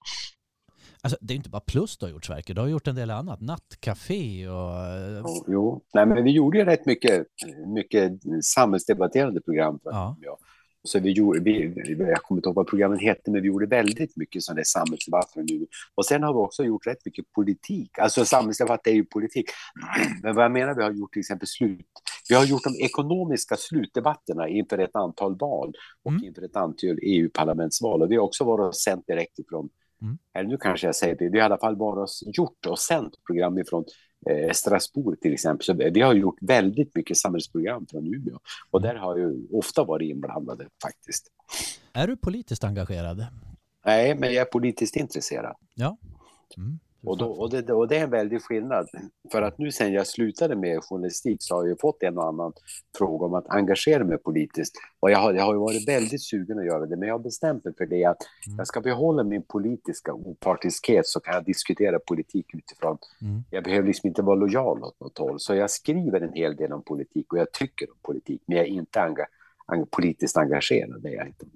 Alltså, 1.02 1.18
det 1.20 1.34
är 1.34 1.36
inte 1.36 1.50
bara 1.50 1.60
plus 1.60 1.96
du 1.98 2.06
har 2.06 2.10
gjort 2.10 2.24
Sverker, 2.24 2.54
du 2.54 2.60
har 2.60 2.68
gjort 2.68 2.86
en 2.86 2.94
del 2.94 3.10
annat. 3.10 3.40
Nattcafé 3.40 4.48
och... 4.48 4.74
eh, 4.86 5.18
Jo, 5.24 5.44
Jo, 5.48 5.82
nej, 5.94 6.06
men 6.06 6.24
vi 6.24 6.30
gjorde 6.30 6.58
ju 6.58 6.64
rätt 6.64 6.86
mycket, 6.86 7.26
mycket 7.66 8.12
samhällsdebatterande 8.44 9.40
program. 9.40 9.78
För, 9.82 9.90
Ja. 9.90 10.16
ja. 10.20 10.38
Så 10.82 10.98
vi 11.00 11.10
gjorde, 11.12 11.40
vi, 11.40 11.74
jag 11.98 12.22
kommer 12.22 12.38
inte 12.38 12.48
ihåg 12.48 12.54
vad 12.56 12.66
programmet 12.66 13.02
hette, 13.02 13.30
men 13.30 13.42
vi 13.42 13.48
gjorde 13.48 13.66
väldigt 13.66 14.16
mycket 14.16 14.42
sådana 14.42 14.64
samhällsdebatter 14.64 15.42
nu. 15.50 15.66
Och 15.94 16.06
sen 16.06 16.22
har 16.22 16.32
vi 16.32 16.38
också 16.38 16.64
gjort 16.64 16.86
rätt 16.86 17.04
mycket 17.04 17.32
politik. 17.32 17.98
Alltså 17.98 18.24
samhällsdebatt 18.24 18.86
är 18.86 18.92
ju 18.92 19.04
politik. 19.04 19.46
Men 20.22 20.34
vad 20.34 20.44
jag 20.44 20.52
menar, 20.52 20.74
vi 20.74 20.82
har 20.82 20.92
gjort 20.92 21.12
till 21.12 21.20
exempel 21.20 21.48
slut. 21.48 21.86
Vi 22.28 22.34
har 22.34 22.44
gjort 22.44 22.64
de 22.64 22.84
ekonomiska 22.84 23.56
slutdebatterna 23.56 24.48
inför 24.48 24.78
ett 24.78 24.96
antal 24.96 25.38
val 25.38 25.72
och 26.04 26.10
Mm. 26.12 26.24
inför 26.24 26.42
ett 26.42 26.56
antal 26.56 26.98
EU-parlamentsval. 27.02 28.02
Och 28.02 28.10
vi 28.10 28.16
har 28.16 28.22
också 28.24 28.44
varit 28.44 28.68
och 28.68 28.76
sänt 28.76 29.06
direkt 29.06 29.38
ifrån, 29.38 29.68
Mm. 30.02 30.18
eller 30.34 30.48
nu 30.48 30.56
kanske 30.56 30.86
jag 30.86 30.96
säger 30.96 31.16
det, 31.16 31.28
vi 31.28 31.38
har 31.38 31.44
i 31.44 31.52
alla 31.52 31.58
fall 31.58 31.82
och 31.82 32.08
gjort 32.26 32.66
och 32.66 32.78
sänt 32.78 33.14
program 33.26 33.58
ifrån 33.58 33.84
eh, 34.30 34.52
Strasbourg 34.52 35.20
till 35.20 35.32
exempel. 35.32 35.64
Så 35.64 35.72
vi 35.74 36.00
har 36.00 36.14
gjort 36.14 36.38
väldigt 36.40 36.94
mycket 36.94 37.16
samhällsprogram 37.16 37.86
från 37.90 38.14
Umeå. 38.14 38.38
Och 38.70 38.82
där 38.82 38.94
har 38.94 39.18
jag 39.18 39.30
ju 39.30 39.46
ofta 39.52 39.84
varit 39.84 40.10
inblandade 40.10 40.68
faktiskt. 40.82 41.28
Är 41.92 42.06
du 42.06 42.16
politiskt 42.16 42.64
engagerad? 42.64 43.26
Nej, 43.86 44.14
men 44.14 44.32
jag 44.32 44.40
är 44.40 44.50
politiskt 44.50 44.96
intresserad. 44.96 45.56
Mm. 46.56 46.78
Och, 47.04 47.18
då, 47.18 47.26
och, 47.26 47.50
det, 47.50 47.72
och 47.72 47.88
det 47.88 47.96
är 47.96 48.04
en 48.04 48.10
väldig 48.10 48.42
skillnad. 48.42 48.88
För 49.32 49.42
att 49.42 49.58
nu 49.58 49.72
sen 49.72 49.92
jag 49.92 50.06
slutade 50.06 50.56
med 50.56 50.84
journalistik 50.84 51.36
så 51.40 51.54
har 51.54 51.62
jag 51.62 51.68
ju 51.68 51.76
fått 51.76 52.02
en 52.02 52.18
och 52.18 52.28
annan 52.28 52.52
fråga 52.98 53.26
om 53.26 53.34
att 53.34 53.48
engagera 53.48 54.04
mig 54.04 54.18
politiskt. 54.18 54.74
Och 55.00 55.10
jag 55.10 55.18
har, 55.18 55.32
jag 55.34 55.44
har 55.44 55.52
ju 55.54 55.58
varit 55.60 55.88
väldigt 55.88 56.22
sugen 56.22 56.58
att 56.58 56.66
göra 56.66 56.86
det, 56.86 56.96
men 56.96 57.08
jag 57.08 57.14
har 57.14 57.22
bestämt 57.22 57.64
mig 57.64 57.74
för 57.78 57.86
det 57.86 58.04
att 58.04 58.16
Mm. 58.46 58.58
jag 58.58 58.66
ska 58.66 58.80
behålla 58.80 59.24
min 59.24 59.42
politiska 59.42 60.12
opartiskhet 60.12 61.06
så 61.06 61.20
kan 61.20 61.34
jag 61.34 61.44
diskutera 61.44 61.98
politik 61.98 62.46
utifrån. 62.54 62.98
Mm. 63.22 63.44
Jag 63.50 63.64
behöver 63.64 63.86
liksom 63.86 64.08
inte 64.08 64.22
vara 64.22 64.36
lojal 64.36 64.82
åt 64.84 65.00
något 65.00 65.18
håll. 65.18 65.40
Så 65.40 65.54
jag 65.54 65.70
skriver 65.70 66.20
en 66.20 66.32
hel 66.32 66.56
del 66.56 66.72
om 66.72 66.82
politik 66.82 67.32
och 67.32 67.38
jag 67.38 67.52
tycker 67.52 67.90
om 67.90 67.96
politik, 68.02 68.42
men 68.46 68.56
jag 68.56 68.66
är 68.66 68.70
inte 68.70 69.00
enga, 69.00 69.26
eng, 69.72 69.86
politiskt 69.90 70.36
engagerad. 70.36 71.02
Det 71.02 71.08
är 71.08 71.12
jag 71.14 71.26
inte. 71.26 71.46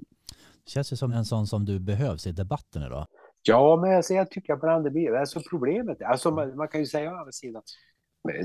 Känns 0.67 0.93
ju 0.93 0.97
som 0.97 1.13
en 1.13 1.25
sån 1.25 1.47
som 1.47 1.65
du 1.65 1.79
behövs 1.81 2.27
i 2.27 2.33
debatten 2.33 2.83
idag. 2.83 3.07
Ja, 3.43 3.77
men 3.83 3.97
alltså, 3.97 4.15
jag 4.15 4.31
tycker 4.31 4.83
det 4.83 4.91
blir... 4.91 5.15
Alltså 5.15 5.41
problemet, 5.51 6.03
alltså 6.03 6.31
man, 6.31 6.57
man 6.57 6.69
kan 6.69 6.81
ju 6.81 6.87
säga 6.87 7.13
å 7.13 7.17
andra 7.17 7.33
sidan, 7.33 7.63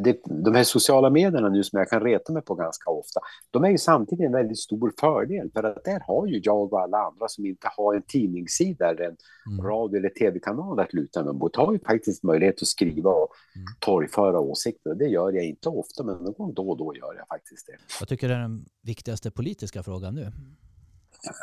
det, 0.03 0.19
de 0.43 0.55
här 0.55 0.63
sociala 0.63 1.09
medierna 1.09 1.49
nu 1.49 1.63
som 1.63 1.79
jag 1.79 1.89
kan 1.89 2.01
reta 2.01 2.33
mig 2.33 2.41
på 2.41 2.55
ganska 2.55 2.89
ofta, 2.91 3.19
de 3.51 3.63
är 3.63 3.69
ju 3.69 3.77
samtidigt 3.77 4.25
en 4.25 4.31
väldigt 4.31 4.59
stor 4.59 4.93
fördel 4.99 5.51
för 5.53 5.63
att 5.63 5.83
där 5.83 5.99
har 6.07 6.27
ju 6.27 6.41
jag 6.43 6.73
och 6.73 6.81
alla 6.81 6.97
andra 6.97 7.27
som 7.27 7.45
inte 7.45 7.67
har 7.77 7.95
en 7.95 8.01
tidningssida 8.01 8.89
eller 8.89 9.03
en 9.03 9.17
Mm. 9.53 9.65
radio 9.65 9.97
eller 9.99 10.09
tv-kanal 10.09 10.79
att 10.79 10.93
luta 10.93 11.23
mig 11.23 11.33
mot 11.33 11.55
har 11.55 11.73
ju 11.73 11.79
faktiskt 11.79 12.23
möjlighet 12.23 12.61
att 12.61 12.67
skriva 12.67 13.09
och 13.11 13.29
Mm. 13.55 13.65
torgföra 13.79 14.39
åsikter. 14.39 14.95
Det 14.95 15.07
gör 15.07 15.31
jag 15.31 15.45
inte 15.45 15.69
ofta, 15.69 16.03
men 16.03 16.15
någon 16.17 16.33
gång 16.33 16.53
då 16.53 16.69
och 16.69 16.77
då 16.77 16.95
gör 16.95 17.15
jag 17.17 17.27
faktiskt 17.27 17.67
det. 17.67 17.77
Vad 17.99 18.09
tycker 18.09 18.27
du 18.27 18.33
är 18.33 18.39
den 18.39 18.65
viktigaste 18.81 19.31
politiska 19.31 19.83
frågan 19.83 20.15
nu? 20.15 20.31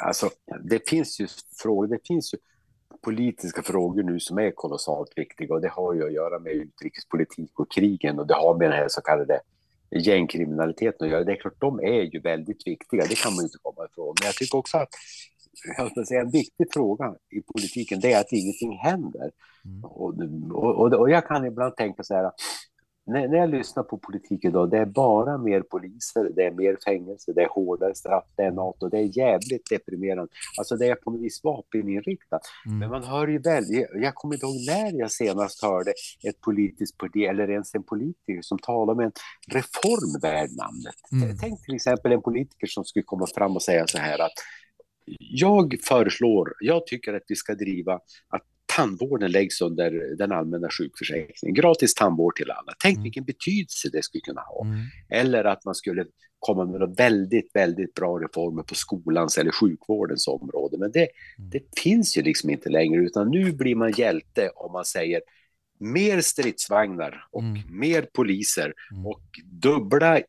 Alltså, 0.06 0.30
det 0.64 0.88
finns 0.88 1.20
ju 1.20 1.26
frågor, 1.62 1.86
det 1.86 2.06
finns 2.06 2.34
ju 2.34 2.38
politiska 3.02 3.62
frågor 3.62 4.02
nu 4.02 4.20
som 4.20 4.38
är 4.38 4.50
kolossalt 4.50 5.12
viktiga 5.16 5.54
och 5.54 5.60
det 5.60 5.68
har 5.68 5.94
ju 5.94 6.06
att 6.06 6.12
göra 6.12 6.38
med 6.38 6.52
utrikespolitik 6.52 7.60
och 7.60 7.70
krigen 7.70 8.18
och 8.18 8.26
det 8.26 8.34
har 8.34 8.58
med 8.58 8.70
den 8.70 8.78
här 8.78 8.88
så 8.88 9.00
kallade 9.00 9.40
gängkriminaliteten 9.90 11.06
att 11.06 11.12
göra. 11.12 11.24
Det 11.24 11.32
är 11.32 11.36
klart, 11.36 11.60
de 11.60 11.80
är 11.80 12.02
ju 12.02 12.20
väldigt 12.20 12.66
viktiga, 12.66 13.04
det 13.08 13.18
kan 13.18 13.34
man 13.34 13.44
inte 13.44 13.58
komma 13.62 13.86
ifrån. 13.90 14.14
Men 14.20 14.26
jag 14.26 14.34
tycker 14.34 14.58
också 14.58 14.78
att 14.78 14.88
jag 15.76 15.90
ska 15.90 16.04
säga, 16.04 16.20
en 16.20 16.30
viktig 16.30 16.66
fråga 16.72 17.14
i 17.30 17.42
politiken 17.42 18.00
det 18.00 18.12
är 18.12 18.20
att 18.20 18.32
ingenting 18.32 18.78
händer. 18.78 19.30
Mm. 19.64 19.84
Och, 19.84 20.14
och, 20.50 20.80
och, 20.80 20.92
och 20.92 21.10
jag 21.10 21.26
kan 21.26 21.46
ibland 21.46 21.76
tänka 21.76 22.02
så 22.02 22.14
här, 22.14 22.30
när, 23.06 23.28
när 23.28 23.38
jag 23.38 23.50
lyssnar 23.50 23.82
på 23.82 23.98
politik 23.98 24.44
idag, 24.44 24.70
det 24.70 24.78
är 24.78 24.86
bara 24.86 25.38
mer 25.38 25.60
poliser, 25.60 26.30
det 26.36 26.42
är 26.42 26.50
mer 26.50 26.76
fängelse, 26.84 27.32
det 27.32 27.42
är 27.42 27.48
hårdare 27.48 27.94
straff, 27.94 28.24
det 28.36 28.42
är 28.42 28.50
NATO, 28.50 28.88
det 28.88 28.98
är 28.98 29.18
jävligt 29.18 29.70
deprimerande. 29.70 30.32
Alltså 30.58 30.76
det 30.76 30.86
är 30.86 30.94
på 30.94 31.10
något 31.10 31.20
vis 31.20 31.44
vapeninriktat. 31.44 32.40
Mm. 32.66 32.78
Men 32.78 32.90
man 32.90 33.04
hör 33.04 33.28
ju 33.28 33.38
väl, 33.38 33.64
jag, 33.68 34.02
jag 34.02 34.14
kommer 34.14 34.34
inte 34.34 34.46
ihåg 34.46 34.56
när 34.66 34.98
jag 34.98 35.12
senast 35.12 35.62
hörde 35.62 35.90
ett 36.28 36.40
politiskt 36.40 36.98
parti 36.98 37.16
eller 37.16 37.50
ens 37.50 37.74
en 37.74 37.82
politiker 37.82 38.38
som 38.42 38.58
talar 38.58 38.92
om 38.92 39.00
en 39.00 39.12
reform 39.48 40.20
värd 40.22 40.50
namnet. 40.50 41.24
Mm. 41.24 41.36
Tänk 41.40 41.64
till 41.64 41.74
exempel 41.74 42.12
en 42.12 42.22
politiker 42.22 42.66
som 42.66 42.84
skulle 42.84 43.02
komma 43.02 43.26
fram 43.34 43.56
och 43.56 43.62
säga 43.62 43.86
så 43.86 43.98
här 43.98 44.18
att 44.18 44.32
jag 45.18 45.76
föreslår, 45.82 46.52
jag 46.60 46.86
tycker 46.86 47.14
att 47.14 47.22
vi 47.28 47.36
ska 47.36 47.54
driva 47.54 47.94
att 48.28 48.42
tandvården 48.76 49.30
läggs 49.32 49.60
under 49.60 50.16
den 50.16 50.32
allmänna 50.32 50.68
sjukförsäkringen. 50.78 51.54
Gratis 51.54 51.94
tandvård 51.94 52.36
till 52.36 52.50
alla. 52.50 52.72
Tänk 52.82 52.94
Mm. 52.96 53.02
vilken 53.02 53.24
betydelse 53.24 53.88
det 53.92 54.02
skulle 54.04 54.20
kunna 54.20 54.40
ha. 54.40 54.64
Mm. 54.64 54.76
Eller 55.10 55.44
att 55.44 55.64
man 55.64 55.74
skulle 55.74 56.04
komma 56.38 56.64
med 56.64 56.72
några 56.80 56.86
väldigt, 56.94 57.50
väldigt 57.54 57.94
bra 57.94 58.18
reformer 58.18 58.62
på 58.62 58.74
skolans 58.74 59.38
eller 59.38 59.50
sjukvårdens 59.50 60.28
område. 60.28 60.78
Men 60.78 60.92
det, 60.92 61.08
Mm. 61.38 61.50
det 61.50 61.62
finns 61.80 62.18
ju 62.18 62.22
liksom 62.22 62.50
inte 62.50 62.68
längre, 62.68 63.02
utan 63.04 63.30
nu 63.30 63.52
blir 63.52 63.74
man 63.74 63.92
hjälte 63.92 64.50
om 64.54 64.72
man 64.72 64.84
säger 64.84 65.20
mer 65.78 66.20
stridsvagnar 66.20 67.26
och 67.30 67.42
Mm. 67.42 67.62
mer 67.70 68.02
poliser 68.12 68.72
Mm. 68.92 69.06
och 69.06 69.22
dubbla 69.44 70.16
eh, 70.18 70.22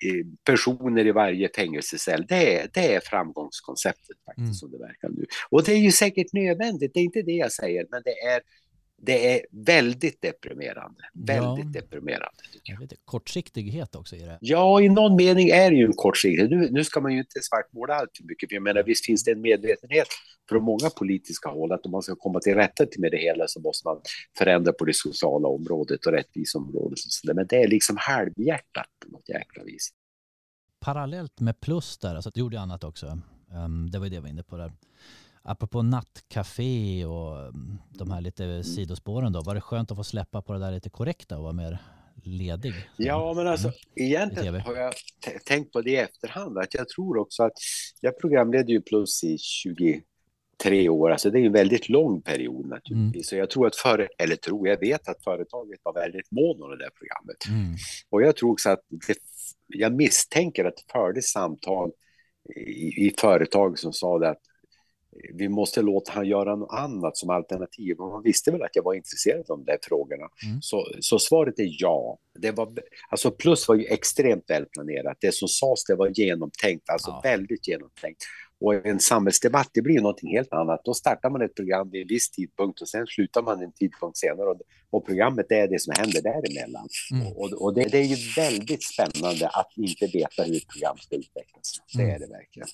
personer 0.44 1.08
i 1.08 1.12
varje 1.12 1.50
fängelsecell. 1.56 2.26
Det 2.30 2.60
är, 2.62 2.70
det 2.74 2.94
är 2.96 3.00
framgångskonceptet 3.00 4.18
faktiskt 4.26 4.38
Mm. 4.46 4.54
som 4.54 4.72
det 4.72 4.78
verkar 4.78 5.10
nu. 5.10 5.26
Och 5.50 5.64
det 5.64 5.72
är 5.72 5.78
ju 5.78 5.92
säkert 5.92 6.34
nödvändigt, 6.34 6.92
det 6.94 7.00
är 7.00 7.04
inte 7.04 7.22
det 7.22 7.32
jag 7.32 7.52
säger, 7.52 7.88
men 7.92 8.02
det 8.06 8.20
är, 8.20 8.42
det 8.98 9.34
är 9.36 9.46
väldigt 9.52 10.22
deprimerande. 10.22 11.02
Väldigt 11.14 11.66
Ja. 11.76 11.82
deprimerande. 11.82 12.38
Inte, 12.82 12.96
kortsiktighet 13.06 13.96
också 13.96 14.16
i 14.16 14.20
det. 14.20 14.38
Ja, 14.42 14.82
i 14.82 14.90
någon 14.90 15.16
mening 15.16 15.50
är 15.50 15.72
det 15.72 15.78
ju 15.78 15.86
en 15.86 15.94
kortsiktighet. 15.94 16.52
Nu, 16.52 16.70
nu 16.72 16.84
ska 16.84 17.02
man 17.02 17.12
ju 17.14 17.20
inte 17.20 17.40
svartmåla 17.42 17.94
allt 17.96 18.10
för 18.18 18.24
mycket, 18.24 18.50
för 18.50 18.56
jag 18.56 18.64
menar 18.64 18.84
visst 18.84 19.06
finns 19.06 19.24
det 19.24 19.32
en 19.32 19.42
medvetenhet 19.42 20.08
från 20.50 20.64
många 20.64 20.90
politiska 20.90 21.50
håll 21.50 21.72
att 21.72 21.86
om 21.86 21.92
man 21.92 22.02
ska 22.02 22.16
komma 22.16 22.40
till 22.40 22.56
rätta 22.56 22.86
med 22.98 23.12
det 23.12 23.18
hela 23.18 23.48
så 23.48 23.60
måste 23.60 23.88
man 23.88 24.02
förändra 24.38 24.74
på 24.74 24.86
det 24.86 24.96
sociala 24.96 25.48
området 25.48 26.06
och 26.06 26.12
rättviseområdet. 26.12 27.00
Men 27.34 27.48
det 27.48 27.56
är 27.64 27.68
liksom 27.68 27.98
halvhjärtat 28.00 28.88
på 29.06 29.12
något 29.12 29.30
jäkla 29.30 29.64
vis. 29.64 29.90
Parallellt 30.80 31.40
med 31.40 31.60
plus 31.60 31.98
där, 31.98 32.16
alltså 32.16 32.30
du 32.34 32.40
gjorde 32.40 32.60
annat 32.60 32.84
också. 32.84 33.20
Ehm, 33.52 33.92
det 33.92 34.00
var 34.00 34.06
ju 34.06 34.10
det 34.10 34.16
jag 34.16 34.22
var 34.22 34.30
inne 34.30 34.44
på 34.44 34.58
där. 34.58 34.72
Apropå 35.48 35.82
nattcafé 35.82 37.06
och 37.06 37.40
mm, 37.40 37.78
de 37.90 38.12
här 38.12 38.22
lite 38.22 38.64
sidospåren 38.64 39.34
då. 39.34 39.42
Var 39.42 39.56
det 39.56 39.62
skönt 39.62 39.92
att 39.92 39.98
få 39.98 40.04
släppa 40.04 40.42
på 40.42 40.54
det 40.54 40.60
där 40.60 40.72
lite 40.72 40.90
korrekta 40.90 41.38
och 41.38 41.44
vara 41.44 41.54
mer 41.54 41.78
ledig? 42.24 42.74
Ja, 42.98 43.34
men 43.34 43.48
alltså 43.48 43.68
Mm. 43.68 44.08
Egentligen 44.08 44.62
har 44.62 44.76
jag 44.76 44.94
tänkt 45.46 45.74
på 45.74 45.82
det 45.82 45.90
i 45.90 45.96
efterhand. 45.96 46.58
Att 46.58 46.74
jag 46.74 46.90
tror 46.90 47.18
också 47.18 47.44
att 47.44 47.54
jag 48.02 48.20
programledde 48.20 48.72
ju 48.72 48.82
Plus 48.82 49.24
i 49.24 49.38
23 49.38 50.90
år. 50.90 51.12
Alltså 51.12 51.30
det 51.30 51.40
är 51.40 51.46
en 51.46 51.52
väldigt 51.52 51.90
lång 51.90 52.22
period 52.22 52.66
naturligtvis. 52.66 53.28
Så 53.28 53.36
jag 53.36 53.50
tror 53.50 53.68
att 53.68 53.76
före, 53.76 54.08
eller 54.18 54.36
tror, 54.36 54.68
jag 54.68 54.80
vet 54.80 55.08
att 55.08 55.24
företaget 55.24 55.80
var 55.84 55.94
väldigt 55.94 56.32
mån 56.32 56.64
om 56.64 56.70
det 56.70 56.78
där 56.78 56.90
programmet. 56.90 57.48
Mm. 57.48 57.76
Och 58.10 58.22
jag 58.22 58.36
tror 58.36 58.52
också 58.52 58.70
att 58.70 58.82
det, 59.08 59.18
jag 59.68 59.94
misstänker 59.94 60.66
att 60.66 60.76
det 60.76 60.92
fördes 60.92 61.26
samtal 61.26 61.92
i, 62.56 63.08
i 63.08 63.14
företag 63.18 63.80
som 63.80 63.94
sa 63.94 64.20
det 64.20 64.30
att 64.30 64.42
vi 65.34 65.50
måste 65.50 65.82
låta 65.82 66.12
han 66.12 66.28
göra 66.28 66.56
något 66.56 66.74
annat 66.74 67.18
som 67.18 67.30
alternativ. 67.30 67.98
Och 68.00 68.10
man 68.12 68.24
visste 68.24 68.52
väl 68.52 68.62
att 68.64 68.76
jag 68.76 68.84
var 68.84 68.94
intresserad 68.94 69.40
av 69.40 69.46
de 69.58 69.66
där 69.66 69.78
frågorna. 69.84 70.28
Mm. 70.46 70.62
Så, 70.62 70.86
så 71.00 71.20
svaret 71.20 71.60
är 71.60 71.68
ja. 71.80 72.18
Det 72.40 72.52
var, 72.52 72.74
alltså 73.10 73.32
plus 73.32 73.68
var 73.68 73.76
ju 73.76 73.86
extremt 73.86 74.44
välplanerat. 74.50 75.18
Det 75.22 75.34
som 75.34 75.48
sades 75.48 75.84
det 75.86 75.96
var 75.96 76.12
genomtänkt, 76.14 76.90
alltså 76.90 77.10
Ja. 77.12 77.22
väldigt 77.24 77.68
genomtänkt. 77.68 78.24
Och 78.60 78.86
en 78.86 79.00
samhällsdebatt, 79.00 79.70
det 79.74 79.82
blir 79.82 80.02
någonting 80.02 80.30
helt 80.38 80.54
annat. 80.54 80.82
Då 80.86 80.94
startar 80.94 81.30
man 81.30 81.42
ett 81.42 81.56
program 81.56 81.90
vid 81.92 82.02
en 82.02 82.08
viss 82.08 82.32
tidpunkt 82.32 82.82
och 82.82 82.88
sen 82.90 83.08
slutar 83.08 83.42
man 83.42 83.64
en 83.64 83.72
tidpunkt 83.72 84.18
senare. 84.18 84.48
Och, 84.50 84.62
och 84.90 85.06
programmet 85.06 85.52
är 85.52 85.68
det 85.68 85.80
som 85.82 85.94
händer 85.98 86.22
däremellan. 86.22 86.88
Mm. 87.14 87.28
Och, 87.28 87.54
och 87.64 87.74
det, 87.74 87.84
det 87.84 87.98
är 87.98 88.04
ju 88.04 88.16
väldigt 88.36 88.84
spännande 88.84 89.48
att 89.48 89.72
inte 89.78 90.06
veta 90.08 90.44
hur 90.44 90.56
ett 90.58 90.68
program 90.68 90.98
ska 90.98 91.16
utvecklas. 91.16 91.74
Det 91.94 92.02
Mm. 92.04 92.16
är 92.16 92.20
det 92.20 92.28
verkligen. 92.28 92.68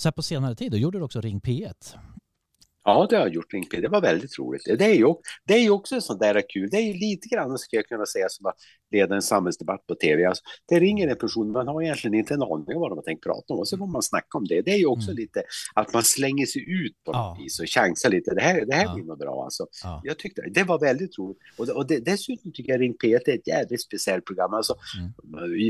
Så 0.00 0.08
här 0.08 0.12
på 0.12 0.22
senare 0.22 0.54
tid, 0.54 0.70
då 0.72 0.76
gjorde 0.78 0.98
du 0.98 1.04
också 1.04 1.20
Ring 1.20 1.40
P1. 1.40 1.72
Ja, 2.84 3.06
det 3.10 3.16
har 3.16 3.22
jag 3.22 3.34
gjort, 3.34 3.52
Ring 3.54 3.66
P. 3.68 3.80
Det 3.80 3.88
var 3.88 4.00
väldigt 4.00 4.38
roligt. 4.38 4.62
Det 4.78 4.84
är 4.84 4.94
ju, 4.94 5.04
också- 5.04 5.22
det 5.44 5.54
är 5.54 5.58
ju 5.62 5.70
också 5.70 6.00
sånt 6.00 6.20
där 6.20 6.42
kul. 6.48 6.68
Det 6.70 6.76
är 6.76 6.82
ju 6.82 6.92
lite 6.94 7.28
grann, 7.28 7.58
skulle 7.58 7.78
jag 7.78 7.86
kunna 7.88 8.06
säga, 8.06 8.26
som 8.28 8.46
att 8.46 8.56
leda 8.90 9.14
en 9.14 9.22
samhällsdebatt 9.22 9.86
på 9.86 9.94
tv. 9.94 10.24
Alltså, 10.24 10.42
det 10.68 10.80
ringer 10.80 11.08
en 11.08 11.16
person, 11.16 11.52
man 11.52 11.68
har 11.68 11.82
egentligen 11.82 12.14
inte 12.14 12.34
en 12.34 12.42
aning 12.42 12.74
om 12.76 12.80
vad 12.80 12.90
de 12.90 12.98
har 12.98 13.02
tänkt 13.02 13.22
prata 13.24 13.54
om 13.54 13.60
och 13.60 13.68
så 13.68 13.76
får 13.78 13.86
man 13.86 14.02
snacka 14.02 14.38
om 14.38 14.44
det. 14.44 14.60
Det 14.62 14.70
är 14.70 14.78
ju 14.78 14.86
också 14.86 15.10
Mm. 15.10 15.16
lite 15.20 15.42
att 15.74 15.92
man 15.94 16.02
slänger 16.02 16.46
sig 16.46 16.62
ut 16.86 17.04
på 17.04 17.12
Ja. 17.12 17.28
något 17.34 17.44
vis 17.44 17.60
och 17.60 17.66
chansar 17.66 18.10
lite. 18.10 18.34
Det 18.34 18.40
här, 18.40 18.64
det 18.66 18.74
här 18.74 18.84
Ja. 18.84 18.94
blir 18.94 19.04
nog 19.04 19.18
bra 19.18 19.44
alltså. 19.44 19.66
Ja. 19.82 20.00
Jag 20.04 20.18
tyckte 20.18 20.42
det 20.50 20.62
var 20.64 20.78
väldigt 20.78 21.18
roligt. 21.18 21.38
Och, 21.58 21.68
och 21.68 21.86
det, 21.86 21.98
dessutom 22.04 22.52
tycker 22.52 22.72
jag 22.72 22.80
Ring 22.80 22.94
P1 23.04 23.20
är 23.26 23.34
ett 23.34 23.46
jävligt 23.48 23.82
speciellt 23.82 24.24
program. 24.24 24.54
Alltså, 24.54 24.74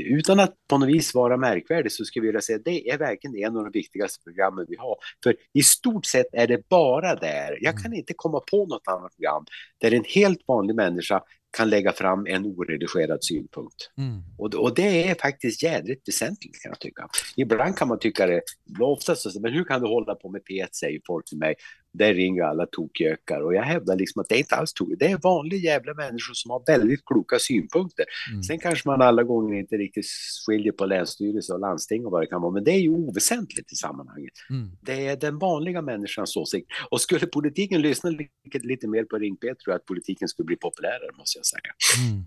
Utan 0.06 0.40
att 0.40 0.54
på 0.68 0.78
något 0.78 0.88
vis 0.88 1.14
vara 1.14 1.36
märkvärdig 1.36 1.92
så 1.92 2.04
skulle 2.04 2.26
jag 2.26 2.32
vilja 2.32 2.40
säga 2.40 2.56
att 2.58 2.64
det 2.64 2.90
är 2.90 2.98
verkligen 2.98 3.36
en 3.36 3.56
av 3.56 3.64
de 3.64 3.70
viktigaste 3.70 4.24
programmen 4.24 4.66
vi 4.68 4.76
har. 4.76 4.96
För 5.24 5.36
i 5.52 5.62
stort 5.62 6.06
sett 6.06 6.26
är 6.32 6.46
det 6.46 6.68
bara 6.68 7.14
där. 7.14 7.58
Jag 7.60 7.78
kan 7.82 7.92
inte 7.92 8.12
komma 8.16 8.40
på 8.50 8.66
något 8.66 8.82
annat 8.88 9.16
program 9.16 9.44
där 9.80 9.94
en 9.94 10.04
helt 10.14 10.40
vanlig 10.48 10.74
människa 10.74 11.22
kan 11.56 11.70
lägga 11.70 11.92
fram 11.92 12.26
en 12.26 12.46
oredigerad 12.46 13.24
synpunkt. 13.24 13.90
Mm. 13.98 14.22
Och, 14.38 14.54
och 14.54 14.74
det 14.74 15.08
är 15.10 15.14
faktiskt 15.14 15.62
jädrigt 15.62 16.08
väsentligt 16.08 16.62
kan 16.62 16.70
jag 16.70 16.80
tycka. 16.80 17.08
Ibland 17.36 17.76
kan 17.76 17.88
man 17.88 17.98
tycka 17.98 18.26
det, 18.26 18.42
oftast 18.80 19.22
så, 19.22 19.40
men 19.40 19.52
hur 19.52 19.64
kan 19.64 19.80
du 19.80 19.88
hålla 19.88 20.14
på 20.14 20.30
med 20.30 20.42
P1 20.50 20.68
säger 20.72 21.00
folk 21.06 21.28
till 21.28 21.38
mig. 21.38 21.54
Där 21.92 22.14
ringer 22.14 22.42
alla 22.42 22.66
tokgökar 22.66 23.40
och 23.40 23.54
jag 23.54 23.62
hävdar 23.62 23.96
liksom 23.96 24.20
att 24.20 24.28
det 24.28 24.34
är 24.34 24.38
inte 24.38 24.54
alls 24.54 24.72
tokigt. 24.72 24.98
Det 25.00 25.06
är 25.10 25.18
vanliga 25.18 25.60
jävla 25.60 25.94
människor 25.94 26.34
som 26.34 26.50
har 26.50 26.62
väldigt 26.66 27.04
kloka 27.04 27.38
synpunkter. 27.38 28.04
Mm. 28.30 28.42
Sen 28.42 28.58
kanske 28.58 28.88
man 28.88 29.02
alla 29.02 29.22
gånger 29.22 29.58
inte 29.58 29.76
riktigt 29.76 30.06
skiljer 30.46 30.72
på 30.72 30.86
länsstyrelse 30.86 31.52
och 31.52 31.60
landsting 31.60 32.06
och 32.06 32.12
vad 32.12 32.22
det 32.22 32.26
kan 32.26 32.42
vara, 32.42 32.52
men 32.52 32.64
det 32.64 32.70
är 32.70 32.80
ju 32.80 32.90
oväsentligt 32.90 33.72
i 33.72 33.76
sammanhanget. 33.76 34.32
Mm. 34.50 34.70
Det 34.80 35.06
är 35.06 35.16
den 35.16 35.38
vanliga 35.38 35.82
människans 35.82 36.36
åsikt. 36.36 36.66
Och 36.90 37.00
skulle 37.00 37.26
politiken 37.26 37.82
lyssna 37.82 38.10
lite, 38.10 38.58
lite 38.58 38.88
mer 38.88 39.04
på 39.04 39.18
Ring 39.18 39.36
P 39.36 39.46
tror 39.46 39.72
jag 39.72 39.76
att 39.76 39.86
politiken 39.86 40.28
skulle 40.28 40.46
bli 40.46 40.56
populärare, 40.56 41.10
måste 41.18 41.38
jag 41.38 41.46
säga. 41.46 41.72
Mm. 42.08 42.24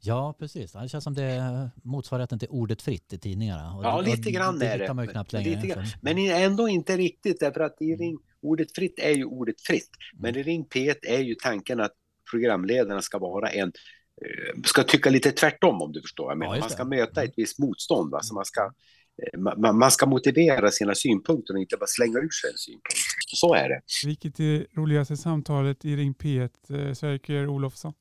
Ja, 0.00 0.34
precis. 0.38 0.72
Det 0.72 0.88
känns 0.88 1.04
som 1.04 1.14
det 1.14 1.22
är 1.22 1.70
motsvarigheten 1.82 2.38
till 2.38 2.48
ordet 2.50 2.82
fritt 2.82 3.12
i 3.12 3.18
tidningarna. 3.18 3.74
Och 3.76 3.84
Ja, 3.84 4.00
lite 4.00 4.30
grann 4.30 4.58
det 4.58 4.66
är 4.66 4.78
det. 4.78 4.94
längre. 5.32 5.84
Men 6.00 6.18
ändå 6.18 6.68
inte 6.68 6.96
riktigt, 6.96 7.40
därför 7.40 7.60
att 7.60 7.82
i 7.82 7.96
ring, 7.96 8.18
ordet 8.42 8.74
fritt 8.74 8.98
är 8.98 9.10
ju 9.10 9.24
ordet 9.24 9.60
fritt. 9.60 9.90
Men 10.18 10.36
i 10.36 10.42
Ring 10.42 10.66
P1 10.74 10.96
är 11.02 11.18
ju 11.18 11.34
tanken 11.34 11.80
att 11.80 11.92
programledarna 12.30 13.02
ska 13.02 13.18
vara 13.18 13.48
en 13.48 13.72
eh, 14.22 14.62
ska 14.64 14.82
tycka 14.82 15.10
lite 15.10 15.32
tvärtom 15.32 15.82
om 15.82 15.92
du 15.92 16.00
förstår. 16.00 16.34
menar. 16.34 16.54
just 16.54 16.62
man 16.62 16.70
ska 16.70 16.84
möta 16.84 17.22
ett 17.22 17.34
visst 17.36 17.58
motstånd. 17.58 18.10
Va? 18.10 18.22
Så 18.22 18.34
man, 18.34 18.44
ska, 18.44 18.72
eh, 19.22 19.40
man, 19.40 19.78
man 19.78 19.90
ska 19.90 20.06
motivera 20.06 20.70
sina 20.70 20.94
synpunkter 20.94 21.54
och 21.54 21.60
inte 21.60 21.76
bara 21.76 21.86
slänga 21.86 22.18
ur 22.18 22.30
sig 22.30 22.50
en 22.50 22.58
synpunkt. 22.58 22.98
Så 23.26 23.54
är 23.54 23.68
det. 23.68 23.80
Vilket 24.06 24.40
är 24.40 24.66
roligaste 24.76 25.16
samtalet 25.16 25.84
i 25.84 25.96
Ring 25.96 26.14
P1, 26.14 26.50
eh, 26.68 26.94
Sverker 26.94 27.46
Olofsson? 27.46 27.92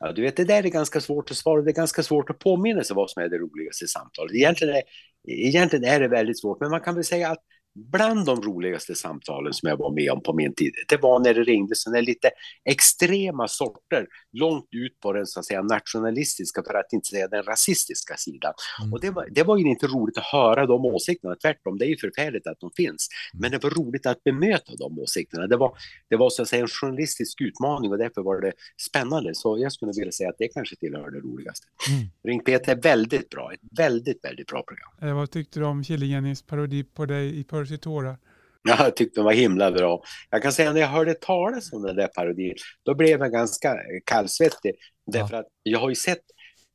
Ja, 0.00 0.12
du 0.12 0.22
vet, 0.22 0.36
det 0.36 0.44
där 0.44 0.64
är 0.64 0.68
ganska 0.68 1.00
svårt 1.00 1.30
att 1.30 1.36
svara. 1.36 1.62
Det 1.62 1.70
är 1.70 1.74
ganska 1.74 2.02
svårt 2.02 2.30
att 2.30 2.38
påminna 2.38 2.84
sig 2.84 2.96
vad 2.96 3.10
som 3.10 3.22
är 3.22 3.28
det 3.28 3.38
roligaste 3.38 3.86
samtalet. 3.86 4.34
Egentligen 4.34 4.74
är, 4.74 4.82
egentligen 5.28 5.84
är 5.84 6.00
det 6.00 6.08
väldigt 6.08 6.40
svårt, 6.40 6.60
men 6.60 6.70
man 6.70 6.80
kan 6.80 6.94
väl 6.94 7.04
säga 7.04 7.30
att 7.30 7.42
bland 7.76 8.26
de 8.26 8.42
roligaste 8.42 8.94
samtalen 8.94 9.52
som 9.52 9.68
jag 9.68 9.76
var 9.76 9.90
med 9.90 10.10
om 10.10 10.22
på 10.22 10.32
min 10.32 10.54
tid, 10.54 10.72
det 10.88 10.96
var 10.96 11.20
när 11.20 11.34
det 11.34 11.42
ringde 11.42 11.76
sådana 11.76 12.00
lite 12.00 12.30
extrema 12.64 13.48
sorter 13.48 14.06
långt 14.38 14.68
ut 14.70 15.00
på 15.00 15.12
den 15.12 15.26
så 15.26 15.40
att 15.40 15.46
säga 15.46 15.62
nationalistiska, 15.62 16.62
för 16.66 16.74
att 16.74 16.92
inte 16.92 17.08
säga 17.08 17.28
den 17.28 17.42
rasistiska 17.42 18.16
sidan. 18.16 18.52
Mm. 18.80 18.92
Och 18.92 19.00
det 19.00 19.10
var, 19.10 19.28
det 19.30 19.42
var 19.42 19.56
ju 19.56 19.64
inte 19.64 19.86
roligt 19.86 20.18
att 20.18 20.24
höra 20.24 20.66
de 20.66 20.84
åsikterna, 20.84 21.34
tvärtom, 21.34 21.78
det 21.78 21.86
är 21.86 21.88
ju 21.88 21.96
förfärligt 21.96 22.46
att 22.46 22.60
de 22.60 22.70
finns. 22.76 23.08
Men 23.34 23.50
det 23.50 23.62
var 23.62 23.70
roligt 23.70 24.06
att 24.06 24.24
bemöta 24.24 24.72
de 24.78 24.98
åsikterna. 24.98 25.46
Det 25.46 25.56
var, 25.56 25.76
det 26.10 26.16
var 26.16 26.30
så 26.30 26.42
att 26.42 26.48
säga 26.48 26.62
en 26.62 26.68
journalistisk 26.68 27.40
utmaning 27.40 27.90
och 27.92 27.98
därför 27.98 28.22
var 28.22 28.40
det 28.40 28.52
spännande. 28.88 29.34
Så 29.34 29.58
jag 29.58 29.72
skulle 29.72 29.92
vilja 29.96 30.12
säga 30.12 30.30
att 30.30 30.38
det 30.38 30.48
kanske 30.48 30.76
tillhör 30.76 31.10
det 31.10 31.20
roligaste. 31.20 31.66
Mm. 31.90 32.08
Ring 32.24 32.44
Peter 32.44 32.72
är 32.72 32.82
väldigt 32.82 33.28
bra, 33.30 33.52
ett 33.52 33.60
väldigt, 33.78 34.24
väldigt 34.24 34.46
bra 34.46 34.62
program. 34.62 35.10
Eh, 35.10 35.16
vad 35.16 35.30
tyckte 35.30 35.60
du 35.60 35.66
om 35.66 35.84
Killingenis 35.84 36.42
parodi 36.42 36.84
på 36.84 37.06
dig 37.06 37.40
i 37.40 37.44
Percy 37.44 37.78
tårar? 37.78 38.18
Ja, 38.66 38.76
Jag 38.84 38.96
tyckte 38.96 39.18
den 39.20 39.24
var 39.24 39.32
himla 39.32 39.70
bra. 39.72 40.02
Jag 40.30 40.42
kan 40.42 40.52
säga 40.52 40.72
när 40.72 40.80
jag 40.80 40.88
hörde 40.88 41.14
talas 41.14 41.72
om 41.72 41.82
den 41.82 41.96
där 41.96 42.06
parodin, 42.08 42.54
då 42.82 42.94
blev 42.94 43.20
jag 43.20 43.32
ganska 43.32 43.76
kallsvettig. 44.06 44.74
Därför 45.06 45.36
att 45.36 45.46
jag 45.62 45.78
har 45.78 45.88
ju 45.88 45.94
sett, 45.94 46.22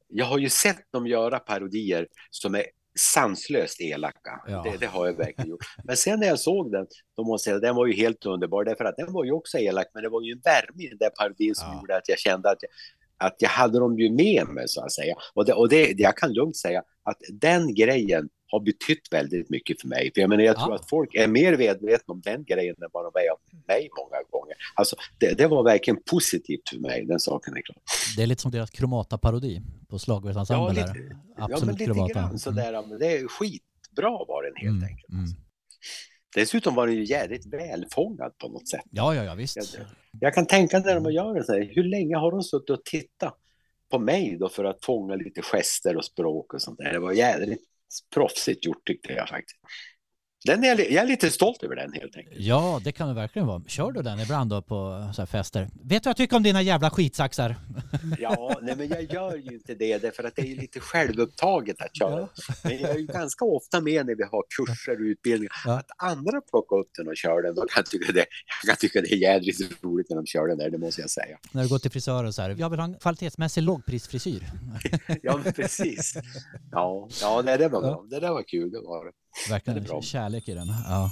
jag 0.07 0.25
har 0.25 0.37
ju 0.37 0.49
sett 0.49 0.91
dem 0.91 1.07
göra 1.07 1.39
parodier 1.39 2.07
som 2.29 2.55
är 2.55 2.63
sanslöst 2.99 3.81
elaka. 3.81 4.41
Ja. 4.47 4.61
Det, 4.71 4.77
det 4.77 4.85
har 4.85 5.05
jag 5.05 5.13
verkligen 5.13 5.49
gjort. 5.49 5.63
Men 5.83 5.97
sen 5.97 6.19
när 6.19 6.27
jag 6.27 6.39
såg 6.39 6.71
den, 6.71 6.87
då 7.17 7.23
måste 7.23 7.49
jag 7.49 7.59
säga 7.59 7.67
den 7.69 7.75
var 7.75 7.85
ju 7.87 7.93
helt 7.93 8.25
underbar. 8.25 8.63
Därför 8.63 8.85
att 8.85 8.97
den 8.97 9.13
var 9.13 9.25
ju 9.25 9.31
också 9.31 9.57
elak, 9.57 9.87
men 9.93 10.03
det 10.03 10.09
var 10.09 10.21
ju 10.21 10.31
en 10.31 10.39
värme 10.43 10.83
i 10.83 10.87
den 10.87 10.97
där 10.97 11.09
parodin 11.09 11.55
som 11.55 11.67
Ja. 11.71 11.75
gjorde 11.81 11.97
att 11.97 12.09
jag 12.09 12.19
kände 12.19 12.49
att 12.49 12.57
jag, 12.61 12.71
att 13.27 13.35
jag 13.39 13.49
hade 13.49 13.79
dem 13.79 13.99
ju 13.99 14.11
med 14.11 14.47
mig 14.47 14.67
så 14.67 14.81
att 14.85 14.91
säga. 14.91 15.15
Och, 15.33 15.45
det, 15.45 15.53
och 15.53 15.69
det, 15.69 15.93
jag 15.99 16.17
kan 16.17 16.33
lugnt 16.33 16.57
säga 16.57 16.83
att 17.03 17.17
den 17.29 17.73
grejen 17.75 18.29
har 18.51 18.59
betytt 18.59 19.07
väldigt 19.11 19.49
mycket 19.49 19.81
för 19.81 19.87
mig. 19.87 20.11
För 20.13 20.21
jag 20.21 20.29
menar, 20.29 20.43
jag 20.43 20.55
tror 20.59 20.75
att 20.75 20.89
folk 20.89 21.15
är 21.15 21.27
mer 21.27 21.57
medvetna 21.57 22.11
om 22.13 22.21
den 22.21 22.43
grejen 22.43 22.75
än 22.83 22.89
vad 22.93 23.03
de 23.13 23.19
är 23.19 23.31
om 23.31 23.61
mig 23.67 23.89
många 23.97 24.17
gånger. 24.29 24.55
Alltså, 24.75 24.95
det, 25.19 25.37
det 25.37 25.47
var 25.47 25.63
verkligen 25.63 25.99
positivt 26.11 26.69
för 26.69 26.77
mig, 26.79 27.05
den 27.05 27.19
saken 27.19 27.57
är 27.57 27.61
klar. 27.61 27.77
Det 28.17 28.23
är 28.23 28.27
lite 28.27 28.41
som 28.41 28.51
deras 28.51 28.69
Kromata-parodi 28.71 29.61
på 29.89 29.99
slagverksensemblen. 29.99 30.75
Ja, 30.75 30.93
lite- 30.93 31.15
Ja, 31.37 31.47
men 31.47 31.53
Absolut 31.53 31.79
lite 31.79 31.85
Kromata. 31.85 32.13
grann 32.13 32.39
sådär. 32.39 32.83
Men 32.87 32.99
det 32.99 33.17
är 33.17 33.27
skitbra 33.27 34.09
var 34.27 34.43
den 34.43 34.53
helt 34.55 34.69
Mm, 34.77 34.83
enkelt. 34.89 35.09
mm. 35.09 35.21
Alltså. 35.21 35.37
Dessutom 36.35 36.75
var 36.75 36.87
den 36.87 36.95
ju 36.95 37.03
jävligt 37.05 37.45
välfångad 37.53 38.37
på 38.37 38.47
något 38.47 38.69
sätt. 38.69 38.81
Ja, 38.91 39.15
ja, 39.15 39.23
ja, 39.23 39.35
visst. 39.35 39.55
Jag, 39.57 39.65
jag 40.19 40.33
kan 40.33 40.45
tänka 40.45 40.79
när 40.79 40.99
de 40.99 41.11
gör 41.11 41.33
det 41.35 41.43
så 41.43 41.53
här, 41.53 41.69
hur 41.75 41.83
länge 41.83 42.15
har 42.17 42.31
de 42.31 42.43
suttit 42.43 42.69
och 42.69 42.85
tittat 42.85 43.37
på 43.91 43.99
mig 43.99 44.37
då 44.39 44.49
för 44.49 44.63
att 44.63 44.85
fånga 44.85 45.15
lite 45.15 45.41
gester 45.41 45.97
och 45.97 46.05
språk 46.05 46.53
och 46.53 46.61
sånt 46.61 46.77
där. 46.77 46.91
Det 46.93 46.99
var 46.99 47.11
jävligt 47.11 47.63
proffsigt 48.13 48.65
gjort 48.65 48.87
tyckte 48.87 49.13
jag 49.13 49.29
faktiskt. 49.29 49.59
Den 50.45 50.63
är, 50.63 50.91
jag 50.91 51.03
är 51.03 51.07
lite 51.07 51.29
stolt 51.31 51.63
över 51.63 51.75
den 51.75 51.93
helt 51.93 52.17
enkelt. 52.17 52.35
Ja, 52.39 52.81
det 52.83 52.91
kan 52.91 53.07
det 53.07 53.13
verkligen 53.13 53.47
vara. 53.47 53.61
Kör 53.67 53.91
du 53.91 54.01
den 54.01 54.19
ibland 54.19 54.49
då 54.49 54.61
på 54.61 55.09
så 55.15 55.25
fester? 55.25 55.61
Vet 55.83 56.03
du 56.03 56.07
vad 56.07 56.09
jag 56.09 56.17
tycker 56.17 56.35
om 56.35 56.43
dina 56.43 56.61
jävla 56.61 56.89
skitsaxar? 56.89 57.55
Ja, 58.19 58.59
nej, 58.61 58.75
men 58.75 58.87
jag 58.89 59.13
gör 59.13 59.35
ju 59.35 59.53
inte 59.53 59.75
det 59.75 59.97
därför 59.97 60.23
att 60.23 60.35
det 60.35 60.41
är 60.41 60.55
lite 60.55 60.79
självupptaget 60.79 61.81
att 61.81 61.95
köra. 61.95 62.27
Men 62.63 62.79
jag 62.79 62.89
är 62.89 62.97
ju 62.97 63.05
ganska 63.05 63.45
ofta 63.45 63.81
med 63.81 64.05
när 64.05 64.15
vi 64.15 64.23
har 64.23 64.43
kurser 64.57 64.95
och 64.95 65.01
utbildningar. 65.01 65.53
Ja. 65.65 65.79
Att 65.79 65.89
andra 65.97 66.41
plockar 66.41 66.75
upp 66.79 66.89
den 66.97 67.07
och 67.07 67.17
kör 67.17 67.41
den, 67.43 67.55
då 67.55 67.61
kan 67.61 67.69
jag 67.75 67.85
tycka 67.85 68.11
det, 68.11 68.25
jag 68.63 68.69
kan 68.69 68.75
tycka 68.75 69.01
det 69.01 69.13
är 69.13 69.17
jädrigt 69.17 69.83
roligt 69.83 70.09
när 70.09 70.15
de 70.15 70.25
kör 70.25 70.47
den 70.47 70.57
där, 70.57 70.69
det 70.69 70.77
måste 70.77 71.01
jag 71.01 71.09
säga. 71.09 71.37
När 71.51 71.63
du 71.63 71.69
går 71.69 71.79
till 71.79 71.91
frisören 71.91 72.33
så 72.33 72.41
här, 72.41 72.55
jag 72.59 72.69
vill 72.69 72.79
ha 72.79 72.85
en 72.85 72.95
kvalitetsmässig 72.99 73.61
lågprisfrisyr. 73.61 74.43
Ja, 75.23 75.39
men 75.43 75.53
precis. 75.53 76.13
Ja, 76.71 77.09
ja 77.21 77.41
nej, 77.45 77.57
det 77.57 77.67
var 77.67 77.81
bra. 77.81 78.05
Det 78.09 78.19
där 78.19 78.29
var 78.31 78.43
kul, 78.43 78.71
det 78.71 78.79
var 78.81 79.05
det. 79.05 79.11
Verkligen 79.49 79.83
Det 79.83 80.03
kärlek 80.03 80.49
i 80.49 80.53
den. 80.53 80.67
Ja. 80.67 81.11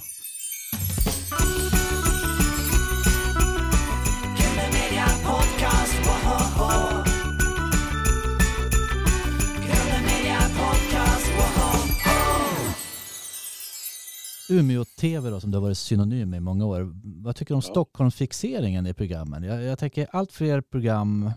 Umeå-TV 14.50 15.30
då, 15.30 15.40
som 15.40 15.52
du 15.52 15.58
har 15.58 15.62
varit 15.62 15.78
synonym 15.78 16.30
med 16.30 16.38
i 16.38 16.40
många 16.40 16.66
år. 16.66 16.92
Vad 17.04 17.36
tycker 17.36 17.54
du 17.54 17.56
om 17.56 17.62
Ja. 17.66 17.72
Stockholmsfixeringen 17.72 18.88
i 18.88 18.94
programmen? 18.94 19.44
Jag, 19.44 19.64
jag 19.64 19.80
tänker 19.80 20.08
allt 20.12 20.32
fler 20.32 20.62
program 20.62 21.32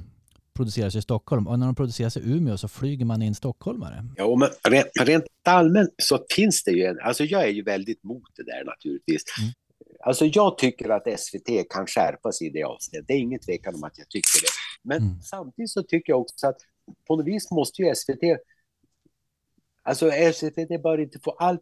produceras 0.54 0.94
i 0.94 1.02
Stockholm 1.02 1.46
och 1.46 1.58
när 1.58 1.66
de 1.66 1.74
produceras 1.74 2.16
i 2.16 2.20
Umeå 2.20 2.58
så 2.58 2.68
flyger 2.68 3.04
man 3.04 3.22
in 3.22 3.34
stockholmare. 3.34 4.04
Ja, 4.16 4.36
men 4.36 4.48
rent, 4.72 4.88
rent 5.00 5.24
allmänt 5.44 5.94
så 5.96 6.24
finns 6.34 6.64
det 6.64 6.70
ju 6.70 6.84
en, 6.84 6.98
alltså 7.00 7.24
jag 7.24 7.42
är 7.42 7.48
ju 7.48 7.62
väldigt 7.62 8.04
mot 8.04 8.28
det 8.36 8.42
där 8.42 8.64
naturligtvis. 8.64 9.22
Mm. 9.40 9.52
Alltså 10.04 10.24
jag 10.26 10.58
tycker 10.58 10.88
att 10.88 11.20
SVT 11.20 11.68
kan 11.70 11.86
skärpa 11.86 12.32
sig 12.32 12.46
i 12.46 12.50
det 12.50 12.64
avseendet. 12.64 13.08
Det 13.08 13.14
är 13.14 13.18
inget 13.18 13.42
tvekan 13.42 13.74
om 13.74 13.84
att 13.84 13.98
jag 13.98 14.08
tycker 14.08 14.40
det. 14.42 14.48
Men 14.88 15.02
Mm. 15.02 15.22
samtidigt 15.22 15.70
så 15.70 15.82
tycker 15.82 16.12
jag 16.12 16.20
också 16.20 16.46
att 16.46 16.56
på 17.06 17.16
något 17.16 17.26
vis 17.26 17.50
måste 17.50 17.82
ju 17.82 17.94
SVT 17.94 18.22
Alltså 19.84 20.10
SVT 20.32 20.82
bör 20.82 21.00
inte 21.00 21.18
få 21.24 21.30
allt 21.30 21.60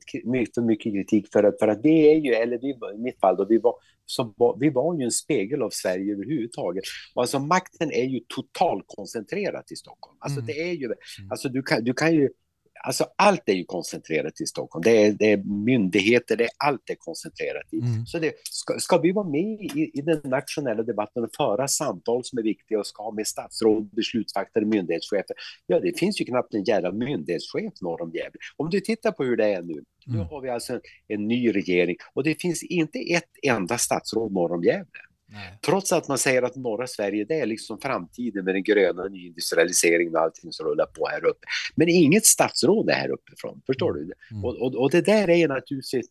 för 0.55 0.63
mycket 0.63 0.93
kritik 0.93 1.29
för 1.33 1.45
att, 1.45 1.59
för 1.59 1.69
att 1.69 1.83
det 1.83 2.13
är 2.13 2.17
ju, 2.17 2.35
eller 2.35 2.59
vi, 2.59 2.69
i 2.95 2.99
mitt 2.99 3.21
fall 3.21 3.37
då, 3.37 3.45
vi 3.45 3.59
var, 3.59 3.75
som 4.07 4.35
vi 4.61 4.71
var 4.71 4.99
ju 4.99 5.05
en 5.05 5.11
spegel 5.11 5.63
av 5.63 5.71
Sverige 5.71 6.13
överhuvudtaget. 6.13 6.85
Och 7.15 7.23
alltså 7.23 7.39
makten 7.39 7.93
är 7.93 8.05
ju 8.05 8.21
totalt 8.29 8.85
koncentrerad 8.87 9.67
till 9.67 9.77
Stockholm. 9.77 10.17
Alltså 10.21 10.41
Mm. 10.41 10.47
det 10.47 10.53
är 10.71 10.73
ju, 10.73 10.95
alltså 11.31 11.49
du 11.49 11.63
kan, 11.63 11.85
du 11.85 11.95
kan 11.95 12.15
ju, 12.15 12.29
alltså 12.85 13.07
allt 13.17 13.49
är 13.49 13.53
ju 13.53 13.65
koncentrerat 13.65 14.37
till 14.37 14.47
Stockholm. 14.47 14.83
Det 14.83 15.07
är, 15.07 15.13
det 15.13 15.33
är 15.33 15.37
myndigheter, 15.67 16.37
det 16.37 16.45
är 16.45 16.51
allt 16.65 16.91
är 16.91 16.95
koncentrerat 16.95 17.73
i. 17.73 17.77
Mm. 17.81 18.07
Så 18.07 18.19
det, 18.19 18.33
ska, 18.51 18.79
ska 18.79 18.99
vi 18.99 19.13
vara 19.13 19.29
med 19.29 19.61
i, 19.61 19.91
i 19.95 20.03
den 20.03 20.21
nationella 20.25 20.83
debatten 20.83 21.25
och 21.25 21.31
föra 21.37 21.69
samtal 21.69 22.25
som 22.25 22.39
är 22.39 22.43
viktiga 22.43 22.79
och 22.79 22.87
ska 22.87 23.03
ha 23.03 23.13
med 23.13 23.27
statsråd, 23.27 23.91
beslutsfattare, 23.95 24.65
myndighetschefer. 24.65 25.37
Ja, 25.67 25.81
det 25.81 25.99
finns 25.99 26.21
ju 26.21 26.25
knappt 26.25 26.55
en 26.55 26.65
jävla 26.65 26.93
myndighetschef 26.93 27.73
norr 27.81 28.03
om 28.03 28.11
Gävle. 28.11 28.39
Om 28.57 28.71
du 28.71 28.81
tittar 28.81 29.13
på 29.13 29.25
hur 29.25 29.37
det 29.37 29.47
är 29.55 29.63
nu. 29.63 29.85
Nu 30.07 30.15
Mm. 30.15 30.27
har 30.27 30.41
vi 30.41 30.49
alltså 30.49 30.73
en, 30.73 30.81
en 31.09 31.29
ny 31.29 31.53
regering 31.55 31.97
och 32.15 32.25
det 32.25 32.41
finns 32.43 32.63
inte 32.63 32.99
ett 32.99 33.31
enda 33.43 33.79
statsråd 33.79 34.33
norr 34.33 34.53
om 34.53 34.65
Gävle. 34.65 35.01
Nej. 35.33 35.59
Trots 35.67 35.93
att 35.93 36.09
man 36.09 36.19
säger 36.19 36.43
att 36.43 36.57
norra 36.57 36.87
Sverige 36.87 37.25
det 37.25 37.41
är 37.41 37.47
liksom 37.47 37.79
framtiden 37.81 38.45
med 38.45 38.55
den 38.55 38.63
gröna 38.63 39.05
nyindustrialiseringen 39.05 40.15
och 40.15 40.21
allting 40.21 40.53
som 40.53 40.67
rullar 40.67 40.87
på 40.87 41.09
här 41.09 41.25
uppe. 41.25 41.47
Men 41.75 41.89
inget 41.89 42.27
statsråd 42.27 42.91
är 42.91 42.95
här 42.95 43.11
uppifrån, 43.11 43.63
förstår 43.67 43.93
du? 43.93 44.01
Mm. 44.03 44.45
Och, 44.45 44.57
och, 44.63 44.75
och 44.75 44.91
det 44.91 45.01
där 45.01 45.31
är 45.31 45.49
naturligtvis 45.49 46.07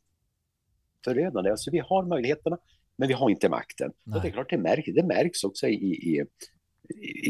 förödande. 1.06 1.50
Alltså 1.50 1.72
vi 1.72 1.80
har 1.80 2.06
möjligheterna, 2.06 2.58
men 2.96 3.08
vi 3.08 3.14
har 3.14 3.30
inte 3.30 3.50
makten. 3.50 3.92
Nej. 4.04 4.16
Och 4.16 4.22
det 4.22 4.28
är 4.28 4.32
klart, 4.32 4.50
det 4.50 4.58
märks, 4.58 4.94
det 4.96 5.04
märks 5.04 5.44
också 5.44 5.68
i, 5.68 5.74
i, 5.74 6.26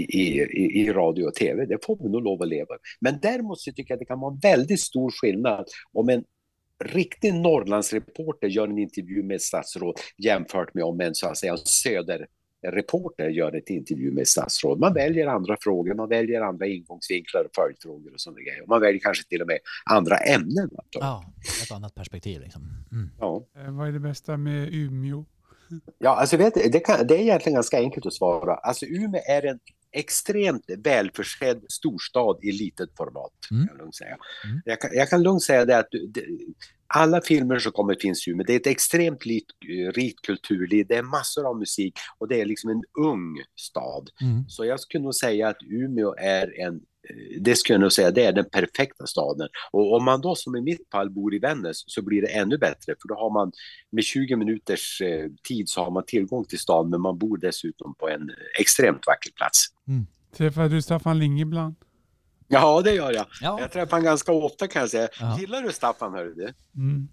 i, 0.09 0.41
i, 0.41 0.81
i, 0.81 0.93
radio 0.93 1.23
och 1.23 1.35
tv. 1.35 1.65
Det 1.65 1.85
får 1.85 1.97
vi 2.03 2.09
nog 2.09 2.23
lov 2.23 2.41
att 2.41 2.47
leva. 2.47 2.75
Men 2.99 3.19
däremot 3.21 3.59
så 3.59 3.71
tycker 3.71 3.91
jag 3.91 3.95
att 3.95 3.99
det 3.99 4.05
kan 4.05 4.19
vara 4.19 4.33
en 4.33 4.39
väldigt 4.39 4.81
stor 4.81 5.11
skillnad 5.11 5.65
om 5.93 6.09
en 6.09 6.23
riktig 6.85 7.33
Norrlandsreporter 7.33 8.47
gör 8.47 8.67
en 8.67 8.77
intervju 8.77 9.23
med 9.23 9.35
ett 9.35 9.41
statsråd 9.41 9.95
jämfört 10.17 10.73
med 10.73 10.83
om 10.83 11.01
en 11.01 11.15
så 11.15 11.27
att 11.27 11.37
säga 11.37 11.57
söderreporter 11.57 13.29
gör 13.29 13.55
ett 13.55 13.69
intervju 13.69 14.11
med 14.11 14.27
statsråd. 14.27 14.79
Man 14.79 14.93
väljer 14.93 15.27
andra 15.27 15.57
frågor, 15.61 15.93
man 15.93 16.09
väljer 16.09 16.41
andra 16.41 16.67
ingångsvinklar 16.67 17.43
och 17.43 17.55
följdfrågor 17.55 18.13
och 18.13 18.21
sådana 18.21 18.39
grejer. 18.41 18.65
Man 18.67 18.81
väljer 18.81 18.99
kanske 18.99 19.29
till 19.29 19.41
och 19.41 19.47
med 19.47 19.59
andra 19.85 20.17
ämnen. 20.17 20.69
Ja, 20.91 21.33
ett 21.63 21.71
annat 21.71 21.95
perspektiv 21.95 22.41
liksom. 22.41 22.61
Mm. 22.91 23.09
Ja. 23.19 23.47
Eh, 23.57 23.77
Vad 23.77 23.87
är 23.87 23.91
det 23.91 23.99
bästa 23.99 24.37
med 24.37 24.73
Umeå? 24.73 25.25
Ja, 25.97 26.15
alltså 26.15 26.37
vet 26.37 26.53
du, 26.53 26.69
det, 26.69 26.79
kan, 26.79 27.07
det 27.07 27.17
är 27.17 27.21
egentligen 27.21 27.55
ganska 27.55 27.77
enkelt 27.77 28.05
att 28.05 28.13
svara. 28.13 28.55
Alltså 28.55 28.85
Umeå 28.85 29.21
är 29.27 29.45
en 29.45 29.59
extremt 29.91 30.65
välförsedd 30.77 31.65
storstad 31.69 32.39
i 32.41 32.51
litet 32.51 32.89
format. 32.97 33.31
Mm. 33.51 33.67
Kan 33.67 33.77
jag, 33.79 33.95
säga. 33.95 34.17
Mm. 34.45 34.61
Jag, 34.65 34.81
kan, 34.81 34.89
jag 34.93 35.09
kan 35.09 35.23
lugnt 35.23 35.43
säga 35.43 35.65
det 35.65 35.77
att 35.77 35.89
det, 36.13 36.23
alla 36.93 37.21
filmer 37.21 37.59
som 37.59 37.71
kommer 37.71 37.95
finns 38.01 38.27
i 38.27 38.31
Umeå. 38.31 38.45
Det 38.45 38.53
är 38.53 38.59
ett 38.59 38.67
extremt 38.67 39.25
rikt, 39.25 39.51
rikt 39.93 40.21
kulturliv. 40.21 40.85
Det 40.89 40.95
är 40.95 41.03
massor 41.03 41.47
av 41.47 41.57
musik 41.59 41.93
och 42.17 42.27
det 42.27 42.41
är 42.41 42.45
liksom 42.45 42.69
en 42.69 42.83
ung 43.05 43.35
stad. 43.55 44.09
Mm. 44.21 44.49
Så 44.49 44.65
jag 44.65 44.79
skulle 44.79 45.03
nog 45.03 45.15
säga 45.15 45.47
att 45.47 45.63
Umeå 45.69 46.15
är 46.17 46.59
en 46.59 46.81
det 47.39 47.55
skulle 47.55 47.73
jag 47.73 47.81
nog 47.81 47.91
säga, 47.91 48.11
det 48.11 48.25
är 48.25 48.31
den 48.31 48.49
perfekta 48.49 49.07
staden. 49.07 49.47
Och 49.71 49.95
om 49.95 50.05
man 50.05 50.21
då 50.21 50.35
som 50.35 50.55
i 50.55 50.61
mitt 50.61 50.89
fall 50.91 51.09
bor 51.09 51.35
i 51.35 51.39
Vännäs 51.39 51.83
så 51.87 52.01
blir 52.01 52.21
det 52.21 52.27
ännu 52.27 52.57
bättre 52.57 52.95
för 53.01 53.07
då 53.07 53.15
har 53.15 53.33
man 53.33 53.51
med 53.91 54.03
20 54.03 54.35
minuters 54.35 55.01
eh, 55.01 55.29
tid 55.47 55.69
så 55.69 55.83
har 55.83 55.91
man 55.91 56.03
tillgång 56.05 56.45
till 56.45 56.59
stan 56.59 56.89
men 56.89 57.01
man 57.01 57.17
bor 57.17 57.37
dessutom 57.37 57.95
på 57.95 58.09
en 58.09 58.31
extremt 58.59 59.07
vacker 59.07 59.31
plats. 59.31 59.65
Träffar 60.37 60.69
du 60.69 60.81
Staffan 60.81 61.19
Ling 61.19 61.39
ibland? 61.39 61.75
Ja, 62.47 62.81
det 62.81 62.93
gör 62.93 63.13
jag. 63.13 63.25
Ja. 63.41 63.59
Jag 63.59 63.71
träffar 63.71 63.91
honom 63.91 64.05
ganska 64.05 64.31
ofta 64.31 64.67
kan 64.67 64.79
jag 64.79 64.89
säga. 64.89 65.07
Ja. 65.19 65.39
Gillar 65.39 65.61
du 65.61 65.71
Staffan, 65.71 66.13
hör 66.13 66.25
du? 66.25 66.53
Mm. 66.75 67.07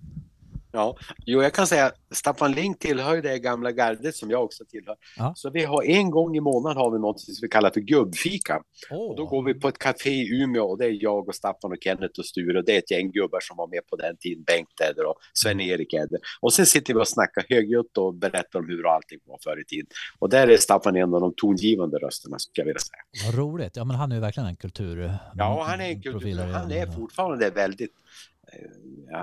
Ja, 0.77 0.97
jo, 1.27 1.43
jag 1.43 1.53
kan 1.53 1.67
säga 1.67 1.93
Staffan 2.11 2.53
Link 2.53 2.79
tillhör 2.79 3.23
det 3.23 3.39
gamla 3.39 3.73
gardet 3.73 4.17
som 4.17 4.31
jag 4.31 4.45
också 4.45 4.65
tillhör. 4.65 4.97
Ja. 5.17 5.33
Så 5.37 5.51
vi 5.51 5.65
har 5.65 5.83
en 5.83 6.11
gång 6.11 6.37
i 6.37 6.41
månaden 6.41 6.77
har 6.77 6.91
vi 6.91 6.99
något 6.99 7.21
som 7.21 7.35
vi 7.43 7.49
kallar 7.49 7.71
för 7.71 7.81
gubbfika. 7.81 8.61
Åh. 8.91 9.11
Och 9.11 9.17
då 9.17 9.27
går 9.27 9.43
vi 9.43 9.55
på 9.55 9.69
ett 9.69 9.79
café 9.79 10.11
i 10.11 10.43
Umeå 10.43 10.65
och 10.65 10.79
det 10.79 10.85
är 10.85 11.03
jag 11.03 11.29
och 11.29 11.35
Staffan 11.35 11.73
och 11.73 11.79
Kenneth 11.81 12.19
och 12.19 12.27
Sture 12.27 12.59
och 12.59 12.65
det 12.65 12.75
är 12.75 12.79
ett 12.79 12.91
gäng 12.91 13.11
gubbar 13.11 13.41
som 13.41 13.57
var 13.57 13.69
med 13.69 13.87
på 13.91 13.97
den 13.97 14.17
tiden. 14.17 14.45
Bengt 14.45 14.69
Edder 14.91 15.07
och 15.07 15.17
Sven-Erik 15.35 15.95
Edder. 15.95 16.19
Och 16.41 16.53
sen 16.53 16.67
sitter 16.67 16.95
vi 16.95 17.01
och 17.01 17.09
snackar 17.09 17.45
högljutt 17.49 17.99
och 17.99 18.15
berättar 18.15 18.59
om 18.59 18.69
hur 18.69 18.95
allting 18.95 19.19
var 19.27 19.39
förr 19.45 19.61
i 19.61 19.65
tiden. 19.65 19.87
Och 20.19 20.29
där 20.29 20.49
är 20.49 20.57
Staffan 20.57 20.97
en 20.97 21.15
av 21.15 21.21
de 21.21 21.35
tongivande 21.37 21.99
rösterna 21.99 22.39
skulle 22.39 22.63
jag 22.63 22.67
vilja 22.67 22.81
säga. 22.81 23.27
Vad 23.27 23.35
roligt. 23.35 23.77
Ja, 23.77 23.85
men 23.85 23.97
han 23.97 24.13
är 24.13 24.17
ju 24.17 24.21
verkligen 24.21 24.49
en 24.49 24.57
kultur... 24.57 25.11
Ja, 25.35 25.65
han 25.69 25.81
är 25.81 25.89
en 25.89 26.03
kultur. 26.03 26.39
Han 26.39 26.73
är 26.73 26.87
fortfarande 26.87 27.51
väldigt 27.51 27.93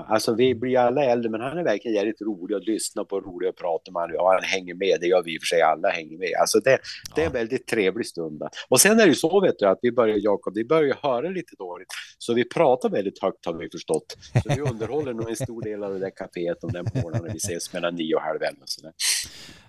alltså 0.08 0.34
vi 0.36 0.56
blir 0.56 0.78
alla 0.78 1.04
äldre 1.04 1.30
men 1.32 1.42
han 1.42 1.58
är 1.58 1.64
verkligen 1.64 1.96
jävligt 1.96 2.22
rolig 2.22 2.56
att 2.56 2.68
lyssna 2.68 3.06
på, 3.06 3.22
rolig 3.22 3.48
att 3.48 3.56
prata 3.56 3.92
med. 3.92 4.10
Ja, 4.14 4.34
han 4.42 4.44
hänger 4.44 4.74
med, 4.74 4.98
det 5.02 5.08
gör 5.08 5.24
vi 5.24 5.34
i 5.36 5.38
och 5.38 5.42
för 5.42 5.46
sig 5.46 5.62
alla 5.62 5.90
hänger 5.90 6.18
med. 6.18 6.30
Alltså 6.42 6.60
det, 6.60 6.80
det 7.16 7.22
är 7.22 7.26
en 7.26 7.32
väldigt 7.34 7.68
trevlig 7.68 8.06
stund. 8.06 8.42
Och 8.70 8.82
sen 8.82 8.92
är 9.00 9.04
det 9.04 9.10
ju 9.10 9.16
så 9.16 9.42
vet 9.42 9.60
du 9.60 9.66
att 9.68 9.80
vi 9.82 9.92
börjar, 9.92 10.18
Jakob, 10.22 10.54
vi 10.56 10.66
börjar 10.66 10.98
höra 11.02 11.30
lite 11.30 11.56
dåligt. 11.58 11.88
Så 12.18 12.34
vi 12.34 12.50
pratar 12.50 12.90
väldigt 12.90 13.22
högt 13.22 13.46
har 13.46 13.54
vi 13.54 13.70
förstått. 13.70 14.18
Så 14.44 14.50
vi 14.56 14.62
underhåller 14.62 15.14
nog 15.14 15.30
en 15.30 15.36
stor 15.36 15.62
del 15.62 15.84
av 15.84 15.94
det 15.94 16.00
där 16.00 16.12
kaféet 16.12 16.64
om 16.64 16.72
den 16.72 16.86
morgonen 16.94 17.24
när 17.26 17.32
vi 17.32 17.38
ses 17.38 17.74
mellan 17.74 17.96
nio 17.96 18.16
och 18.16 18.22
halv 18.22 18.42
elva. 18.44 18.92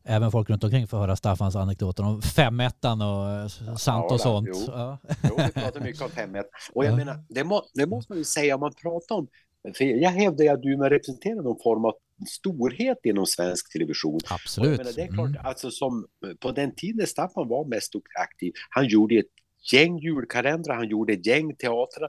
Även 0.07 0.31
folk 0.31 0.51
runt 0.51 0.65
omkring 0.65 0.87
får 0.87 0.99
höra 0.99 1.17
Staffans 1.17 1.57
anekdoter 1.57 2.05
om 2.05 2.23
femettan 2.23 3.03
och 3.03 3.31
eh, 3.31 3.75
sant 3.77 4.13
och 4.13 4.21
sånt. 4.21 4.49
jo. 4.53 4.63
Ja. 4.67 4.99
Jo, 5.23 5.35
vi 5.47 5.53
pratar 5.53 5.81
mycket 5.81 6.03
om 6.03 6.11
5 6.11 6.37
Och 6.73 6.85
jag 6.85 6.93
Ja. 6.93 6.97
menar, 6.97 7.17
det, 7.29 7.45
må, 7.45 7.63
det 7.75 7.87
måste 7.87 8.13
man 8.13 8.19
ju 8.19 8.25
säga 8.25 8.55
om 8.55 8.61
man 8.61 8.73
pratar 8.83 9.15
om 9.15 9.29
för 9.75 9.85
jag 9.85 10.11
hävdar 10.11 10.55
att 10.55 10.63
du 10.63 10.77
representerar 10.77 11.43
någon 11.43 11.63
form 11.63 11.85
av 11.85 11.95
storhet 12.29 12.99
inom 13.05 13.27
svensk 13.27 13.73
television. 13.73 14.21
Absolut. 14.31 14.79
menar, 14.79 14.93
det 14.93 15.03
är 15.03 15.07
klart, 15.13 15.29
Mm. 15.29 15.47
alltså 15.47 15.71
som 15.71 16.07
på 16.41 16.53
den 16.53 16.75
tiden 16.75 17.07
Staffan 17.07 17.49
var 17.49 17.65
mest 17.65 17.93
aktiv, 18.21 18.53
han 18.71 18.87
gjorde 18.89 19.15
ett 19.19 19.27
gäng 19.73 19.99
julkalendrar, 19.99 20.75
han 20.75 20.89
gjorde 20.89 21.13
ett 21.13 21.27
gäng 21.27 21.55
teatrar, 21.57 22.09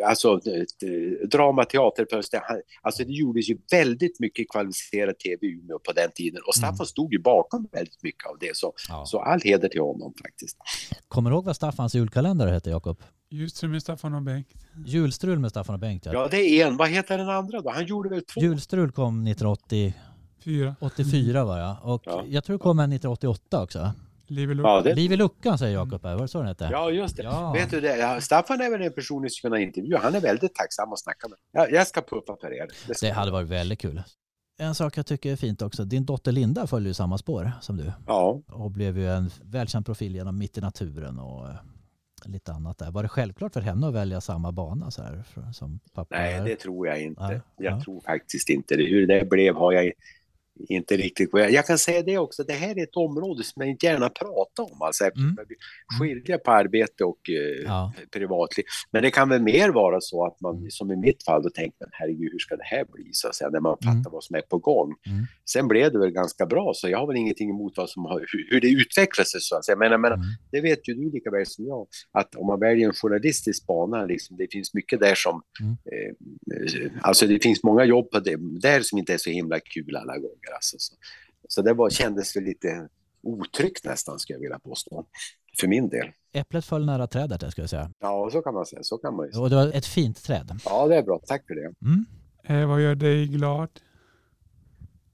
eh, 0.00 0.08
alltså 0.08 0.28
eh, 0.32 1.28
dramateaterföreställningar. 1.28 2.48
Han- 2.48 2.62
Alltså 2.82 3.04
det 3.04 3.12
gjordes 3.12 3.48
ju 3.50 3.58
väldigt 3.70 4.20
mycket 4.20 4.48
kvalificerad 4.50 5.18
tv 5.18 5.46
i 5.46 5.50
Umeå 5.50 5.78
på 5.78 5.92
den 5.92 6.10
tiden 6.14 6.40
och 6.46 6.54
Staffan 6.54 6.74
Mm. 6.74 6.86
stod 6.86 7.12
ju 7.12 7.18
bakom 7.18 7.68
väldigt 7.72 8.02
mycket 8.02 8.26
av 8.30 8.36
det. 8.40 8.56
Så, 8.56 8.72
Ja. 8.88 9.04
så 9.06 9.18
all 9.18 9.40
heder 9.40 9.68
till 9.68 9.80
honom 9.80 10.14
faktiskt. 10.22 10.56
Kommer 11.08 11.30
du 11.30 11.36
ihåg 11.36 11.44
vad 11.44 11.56
Staffans 11.56 11.94
julkalender 11.94 12.46
hette 12.46 12.70
Jakob? 12.70 13.02
Just 13.32 13.62
med 13.62 13.82
Staffan 13.82 14.14
och 14.14 14.22
Bengt. 14.22 14.48
Julstrul 14.86 15.38
med 15.38 15.50
Staffan 15.50 15.74
och 15.74 15.80
Bengt. 15.80 16.06
Ja. 16.06 16.12
Ja, 16.12 16.28
det 16.30 16.36
är 16.36 16.66
en. 16.66 16.76
Vad 16.76 16.88
heter 16.88 17.18
den 17.18 17.28
andra 17.28 17.60
då? 17.60 17.70
Han 17.70 17.86
gjorde 17.86 18.08
väl 18.08 18.22
två? 18.24 18.40
Julstrul 18.40 18.92
kom 18.92 19.26
1984 19.26 20.74
Fyra. 21.12 21.44
var 21.44 21.58
jag. 21.58 21.76
Och 21.82 22.02
Ja. 22.06 22.24
jag 22.28 22.44
tror 22.44 22.54
det 22.58 22.62
kom 22.62 22.78
en 22.78 22.92
1988 22.92 23.62
också. 23.62 23.92
Liv 24.26 24.50
i 24.50 24.54
Ja, 24.54 24.80
det, 24.80 24.94
Liv 24.94 25.12
i 25.12 25.16
luckan 25.16 25.58
säger 25.58 25.74
Jakob 25.74 26.04
här. 26.04 26.14
Var 26.14 26.22
det 26.22 26.28
så 26.28 26.38
den 26.38 26.46
hette? 26.46 26.68
ja, 26.72 26.90
just 26.90 27.16
det. 27.16 27.22
Ja. 27.22 27.52
Vet 27.52 27.70
du 27.70 27.80
det? 27.80 28.20
Staffan 28.22 28.60
är 28.60 28.70
väl 28.70 28.82
en 28.82 28.92
person 28.92 29.22
ni 29.22 29.30
ska 29.30 29.48
kunna 29.48 29.60
intervjua. 29.60 29.98
Han 30.02 30.14
är 30.14 30.20
väldigt 30.20 30.54
tacksam 30.54 30.92
att 30.92 31.00
snacka 31.00 31.28
med. 31.28 31.38
Ja, 31.52 31.68
jag 31.76 31.86
ska 31.86 32.00
puffa 32.00 32.36
för 32.40 32.52
er. 32.54 32.66
Det, 32.86 33.00
Det 33.00 33.10
hade 33.10 33.30
varit 33.30 33.48
väldigt 33.48 33.78
kul. 33.80 34.02
En 34.58 34.74
sak 34.74 34.96
jag 34.98 35.06
tycker 35.06 35.32
är 35.32 35.36
fint 35.36 35.62
också. 35.62 35.84
Din 35.84 36.04
dotter 36.04 36.32
Linda 36.32 36.66
följer 36.66 36.88
ju 36.88 36.94
samma 36.94 37.18
spår 37.18 37.52
som 37.60 37.76
du. 37.76 37.92
Ja. 38.06 38.40
Och 38.46 38.70
blev 38.70 38.98
ju 38.98 39.10
en 39.12 39.30
välkänd 39.42 39.86
profil 39.86 40.14
genom 40.14 40.38
Mitt 40.38 40.58
i 40.58 40.60
naturen 40.60 41.18
och 41.18 41.48
eh, 41.48 41.54
lite 42.26 42.52
annat 42.52 42.78
där. 42.78 42.90
Var 42.90 43.02
det 43.02 43.08
självklart 43.08 43.52
för 43.52 43.60
henne 43.60 43.88
att 43.88 43.94
välja 43.94 44.20
samma 44.20 44.52
bana 44.52 44.90
så 44.90 45.02
här 45.02 45.24
som 45.52 45.80
pappa? 45.94 46.16
Nej, 46.16 46.34
är? 46.34 46.44
det 46.44 46.56
tror 46.56 46.86
jag 46.86 47.02
inte. 47.02 47.22
Nej, 47.22 47.40
Jag 47.56 47.72
ja. 47.72 47.80
tror 47.80 48.00
faktiskt 48.00 48.48
inte 48.48 48.76
det. 48.76 48.84
Hur 48.84 49.06
det 49.06 49.28
blev 49.30 49.54
har 49.54 49.72
jag 49.72 49.92
inte 50.68 50.96
riktigt... 50.96 51.30
Jag 51.32 51.66
kan 51.66 51.78
säga 51.78 52.02
det 52.02 52.18
också, 52.18 52.42
det 52.44 52.52
här 52.52 52.78
är 52.78 52.82
ett 52.82 52.96
område 52.96 53.42
som 53.44 53.62
jag 53.62 53.70
inte 53.70 53.86
gärna 53.86 54.08
pratar 54.08 54.62
om. 54.72 54.82
Alltså, 54.82 55.04
Mm. 55.04 55.36
jag 55.36 55.46
skilja 56.00 56.38
på 56.38 56.50
arbete 56.50 57.04
och 57.04 57.30
eh, 57.30 57.62
Ja. 57.64 57.92
privatliv. 58.12 58.64
Men 58.90 59.02
det 59.02 59.10
kan 59.10 59.28
väl 59.28 59.42
mer 59.42 59.68
vara 59.68 60.00
så 60.00 60.24
att 60.26 60.40
man, 60.40 60.56
Mm. 60.56 60.70
som 60.70 60.92
i 60.92 60.96
mitt 60.96 61.24
fall, 61.24 61.42
då 61.42 61.50
tänker 61.50 61.76
man 61.80 61.88
herregud, 61.92 62.32
hur 62.32 62.38
ska 62.38 62.56
det 62.56 62.64
här 62.64 62.84
bli? 62.92 63.08
Så 63.12 63.28
att 63.28 63.34
säga, 63.34 63.50
när 63.50 63.60
man 63.60 63.76
fattar 63.76 63.90
Mm. 63.90 64.12
vad 64.12 64.24
som 64.24 64.36
är 64.36 64.40
på 64.40 64.58
gång. 64.58 64.94
Mm. 65.06 65.24
Sen 65.50 65.68
blev 65.68 65.92
det 65.92 65.98
väl 65.98 66.10
ganska 66.10 66.46
bra, 66.46 66.72
så 66.74 66.88
jag 66.88 66.98
har 66.98 67.06
väl 67.06 67.16
ingenting 67.16 67.50
emot 67.50 67.72
vad 67.76 67.90
som 67.90 68.04
har, 68.04 68.18
hur, 68.20 68.46
hur 68.50 68.60
det 68.60 68.68
utvecklar 68.70 69.24
sig. 69.24 69.40
Så 69.40 69.56
att 69.56 69.64
säga. 69.64 69.76
Men 69.76 69.90
jag 69.92 70.00
menar, 70.00 70.16
Mm. 70.16 70.26
det 70.50 70.60
vet 70.60 70.88
ju 70.88 70.94
du 70.94 71.10
lika 71.10 71.30
väl 71.30 71.46
som 71.46 71.66
jag, 71.66 71.86
att 72.12 72.34
om 72.34 72.46
man 72.46 72.60
väljer 72.60 72.86
en 72.88 72.94
journalistisk 72.94 73.66
bana, 73.66 74.04
liksom, 74.06 74.36
det 74.36 74.46
finns 74.52 74.74
mycket 74.74 75.00
där 75.00 75.14
som... 75.14 75.42
Mm. 75.60 75.72
Eh, 75.72 76.92
alltså 77.00 77.26
det 77.26 77.42
finns 77.42 77.62
många 77.64 77.84
jobb 77.84 78.10
på 78.10 78.20
det, 78.20 78.36
där 78.60 78.80
som 78.80 78.98
inte 78.98 79.14
är 79.14 79.18
så 79.18 79.30
himla 79.30 79.60
kul 79.60 79.96
alla 79.96 80.18
gånger. 80.18 80.41
Alltså, 80.54 80.76
så, 80.78 80.94
så 81.48 81.62
det 81.62 81.74
var, 81.74 81.90
kändes 81.90 82.36
väl 82.36 82.44
lite 82.44 82.88
otryggt 83.22 83.84
nästan, 83.84 84.18
skulle 84.18 84.36
jag 84.36 84.42
vilja 84.42 84.58
påstå. 84.58 85.04
För 85.60 85.68
min 85.68 85.88
del. 85.88 86.08
Äpplet 86.32 86.64
föll 86.64 86.86
nära 86.86 87.06
trädet, 87.06 87.42
jag 87.42 87.52
skulle 87.52 87.62
jag 87.62 87.70
säga. 87.70 87.90
Ja, 88.00 88.28
så 88.32 88.42
kan 88.42 88.54
man 88.54 88.66
säga. 88.66 88.82
Så 88.82 88.98
kan 88.98 89.16
man 89.16 89.26
ju 89.26 89.32
säga. 89.32 89.42
Och 89.42 89.50
det 89.50 89.56
var 89.56 89.66
ett 89.66 89.86
fint 89.86 90.24
träd. 90.24 90.60
Ja, 90.64 90.86
det 90.88 90.96
är 90.96 91.02
bra. 91.02 91.20
Tack 91.26 91.46
för 91.46 91.54
det. 91.54 91.74
Mm. 91.86 92.04
Eh, 92.44 92.68
vad 92.68 92.80
gör 92.82 92.94
dig 92.94 93.26
glad? 93.26 93.68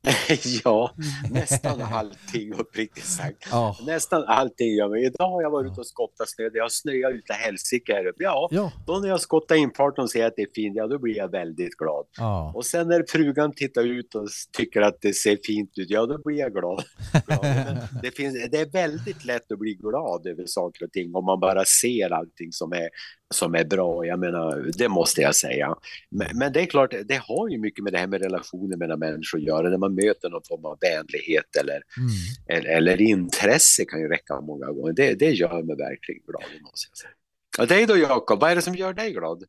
ja, 0.64 0.90
nästan 1.30 1.82
allting 1.82 2.52
uppriktigt 2.54 3.06
sagt. 3.06 3.48
Ja. 3.50 3.76
Nästan 3.86 4.24
allting 4.24 4.74
gör 4.74 4.88
mig. 4.88 5.04
Idag 5.04 5.28
har 5.30 5.42
jag 5.42 5.50
varit 5.50 5.72
ute 5.72 5.80
och 5.80 5.86
skottat 5.86 6.28
snö. 6.30 6.48
Det 6.52 6.58
har 6.58 6.68
snöat 6.68 7.12
ute 7.12 7.32
helsike 7.32 7.92
här 7.94 8.06
uppe. 8.06 8.22
Ja, 8.24 8.48
Ja. 8.50 8.72
då 8.86 8.98
när 8.98 9.08
jag 9.08 9.20
skottar 9.20 9.54
infarten 9.54 10.04
och 10.04 10.10
ser 10.10 10.26
att 10.26 10.32
det 10.36 10.42
är 10.42 10.48
fint, 10.54 10.76
ja 10.76 10.86
då 10.86 10.98
blir 10.98 11.16
jag 11.16 11.30
väldigt 11.30 11.76
glad. 11.76 12.06
ja. 12.18 12.52
Och 12.54 12.66
sen 12.66 12.88
när 12.88 13.04
frugan 13.08 13.52
tittar 13.52 13.84
ut 13.84 14.14
och 14.14 14.28
tycker 14.56 14.80
att 14.80 15.00
det 15.00 15.12
ser 15.14 15.38
fint 15.46 15.70
ut, 15.78 15.90
ja 15.90 16.06
då 16.06 16.18
blir 16.24 16.38
jag 16.38 16.52
glad. 16.52 16.84
Det, 18.02 18.10
finns, 18.10 18.34
det 18.50 18.58
är 18.60 18.70
väldigt 18.72 19.24
lätt 19.24 19.52
att 19.52 19.58
bli 19.58 19.74
glad 19.74 20.26
över 20.26 20.46
saker 20.46 20.84
och 20.84 20.92
ting 20.92 21.14
om 21.14 21.24
man 21.24 21.40
bara 21.40 21.64
ser 21.64 22.10
allting 22.12 22.52
som 22.52 22.72
är, 22.72 22.88
som 23.34 23.54
är 23.54 23.64
bra. 23.64 24.06
Jag 24.06 24.18
menar, 24.18 24.70
det 24.78 24.88
måste 24.88 25.20
jag 25.20 25.34
säga. 25.34 25.74
Men, 26.10 26.38
men 26.38 26.52
det 26.52 26.60
är 26.60 26.66
klart, 26.66 26.94
det 27.04 27.16
har 27.16 27.48
ju 27.48 27.58
mycket 27.58 27.84
med 27.84 27.92
det 27.92 27.98
här 27.98 28.06
med 28.06 28.22
relationer 28.22 28.76
mellan 28.76 28.98
människor 28.98 29.38
att 29.38 29.44
göra. 29.44 29.68
När 29.70 29.78
man 29.78 29.94
möter 29.94 30.30
någon 30.30 30.42
form 30.48 30.64
av 30.64 30.78
vänlighet 30.80 31.56
eller, 31.60 31.82
Mm. 31.98 32.58
eller, 32.58 32.76
eller 32.76 33.00
intresse 33.00 33.84
kan 33.84 34.00
ju 34.00 34.08
räcka 34.08 34.40
många 34.40 34.66
gånger. 34.66 34.92
Det, 34.92 35.14
det 35.14 35.30
gör 35.30 35.62
mig 35.62 35.76
verkligen 35.76 36.22
glad, 36.26 36.62
måste 36.62 36.88
jag 36.90 36.96
säga. 36.98 37.10
Och 37.58 37.66
dig 37.66 37.86
då 37.86 37.96
Jakob, 37.96 38.40
vad 38.40 38.50
är 38.50 38.56
det 38.56 38.62
som 38.62 38.74
gör 38.74 38.92
dig 38.92 39.12
glad? 39.12 39.44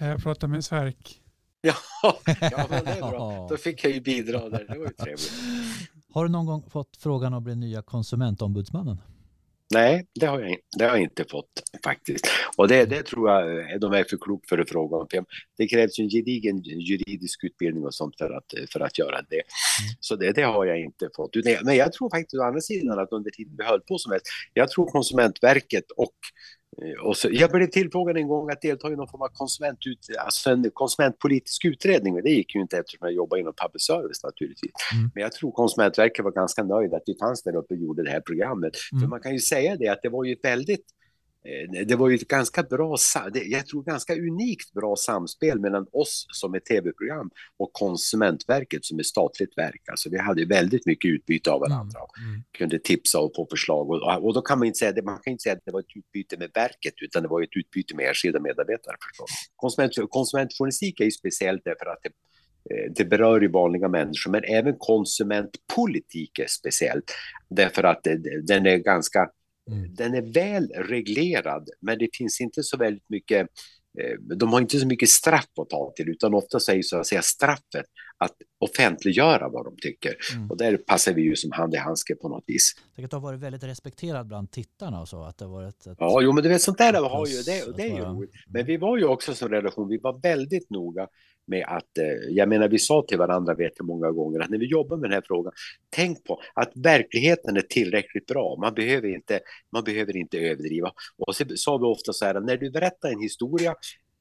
Eh, 0.00 0.16
prata 0.16 0.46
med 0.46 0.64
Sverk. 0.64 1.18
Ja, 1.64 1.74
ja 2.40 2.66
men 2.70 2.84
det 2.84 2.90
är 2.90 3.10
bra. 3.10 3.46
Då 3.50 3.56
fick 3.56 3.84
jag 3.84 3.92
ju 3.92 4.00
bidra 4.00 4.48
där. 4.48 4.64
Det 4.68 4.78
var 4.78 4.86
ju 4.86 4.92
trevligt. 4.92 5.32
Har 6.14 6.24
du 6.24 6.30
någon 6.30 6.46
gång 6.46 6.70
fått 6.70 6.96
frågan 6.96 7.34
att 7.34 7.42
bli 7.42 7.56
nya 7.56 7.82
konsumentombudsmannen? 7.82 9.00
Nej, 9.72 10.06
det 10.20 10.26
har, 10.26 10.40
jag, 10.40 10.56
det 10.78 10.84
har 10.84 10.90
jag 10.90 11.02
inte 11.02 11.24
fått 11.30 11.50
faktiskt. 11.84 12.28
Och 12.56 12.68
det, 12.68 12.84
det 12.84 13.02
tror 13.02 13.30
jag 13.30 13.70
eh, 13.72 13.78
de 13.80 13.92
är 13.92 14.04
för 14.04 14.16
klok 14.16 14.48
för 14.48 14.58
att 14.58 14.70
fråga 14.70 14.96
om. 14.96 15.24
Det 15.56 15.68
krävs 15.68 15.98
en 15.98 16.08
gedigen 16.08 16.62
juridisk 16.62 17.44
utbildning 17.44 17.84
och 17.84 17.94
sånt 17.94 18.14
för 18.18 18.30
att, 18.30 18.54
för 18.72 18.80
att 18.80 18.98
göra 18.98 19.22
det. 19.30 19.42
Så 20.00 20.16
det, 20.16 20.32
det 20.32 20.42
har 20.42 20.66
jag 20.66 20.80
inte 20.80 21.08
fått. 21.16 21.36
Men 21.62 21.76
jag 21.76 21.92
tror 21.92 22.10
faktiskt 22.10 22.34
å 22.34 22.42
andra 22.42 22.60
sidan 22.60 22.98
att 22.98 23.12
under 23.12 23.30
tiden 23.30 23.54
vi 23.58 23.64
höll 23.64 23.80
på 23.80 23.98
som 23.98 24.12
helst, 24.12 24.26
jag 24.54 24.70
tror 24.70 24.86
Konsumentverket 24.86 25.90
och 25.96 26.06
eh, 26.06 26.61
och 27.02 27.16
så, 27.16 27.28
jag 27.32 27.50
blev 27.50 27.66
tillfrågad 27.66 28.16
en 28.16 28.28
gång 28.28 28.50
att 28.50 28.60
delta 28.60 28.88
i 28.92 28.96
någon 28.96 29.08
form 29.08 29.22
av 29.22 29.28
konsumentut, 29.28 29.98
alltså 30.18 30.50
en 30.50 30.70
konsumentpolitisk 30.74 31.64
utredning, 31.64 32.14
men 32.14 32.22
det 32.22 32.30
gick 32.30 32.54
ju 32.54 32.60
inte 32.60 32.78
eftersom 32.78 32.98
jag 33.06 33.12
jobbar 33.14 33.36
inom 33.36 33.52
public 33.62 33.82
service 33.86 34.24
naturligtvis. 34.24 34.72
Mm. 34.94 35.10
Men 35.14 35.22
jag 35.22 35.32
tror 35.32 35.52
Konsumentverket 35.52 36.24
var 36.24 36.32
ganska 36.32 36.62
nöjd 36.62 36.94
att 36.94 37.02
vi 37.06 37.14
fanns 37.18 37.42
där 37.42 37.56
uppe 37.56 37.74
och 37.74 37.80
gjorde 37.80 38.02
det 38.04 38.10
här 38.10 38.20
programmet. 38.20 38.76
För 38.76 38.96
Mm. 38.96 39.10
man 39.10 39.20
kan 39.20 39.32
ju 39.32 39.38
säga 39.38 39.76
det 39.76 39.88
att 39.88 40.02
det 40.02 40.08
var 40.08 40.24
ju 40.24 40.32
ett 40.32 40.44
väldigt 40.44 40.80
eh, 40.80 41.01
det 41.86 41.96
var 41.96 42.08
ju 42.08 42.14
ett 42.14 42.28
ganska 42.28 42.62
bra, 42.62 42.96
jag 43.46 43.66
tror 43.66 43.82
ganska 43.82 44.14
unikt 44.14 44.72
bra 44.72 44.96
samspel 44.96 45.60
mellan 45.60 45.86
oss 45.92 46.26
som 46.28 46.54
är 46.54 46.58
tv-program 46.58 47.30
och 47.56 47.72
Konsumentverket 47.72 48.84
som 48.84 48.98
är 48.98 49.02
statligt 49.02 49.58
verk. 49.58 49.82
Alltså 49.90 50.10
vi 50.10 50.18
hade 50.18 50.44
väldigt 50.44 50.86
mycket 50.86 51.08
utbyte 51.08 51.50
av 51.50 51.60
varandra 51.60 52.00
och 52.00 52.18
Mm. 52.18 52.42
kunde 52.58 52.78
tipsa 52.78 53.18
och 53.20 53.32
få 53.36 53.46
förslag. 53.50 53.90
Och, 53.90 54.24
och 54.24 54.34
då 54.34 54.42
kan 54.42 54.58
man 54.58 54.66
inte 54.66 54.78
säga 54.78 55.02
man 55.02 55.18
kan 55.22 55.30
inte 55.30 55.42
säga 55.42 55.52
att 55.52 55.64
det 55.64 55.72
var 55.72 55.80
ett 55.80 55.96
utbyte 55.96 56.36
med 56.36 56.50
verket 56.54 56.94
utan 57.02 57.22
det 57.22 57.28
var 57.28 57.42
ett 57.42 57.56
utbyte 57.56 57.96
med 57.96 58.08
enskilda 58.08 58.40
medarbetare 58.40 58.96
förstås. 59.10 59.30
Konsument, 59.56 59.92
konsumentjournalistik 60.10 61.00
är 61.00 61.04
ju 61.04 61.10
speciellt 61.10 61.62
därför 61.64 61.86
att 61.86 61.98
det 62.02 62.08
eh, 62.74 62.92
det 62.94 63.04
berör 63.04 63.40
ju 63.40 63.48
vanliga 63.48 63.88
människor, 63.88 64.30
men 64.30 64.44
även 64.44 64.74
konsumentpolitik 64.78 66.38
är 66.38 66.46
speciellt. 66.46 67.14
Därför 67.48 67.84
att 67.84 68.02
det, 68.02 68.46
den 68.46 68.66
är 68.66 68.76
ganska 68.76 69.30
Mm. 69.70 69.94
den 69.94 70.14
är 70.14 70.32
väl 70.32 70.68
reglerad, 70.68 71.68
men 71.80 71.98
det 71.98 72.08
finns 72.12 72.40
inte 72.40 72.62
så 72.62 72.76
väldigt 72.76 73.08
mycket 73.08 73.40
eh, 73.98 74.36
de 74.36 74.52
har 74.52 74.60
inte 74.60 74.78
så 74.78 74.86
mycket 74.86 75.08
straff 75.08 75.48
att 75.60 75.70
ta 75.70 75.92
till, 75.96 76.08
utan 76.08 76.34
ofta 76.34 76.60
säger 76.60 76.82
så 76.82 76.96
att 76.96 77.06
säga 77.06 77.22
straffet 77.22 77.86
att 78.24 78.36
offentliggöra 78.58 79.48
vad 79.48 79.64
de 79.64 79.76
tycker. 79.82 80.16
Mm. 80.34 80.50
Och 80.50 80.56
där 80.56 80.76
passar 80.76 81.12
vi 81.12 81.22
ju 81.22 81.36
som 81.36 81.52
hand 81.52 81.74
i 81.74 81.76
handske 81.76 82.14
på 82.14 82.28
något 82.28 82.44
vis. 82.46 82.74
Säkert 82.96 83.12
har 83.12 83.20
varit 83.20 83.40
väldigt 83.40 83.64
respekterad 83.64 84.26
bland 84.26 84.50
tittarna 84.50 85.00
och 85.00 85.08
så. 85.08 85.22
Att 85.22 85.38
det 85.38 85.46
varit 85.46 85.86
ett... 85.86 85.96
Ja, 85.98 86.20
jo, 86.22 86.32
men 86.32 86.42
du 86.42 86.48
vet, 86.48 86.62
sånt 86.62 86.78
där 86.78 86.92
har 86.92 87.26
ju, 87.26 87.42
det, 87.42 87.76
det 87.76 87.82
är 87.82 87.96
ju 87.96 88.04
roligt. 88.04 88.30
Men 88.46 88.66
vi 88.66 88.76
var 88.76 88.96
ju 88.96 89.04
också 89.04 89.34
som 89.34 89.48
relation, 89.48 89.88
vi 89.88 89.98
var 89.98 90.20
väldigt 90.22 90.70
noga 90.70 91.08
med 91.46 91.64
att, 91.68 91.98
eh, 91.98 92.04
jag 92.30 92.48
menar 92.48 92.68
vi 92.68 92.78
sa 92.78 93.04
till 93.08 93.18
varandra 93.18 93.54
vet 93.54 93.72
jag 93.76 93.86
många 93.86 94.10
gånger 94.10 94.40
att 94.40 94.50
när 94.50 94.58
vi 94.58 94.66
jobbar 94.66 94.96
med 94.96 95.10
den 95.10 95.14
här 95.14 95.22
frågan, 95.26 95.52
tänk 95.90 96.24
på 96.24 96.40
att 96.54 96.72
verkligheten 96.74 97.56
är 97.56 97.60
tillräckligt 97.62 98.26
bra, 98.26 98.56
man 98.60 98.74
behöver 98.74 99.08
inte, 99.08 99.40
man 99.72 99.84
behöver 99.84 100.16
inte 100.16 100.38
överdriva. 100.38 100.92
Och 101.26 101.36
så 101.36 101.44
sa 101.56 101.76
vi 101.78 101.84
ofta 101.84 102.12
så 102.12 102.24
här, 102.24 102.40
när 102.40 102.56
du 102.56 102.70
berättar 102.70 103.08
en 103.12 103.20
historia, 103.20 103.74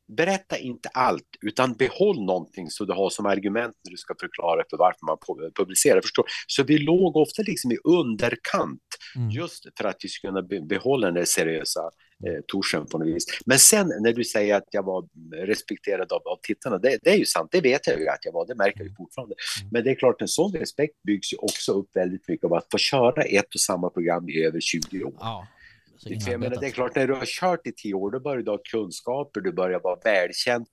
berätta 0.08 0.58
inte 0.58 0.90
allt, 0.90 1.28
utan 1.42 1.74
behåll 1.74 2.26
någonting 2.26 2.70
så 2.70 2.86
du 2.86 2.94
har 2.94 3.10
som 3.10 3.26
argument 3.26 3.76
när 3.84 3.92
du 3.92 3.98
ska 3.98 4.16
förklara 4.20 4.64
för 4.70 4.78
varför 4.78 5.06
man 5.06 5.18
pu- 5.18 5.52
publicerar. 5.56 6.02
Förstår? 6.02 6.26
Så 6.48 6.64
vi 6.64 6.78
låg 6.78 7.16
ofta 7.18 7.42
liksom 7.42 7.72
i 7.72 7.78
underkant 7.84 8.82
Mm. 9.16 9.30
just 9.30 9.64
för 9.78 9.86
att 9.86 9.96
vi 10.04 10.10
ska 10.10 10.28
kunna 10.28 10.42
be- 10.42 10.62
behålla 10.62 11.08
den 11.08 11.14
där 11.16 11.26
seriösa 11.26 11.82
eh, 12.26 12.42
torsen 12.48 12.86
på 12.86 12.98
något 12.98 13.08
vis. 13.08 13.26
Men 13.46 13.60
sen 13.60 13.94
när 14.00 14.14
du 14.14 14.24
säger 14.24 14.56
att 14.56 14.68
jag 14.72 14.84
var 14.84 15.08
respekterad 15.46 16.12
av, 16.12 16.22
av 16.28 16.40
tittarna, 16.44 16.78
det, 16.78 17.00
det 17.04 17.10
är 17.10 17.18
ju 17.18 17.26
sant, 17.26 17.50
det 17.52 17.62
vet 17.62 17.88
jag 17.88 18.00
ju 18.00 18.08
att 18.08 18.26
jag 18.26 18.32
var, 18.32 18.48
det 18.48 18.56
märker 18.56 18.80
jag 18.80 18.88
ju 18.88 18.96
fortfarande. 18.96 19.36
Mm. 19.62 19.70
Men 19.72 19.84
det 19.84 19.90
är 19.90 19.96
klart, 19.96 20.22
en 20.22 20.28
sån 20.28 20.54
respekt 20.54 21.04
byggs 21.04 21.34
ju 21.34 21.38
också 21.38 21.72
upp 21.72 21.96
väldigt 21.96 22.28
mycket 22.28 22.46
av 22.46 22.54
att 22.54 22.68
få 22.72 22.78
köra 22.78 23.24
ett 23.24 23.54
och 23.56 23.62
samma 23.62 23.90
program 23.90 24.30
i 24.30 24.44
över 24.44 24.60
20 24.60 25.04
år. 25.04 25.14
Ja. 25.20 25.48
Jag 26.04 26.40
menar, 26.40 26.56
det 26.62 26.68
är 26.68 26.72
klart, 26.72 26.96
när 26.96 27.08
du 27.08 27.14
har 27.14 27.26
kört 27.26 27.68
i 27.68 27.72
tio 27.72 27.94
år, 27.94 28.12
då 28.12 28.20
börjar 28.20 28.42
du 28.42 28.52
ha 28.52 28.60
kunskaper, 28.72 29.42
du 29.42 29.52
börjar 29.52 29.80
vara 29.80 30.00
välkänd. 30.04 30.68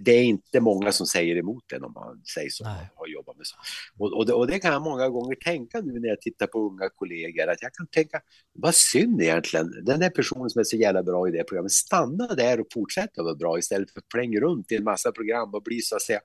Det 0.00 0.12
är 0.12 0.22
inte 0.22 0.60
många 0.60 0.92
som 0.92 1.06
säger 1.06 1.36
emot 1.36 1.72
en 1.72 1.84
om 1.84 1.92
man 1.92 2.22
säger 2.34 2.50
så, 2.50 2.64
Nej. 2.64 2.90
har 2.94 3.06
jobbat 3.06 3.36
med 3.36 3.46
så. 3.46 3.56
Och, 3.98 4.12
och, 4.16 4.26
det, 4.26 4.32
och 4.32 4.46
det 4.46 4.58
kan 4.58 4.72
jag 4.72 4.82
många 4.82 5.08
gånger 5.08 5.34
tänka 5.34 5.80
nu 5.80 6.00
när 6.00 6.08
jag 6.08 6.20
tittar 6.20 6.46
på 6.46 6.58
unga 6.60 6.88
kollegor, 6.94 7.48
att 7.48 7.62
jag 7.62 7.74
kan 7.74 7.86
tänka, 7.86 8.20
vad 8.52 8.74
synd 8.74 9.22
egentligen, 9.22 9.84
den 9.84 10.00
där 10.00 10.10
personen 10.10 10.50
som 10.50 10.60
är 10.60 10.64
så 10.64 10.76
jävla 10.76 11.02
bra 11.02 11.28
i 11.28 11.30
det 11.30 11.44
programmet, 11.44 11.72
stanna 11.72 12.26
där 12.34 12.60
och 12.60 12.66
fortsätta 12.74 13.22
vara 13.22 13.34
bra 13.34 13.58
istället 13.58 13.90
för 13.90 13.98
att 14.00 14.06
flänga 14.12 14.40
runt 14.40 14.72
i 14.72 14.76
en 14.76 14.84
massa 14.84 15.12
program 15.12 15.54
och 15.54 15.62
bli 15.62 15.80
så 15.80 15.96
att 15.96 16.02
säga 16.02 16.20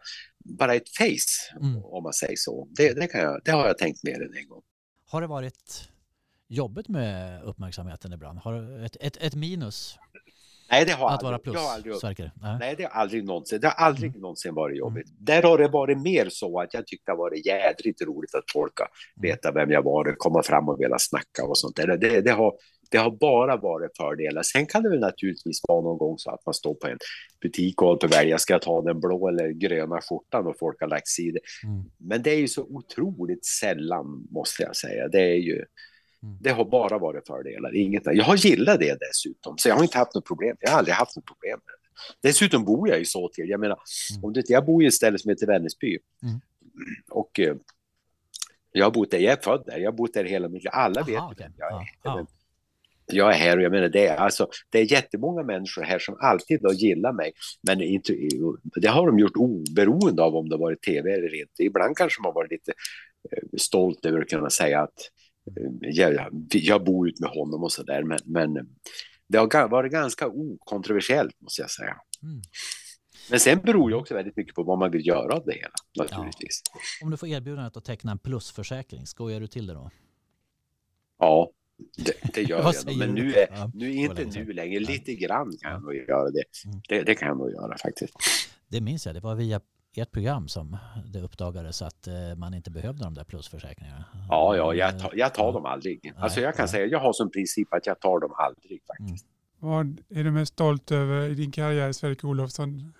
bara 0.45 0.75
ett 0.75 0.89
face, 0.97 1.57
Mm. 1.61 1.83
om 1.83 2.03
man 2.03 2.13
säger 2.13 2.35
så. 2.37 2.67
Det, 2.77 2.93
det, 2.93 3.07
kan 3.07 3.21
jag, 3.21 3.41
det 3.45 3.51
har 3.51 3.67
jag 3.67 3.77
tänkt 3.77 4.03
mer 4.03 4.21
än 4.21 4.33
en 4.37 4.47
gång. 4.47 4.61
Har 5.05 5.21
det 5.21 5.27
varit 5.27 5.89
jobbigt 6.51 6.87
med 6.87 7.43
uppmärksamheten 7.43 8.13
ibland? 8.13 8.39
Har 8.39 8.83
ett, 8.85 8.97
ett, 8.99 9.17
ett 9.17 9.35
minus 9.35 9.97
Nej, 10.71 10.85
det 10.85 10.91
har 10.91 11.09
att 11.11 11.23
vara 11.23 11.35
aldrig, 11.35 11.43
plus, 11.43 11.55
jag 11.55 11.61
har 11.61 11.75
aldrig 11.75 11.95
Sverker? 11.95 12.31
Nej. 12.41 12.57
Nej, 12.59 12.75
det 12.77 12.83
har 12.83 12.89
aldrig 13.01 13.25
någonsin, 13.25 13.59
det 13.59 13.67
har 13.67 13.85
aldrig 13.85 14.09
Mm. 14.09 14.21
någonsin 14.21 14.53
varit 14.55 14.77
jobbigt. 14.77 15.07
Där 15.19 15.43
har 15.43 15.57
det 15.57 15.67
varit 15.67 15.97
mer 16.01 16.27
så 16.29 16.59
att 16.59 16.73
jag 16.73 16.87
tyckte 16.87 17.11
det 17.11 17.15
varit 17.17 17.45
jädrigt 17.45 18.01
roligt 18.01 18.35
att 18.35 18.51
folk 18.53 18.73
Mm. 18.79 18.89
har 19.15 19.21
vetat 19.27 19.55
vem 19.55 19.71
jag 19.71 19.83
var 19.83 20.07
och 20.11 20.17
komma 20.17 20.43
fram 20.43 20.69
och 20.69 20.79
vilja 20.81 20.99
snacka 20.99 21.45
och 21.45 21.57
sånt 21.57 21.75
där. 21.75 21.97
Det, 21.97 22.21
det, 22.21 22.31
har, 22.31 22.53
det 22.91 22.97
har 22.97 23.11
bara 23.11 23.57
varit 23.57 23.97
fördelar. 23.97 24.43
Sen 24.43 24.65
kan 24.65 24.83
det 24.83 24.89
väl 24.89 24.99
naturligtvis 24.99 25.61
vara 25.67 25.81
någon 25.81 25.97
gång 25.97 26.17
så 26.17 26.31
att 26.31 26.45
man 26.45 26.53
står 26.53 26.73
på 26.73 26.87
en 26.87 26.97
butik 27.41 27.81
och 27.81 27.87
håller 27.87 27.99
på 27.99 28.05
att 28.05 28.15
välja, 28.15 28.37
ska 28.37 28.53
jag 28.53 28.61
ta 28.61 28.81
den 28.81 28.99
blå 28.99 29.27
eller 29.27 29.49
gröna 29.49 30.01
skjortan 30.01 30.47
och 30.47 30.55
folk 30.59 30.77
har 30.81 30.87
lagt 30.87 31.07
sig 31.07 31.27
i 31.27 31.31
det. 31.31 31.39
Mm. 31.67 31.83
Men 31.97 32.21
det 32.23 32.31
är 32.31 32.39
ju 32.39 32.47
så 32.47 32.61
otroligt 32.63 33.45
sällan, 33.45 34.27
måste 34.31 34.63
jag 34.63 34.75
säga. 34.75 35.07
Det 35.07 35.21
är 35.21 35.35
ju, 35.39 35.55
Mm. 35.55 35.65
Det 36.21 36.49
har 36.49 36.65
bara 36.65 36.97
varit 36.97 37.27
fördelar, 37.27 37.75
inget 37.75 38.03
Jag 38.05 38.23
har 38.23 38.35
gillat 38.35 38.79
det 38.79 38.97
dessutom, 38.99 39.57
så 39.57 39.69
jag 39.69 39.75
har 39.75 39.83
inte 39.83 39.97
haft 39.97 40.15
något 40.15 40.25
problem. 40.27 40.57
Jag 40.59 40.71
har 40.71 40.77
aldrig 40.77 40.95
haft 40.95 41.15
något 41.15 41.25
problem 41.25 41.59
med 41.65 41.73
det. 41.73 42.27
Dessutom 42.27 42.65
bor 42.65 42.89
jag 42.89 42.99
ju 42.99 43.05
så 43.05 43.29
till. 43.29 43.49
Jag 43.49 43.59
menar, 43.59 43.77
Mm. 44.13 44.25
om 44.25 44.33
du, 44.33 44.43
jag 44.47 44.65
bor 44.65 44.83
i 44.83 44.87
ett 44.87 44.93
ställe 44.93 45.19
som 45.19 45.29
heter 45.29 45.47
Vännäsby. 45.47 45.97
Mm. 46.23 46.39
Och 47.11 47.39
eh, 47.39 47.55
jag 48.71 48.85
har 48.85 48.91
bott 48.91 49.11
där, 49.11 49.19
jag 49.19 49.31
är 49.37 49.41
född 49.41 49.63
där, 49.65 49.77
jag 49.77 49.91
har 49.91 49.97
bott 49.97 50.13
där 50.13 50.23
hela 50.23 50.49
mitt 50.49 50.63
liv. 50.63 50.69
Alla 50.73 51.01
Aha, 51.01 51.29
vet 51.29 51.39
vem 51.45 51.53
jag 51.57 51.81
är. 51.81 51.85
Ja. 52.03 52.25
Jag 53.13 53.29
är 53.29 53.37
här 53.37 53.57
och 53.57 53.63
jag 53.63 53.71
menar 53.71 53.89
det 53.89 54.09
alltså, 54.09 54.49
det 54.69 54.79
är 54.79 54.91
jättemånga 54.91 55.43
människor 55.43 55.81
här 55.83 55.99
som 55.99 56.17
alltid 56.21 56.61
har 56.63 56.73
gillat 56.73 57.15
mig. 57.15 57.33
Men 57.67 57.81
inte, 57.81 58.13
det 58.75 58.87
har 58.87 59.07
de 59.07 59.19
gjort 59.19 59.35
oberoende 59.35 60.23
av 60.23 60.35
om 60.35 60.49
det 60.49 60.55
har 60.55 60.59
varit 60.59 60.81
tv 60.81 61.13
eller 61.13 61.41
inte. 61.41 61.63
Ibland 61.63 61.97
kanske 61.97 62.21
man 62.21 62.33
varit 62.33 62.51
lite 62.51 62.73
eh, 63.31 63.57
stolt 63.57 64.05
över 64.05 64.21
att 64.21 64.29
kunna 64.29 64.49
säga 64.49 64.81
att 64.81 64.99
jag, 65.81 66.29
jag 66.49 66.83
bor 66.83 67.09
ut 67.09 67.19
med 67.19 67.29
honom 67.29 67.63
och 67.63 67.71
så 67.71 67.83
där. 67.83 68.03
Men, 68.03 68.19
men 68.25 68.53
det 69.27 69.37
har 69.37 69.67
varit 69.69 69.91
ganska 69.91 70.27
okontroversiellt 70.27 71.41
måste 71.41 71.61
jag 71.61 71.71
säga. 71.71 71.97
Mm. 72.23 72.41
Men 73.29 73.39
sen 73.39 73.59
beror 73.59 73.91
ju 73.91 73.97
också 73.97 74.13
väldigt 74.13 74.37
mycket 74.37 74.55
på 74.55 74.63
vad 74.63 74.79
man 74.79 74.91
vill 74.91 75.07
göra 75.07 75.33
av 75.35 75.45
det 75.45 75.53
hela 75.53 75.73
naturligtvis. 75.97 76.61
Om 77.03 77.11
du 77.11 77.17
får 77.17 77.27
erbjudandet 77.29 77.77
att 77.77 77.85
teckna 77.85 78.11
en 78.11 78.19
plusförsäkring, 78.19 79.05
skojar 79.05 79.39
du 79.39 79.47
till 79.47 79.67
det 79.67 79.73
då? 79.73 79.91
Ja, 81.19 81.51
det, 81.97 82.33
det 82.33 82.41
gör 82.43 82.73
jag. 82.85 82.97
Men 82.97 83.09
nu, 83.13 83.33
är, 83.33 83.47
Ja, 83.51 83.71
nu 83.73 83.93
det 83.93 84.07
var 84.07 84.21
inte 84.21 84.39
nu 84.43 84.53
längre. 84.53 84.79
Nej. 84.79 84.89
Lite 84.93 85.15
grann 85.15 85.51
kan 85.61 85.71
Ja. 85.71 85.71
jag 85.71 85.83
nog 85.83 85.95
göra 85.95 86.29
det. 86.29 86.43
Mm. 86.65 86.81
det. 86.89 87.01
Det 87.01 87.15
kan 87.15 87.27
jag 87.27 87.37
nog 87.37 87.51
göra 87.51 87.77
faktiskt. 87.77 88.13
Det 88.67 88.81
minns 88.81 89.05
jag, 89.05 89.15
det 89.15 89.19
var 89.21 89.35
via 89.35 89.61
ert 89.95 90.11
program 90.11 90.47
som 90.47 90.77
det 91.13 91.21
uppdagades 91.21 91.81
att 91.81 92.07
eh, 92.07 92.13
man 92.37 92.53
inte 92.53 92.71
behövde 92.71 93.03
de 93.03 93.13
där 93.13 93.23
plusförsäkringarna. 93.23 94.05
Ja, 94.29 94.55
ja, 94.55 94.73
jag 94.73 94.99
tar, 94.99 95.11
jag 95.15 95.33
tar 95.33 95.53
dem 95.53 95.65
aldrig. 95.65 96.13
Alltså 96.17 96.39
Nej, 96.39 96.45
jag 96.45 96.55
kan 96.55 96.63
nej. 96.63 96.69
säga, 96.69 96.85
jag 96.85 96.99
har 96.99 97.13
som 97.13 97.31
princip 97.31 97.73
att 97.73 97.85
jag 97.85 97.99
tar 97.99 98.19
dem 98.19 98.31
aldrig 98.37 98.81
faktiskt. 98.87 99.25
Vad 99.59 100.01
är 100.09 100.23
du 100.23 100.31
mest 100.31 100.53
stolt 100.53 100.91
över 100.91 101.29
i 101.29 101.33
din 101.35 101.51
karriär, 101.51 101.91
Sverker 101.91 102.27
Olofsson? 102.27 102.93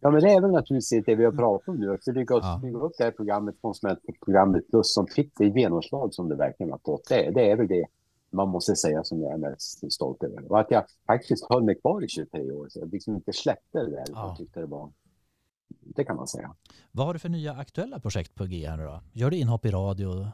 Ja, 0.00 0.10
men 0.10 0.22
det 0.22 0.30
är 0.32 0.40
väl 0.40 0.50
naturligtvis 0.50 1.04
det 1.06 1.14
vi 1.14 1.24
har 1.24 1.32
pratat 1.32 1.68
om 1.68 1.76
nu. 1.76 1.92
Att 1.94 2.04
bygga 2.04 2.34
Ja. 2.34 2.60
upp 2.80 2.92
det 2.98 3.04
här 3.04 3.10
programmet, 3.10 3.54
konsumentprogrammet 3.60 4.68
plus 4.70 4.94
som 4.94 5.06
fick 5.06 5.32
det 5.38 5.46
genomslag 5.46 6.14
som 6.14 6.28
det 6.28 6.36
verkligen 6.36 6.72
har 6.72 6.80
fått. 6.84 7.08
Det, 7.08 7.30
det 7.30 7.50
är 7.50 7.56
väl 7.56 7.68
det 7.68 7.86
man 8.30 8.48
måste 8.48 8.76
säga 8.76 9.04
som 9.04 9.20
jag 9.22 9.32
är 9.32 9.38
mest 9.38 9.92
stolt 9.92 10.22
över. 10.22 10.52
Och 10.52 10.60
att 10.60 10.70
jag 10.70 10.84
faktiskt 11.06 11.46
höll 11.48 11.62
mig 11.62 11.74
kvar 11.80 12.04
i 12.04 12.08
23 12.08 12.52
år. 12.52 12.68
Så 12.68 12.78
jag 12.78 12.92
liksom 12.92 13.14
inte 13.14 13.32
släppte 13.32 13.78
det 13.78 13.90
där. 13.90 14.04
Ja. 14.08 14.36
tyckte 14.38 14.60
det 14.60 14.66
var... 14.66 14.90
Det 15.86 16.04
kan 16.04 16.16
man 16.16 16.28
säga. 16.28 16.54
Vad 16.92 17.06
har 17.06 17.12
du 17.12 17.18
för 17.18 17.28
nya 17.28 17.52
aktuella 17.52 18.00
projekt 18.00 18.34
på 18.34 18.44
G 18.44 18.66
här 18.68 18.76
nu 18.76 18.84
då? 18.84 19.00
Gör 19.12 19.30
du 19.30 19.36
inhopp 19.36 19.64
i 19.66 19.70
radio? 19.70 20.26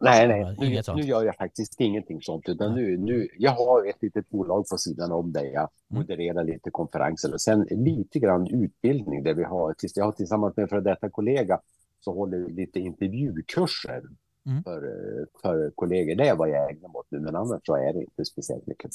Nej, 0.00 0.22
Ja, 0.22 0.28
nej. 0.28 0.56
Nu, 0.58 0.94
nu 0.96 1.02
gör 1.02 1.22
jag 1.24 1.36
faktiskt 1.36 1.80
ingenting 1.80 2.22
sånt. 2.22 2.48
Utan 2.48 2.74
nu, 2.74 2.96
nu, 2.98 3.28
jag 3.38 3.50
har 3.50 3.88
ett 3.88 4.02
litet 4.02 4.28
bolag 4.30 4.68
på 4.68 4.78
sidan 4.78 5.12
om 5.12 5.32
där 5.32 5.44
jag 5.44 5.68
Mm. 5.90 6.00
modererar 6.02 6.44
lite 6.44 6.70
konferenser. 6.70 7.32
Och 7.34 7.40
sen 7.40 7.66
lite 7.70 8.18
grann 8.18 8.46
utbildning 8.46 9.22
där 9.22 9.34
vi 9.34 9.44
har, 9.44 9.74
jag 9.94 10.04
har 10.04 10.12
tillsammans 10.12 10.56
med 10.56 10.62
en 10.62 10.68
före 10.68 10.80
detta 10.80 11.10
kollega 11.10 11.60
så 12.00 12.14
håller 12.14 12.38
vi 12.38 12.52
lite 12.52 12.80
intervjukurser 12.80 14.02
Mm. 14.46 14.62
för, 14.62 14.76
eh, 14.84 15.24
för 15.42 15.70
kollegor. 15.74 16.14
Det 16.14 16.28
är 16.28 16.36
vad 16.36 16.48
jag 16.48 16.70
ägnar 16.70 16.88
mig 16.88 16.94
åt 16.98 17.06
nu, 17.10 17.20
men 17.20 17.36
annars 17.36 17.60
så 17.64 17.74
är 17.76 17.92
det 17.92 18.00
inte 18.00 18.24
speciellt 18.24 18.66
mycket. 18.66 18.90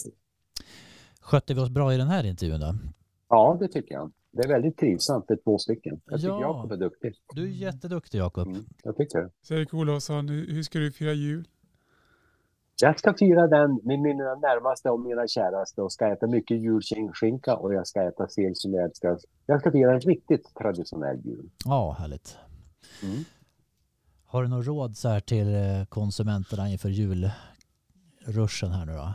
Skötte 1.21 1.53
vi 1.53 1.59
oss 1.61 1.69
bra 1.69 1.93
i 1.93 1.97
den 1.97 2.07
här 2.07 2.23
intervjun 2.25 2.59
då? 2.59 2.75
Ja, 3.29 3.57
det 3.59 3.67
tycker 3.67 3.95
jag. 3.95 4.11
Det 4.31 4.43
är 4.43 4.47
väldigt 4.47 4.77
trivsamt, 4.77 5.31
är 5.31 5.35
två 5.35 5.57
stycken. 5.57 6.01
Jag 6.05 6.19
tycker 6.19 6.29
Ja. 6.33 6.41
Jakob 6.41 6.71
är 6.71 6.77
duktig. 6.77 7.15
Du 7.33 7.43
är 7.43 7.47
jätteduktig 7.47 8.17
Jakob. 8.17 8.47
Mm, 8.47 8.65
jag 8.83 8.97
tycker 8.97 9.19
det. 9.21 9.29
Sverker 9.41 9.77
Olofsson, 9.77 10.29
hur 10.29 10.47
hur 10.47 10.63
ska 10.63 10.79
du 10.79 10.91
fira 10.91 11.13
jul? 11.13 11.47
Jag 12.81 12.99
ska 12.99 13.13
fira 13.13 13.47
den 13.47 13.79
med 13.83 13.99
mina 13.99 14.35
närmaste 14.35 14.89
och 14.89 14.99
mina 14.99 15.27
käraste 15.27 15.81
och 15.81 15.91
ska 15.93 16.07
äta 16.11 16.27
mycket 16.27 16.61
julskinka 16.61 17.55
och 17.55 17.73
jag 17.73 17.87
ska 17.87 18.03
äta 18.03 18.27
sill 18.27 18.51
som 18.55 18.73
jag 18.73 18.83
älskar. 18.83 19.17
Jag 19.45 19.59
ska 19.61 19.71
fira 19.71 19.93
en 19.93 19.99
riktigt 19.99 20.55
traditionell 20.55 21.19
jul. 21.25 21.49
Ja, 21.65 21.95
härligt. 21.99 22.37
Mm. 23.03 23.23
Har 24.25 24.43
du 24.43 24.49
något 24.49 24.65
råd 24.67 24.97
så 24.97 25.07
här 25.09 25.19
till 25.19 25.55
eh, 25.55 25.85
konsumenterna 25.89 26.69
inför 26.69 26.89
julruschen 26.89 28.71
här 28.71 28.85
nu 28.85 28.93
då? 28.93 29.13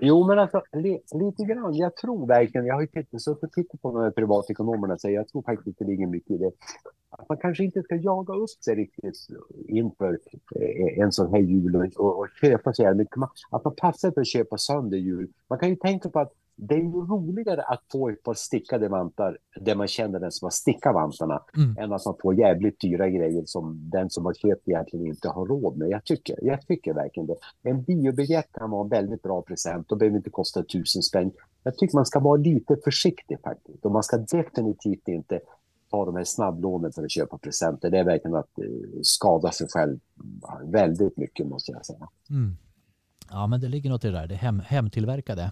Jo, 0.00 0.26
men 0.26 0.38
alltså 0.38 0.62
li, 0.72 1.00
lite 1.12 1.44
grann. 1.44 1.74
Jag 1.74 1.96
tror 1.96 2.26
verkligen, 2.26 2.66
jag 2.66 2.74
har 2.74 2.80
ju 2.80 2.86
tittat, 2.86 3.22
så 3.22 3.32
att 3.32 3.52
tittat 3.52 3.82
på 3.82 3.92
de 3.92 4.02
här 4.02 4.10
privatekonomerna, 4.10 4.98
så 4.98 5.10
jag 5.10 5.28
tror 5.28 5.42
faktiskt 5.42 5.78
det 5.78 5.84
ligger 5.84 6.06
mycket 6.06 6.30
i 6.30 6.38
det. 6.38 6.52
Att 7.10 7.28
man 7.28 7.38
kanske 7.38 7.64
inte 7.64 7.82
ska 7.82 7.96
jaga 7.96 8.34
upp 8.34 8.50
sig 8.64 8.74
riktigt 8.74 9.26
inför 9.68 10.18
eh, 10.56 10.98
en 11.02 11.12
sån 11.12 11.30
här 11.32 11.40
jul 11.40 11.76
och, 11.76 11.84
och, 11.96 12.18
och 12.18 12.28
köpa 12.40 12.72
så 12.72 12.82
jävla 12.82 12.98
mycket. 12.98 13.16
Att 13.50 13.64
man 13.64 13.74
passar 13.74 14.10
för 14.10 14.20
att 14.20 14.26
köpa 14.26 14.58
sönder 14.58 14.98
jul. 14.98 15.28
Man 15.48 15.58
kan 15.58 15.68
ju 15.68 15.76
tänka 15.76 16.08
på 16.08 16.20
att 16.20 16.32
det 16.56 16.74
är 16.74 16.78
ju 16.78 16.90
roligare 16.90 17.62
att 17.62 17.82
få 17.92 18.08
ett 18.08 18.22
par 18.22 18.34
stickade 18.34 18.88
vantar 18.88 19.38
där 19.60 19.74
man 19.74 19.88
känner 19.88 20.20
den 20.20 20.32
som 20.32 20.46
har 20.46 20.50
stickat 20.50 20.94
vantarna 20.94 21.42
Mm. 21.56 21.76
än 21.78 21.92
att 21.92 22.04
man 22.04 22.14
får 22.22 22.34
jävligt 22.34 22.80
dyra 22.80 23.08
grejer 23.08 23.42
som 23.46 23.90
den 23.90 24.10
som 24.10 24.24
har 24.24 24.34
köpt 24.34 24.68
egentligen 24.68 25.06
inte 25.06 25.28
har 25.28 25.46
råd 25.46 25.76
med. 25.76 25.88
Jag 25.88 26.04
tycker, 26.04 26.38
jag 26.42 26.66
tycker 26.66 26.94
verkligen 26.94 27.26
det. 27.26 27.36
En 27.62 27.82
biobiljett 27.82 28.52
kan 28.52 28.70
vara 28.70 28.82
en 28.84 28.88
väldigt 28.88 29.22
bra 29.22 29.42
present 29.42 29.92
och 29.92 29.98
behöver 29.98 30.16
inte 30.16 30.30
kosta 30.30 30.62
tusen 30.62 31.02
spänn. 31.02 31.32
Jag 31.62 31.76
tycker 31.78 31.94
man 31.96 32.06
ska 32.06 32.20
vara 32.20 32.36
lite 32.36 32.76
försiktig 32.84 33.40
faktiskt 33.44 33.84
och 33.84 33.92
man 33.92 34.02
ska 34.02 34.16
definitivt 34.16 35.08
inte 35.08 35.40
ta 35.90 36.04
de 36.04 36.16
här 36.16 36.24
snabblånen 36.24 36.92
för 36.92 37.02
att 37.04 37.10
köpa 37.10 37.38
presenter. 37.38 37.90
Det 37.90 37.98
är 37.98 38.04
verkligen 38.04 38.34
att 38.36 38.58
eh, 38.58 38.64
skada 39.02 39.50
sig 39.50 39.66
själv 39.70 39.98
väldigt 40.64 41.16
mycket 41.16 41.46
måste 41.46 41.72
jag 41.72 41.86
säga. 41.86 42.08
Mm. 42.30 42.56
Ja, 43.30 43.46
men 43.46 43.60
det 43.60 43.68
ligger 43.68 43.90
något 43.90 44.04
i 44.04 44.08
det 44.08 44.14
där. 44.18 44.26
Det 44.26 44.34
hem, 44.34 44.60
hemtillverkade. 44.66 45.50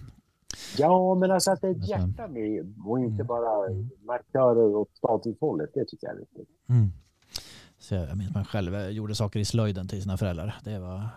Ja, 0.79 1.15
men 1.15 1.31
alltså 1.31 1.51
att 1.51 1.61
det 1.61 1.67
är 1.67 1.71
ett 1.71 1.89
hjärta 1.89 2.29
med 2.29 2.75
och 2.87 2.99
inte 2.99 3.15
mm, 3.15 3.27
bara 3.27 3.69
markörer 4.07 4.77
och 4.77 4.89
statushushållet. 4.95 5.71
Det 5.75 5.85
tycker 5.85 6.07
jag 6.07 6.17
är 6.17 6.21
viktigt. 6.21 6.49
Mm. 6.69 6.89
Så 7.79 7.95
jag 7.95 8.17
minns 8.19 8.35
man 8.35 8.45
själv 8.45 8.75
eh, 8.75 8.89
gjorde 8.89 9.15
saker 9.15 9.41
i 9.41 9.45
slöjden 9.45 9.89
till 9.89 10.03
sina 10.03 10.17
föräldrar. 10.17 10.55
Det 10.65 10.79
var... 10.79 11.09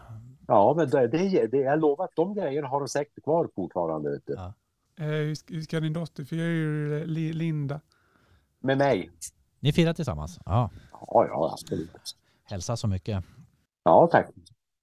Ja, 0.47 0.73
men 0.77 0.89
det, 0.89 1.07
det, 1.07 1.47
det, 1.47 1.57
jag 1.57 1.79
lovar 1.79 2.05
att 2.05 2.15
de 2.15 2.33
grejerna 2.33 2.67
har 2.67 2.79
de 2.79 2.87
säkert 2.87 3.23
kvar 3.23 3.49
fortfarande. 3.55 4.11
Vet 4.11 4.25
du. 4.25 4.33
Ja. 4.33 4.53
Eh, 4.99 5.05
hur, 5.05 5.35
ska, 5.35 5.53
hur 5.53 5.61
ska 5.61 5.79
din 5.79 5.93
dotter 5.93 6.23
fira 6.23 6.43
jul, 6.43 7.01
eh, 7.01 7.07
Li- 7.07 7.33
Linda? 7.33 7.81
Med 8.59 8.77
mig. 8.77 9.11
Ni 9.59 9.73
firar 9.73 9.93
tillsammans? 9.93 10.39
Ja. 10.45 10.69
Ja, 10.91 11.25
ja, 11.27 11.49
absolut. 11.53 12.15
Hälsa 12.43 12.77
så 12.77 12.87
mycket. 12.87 13.23
Ja, 13.83 14.07
tack. 14.11 14.27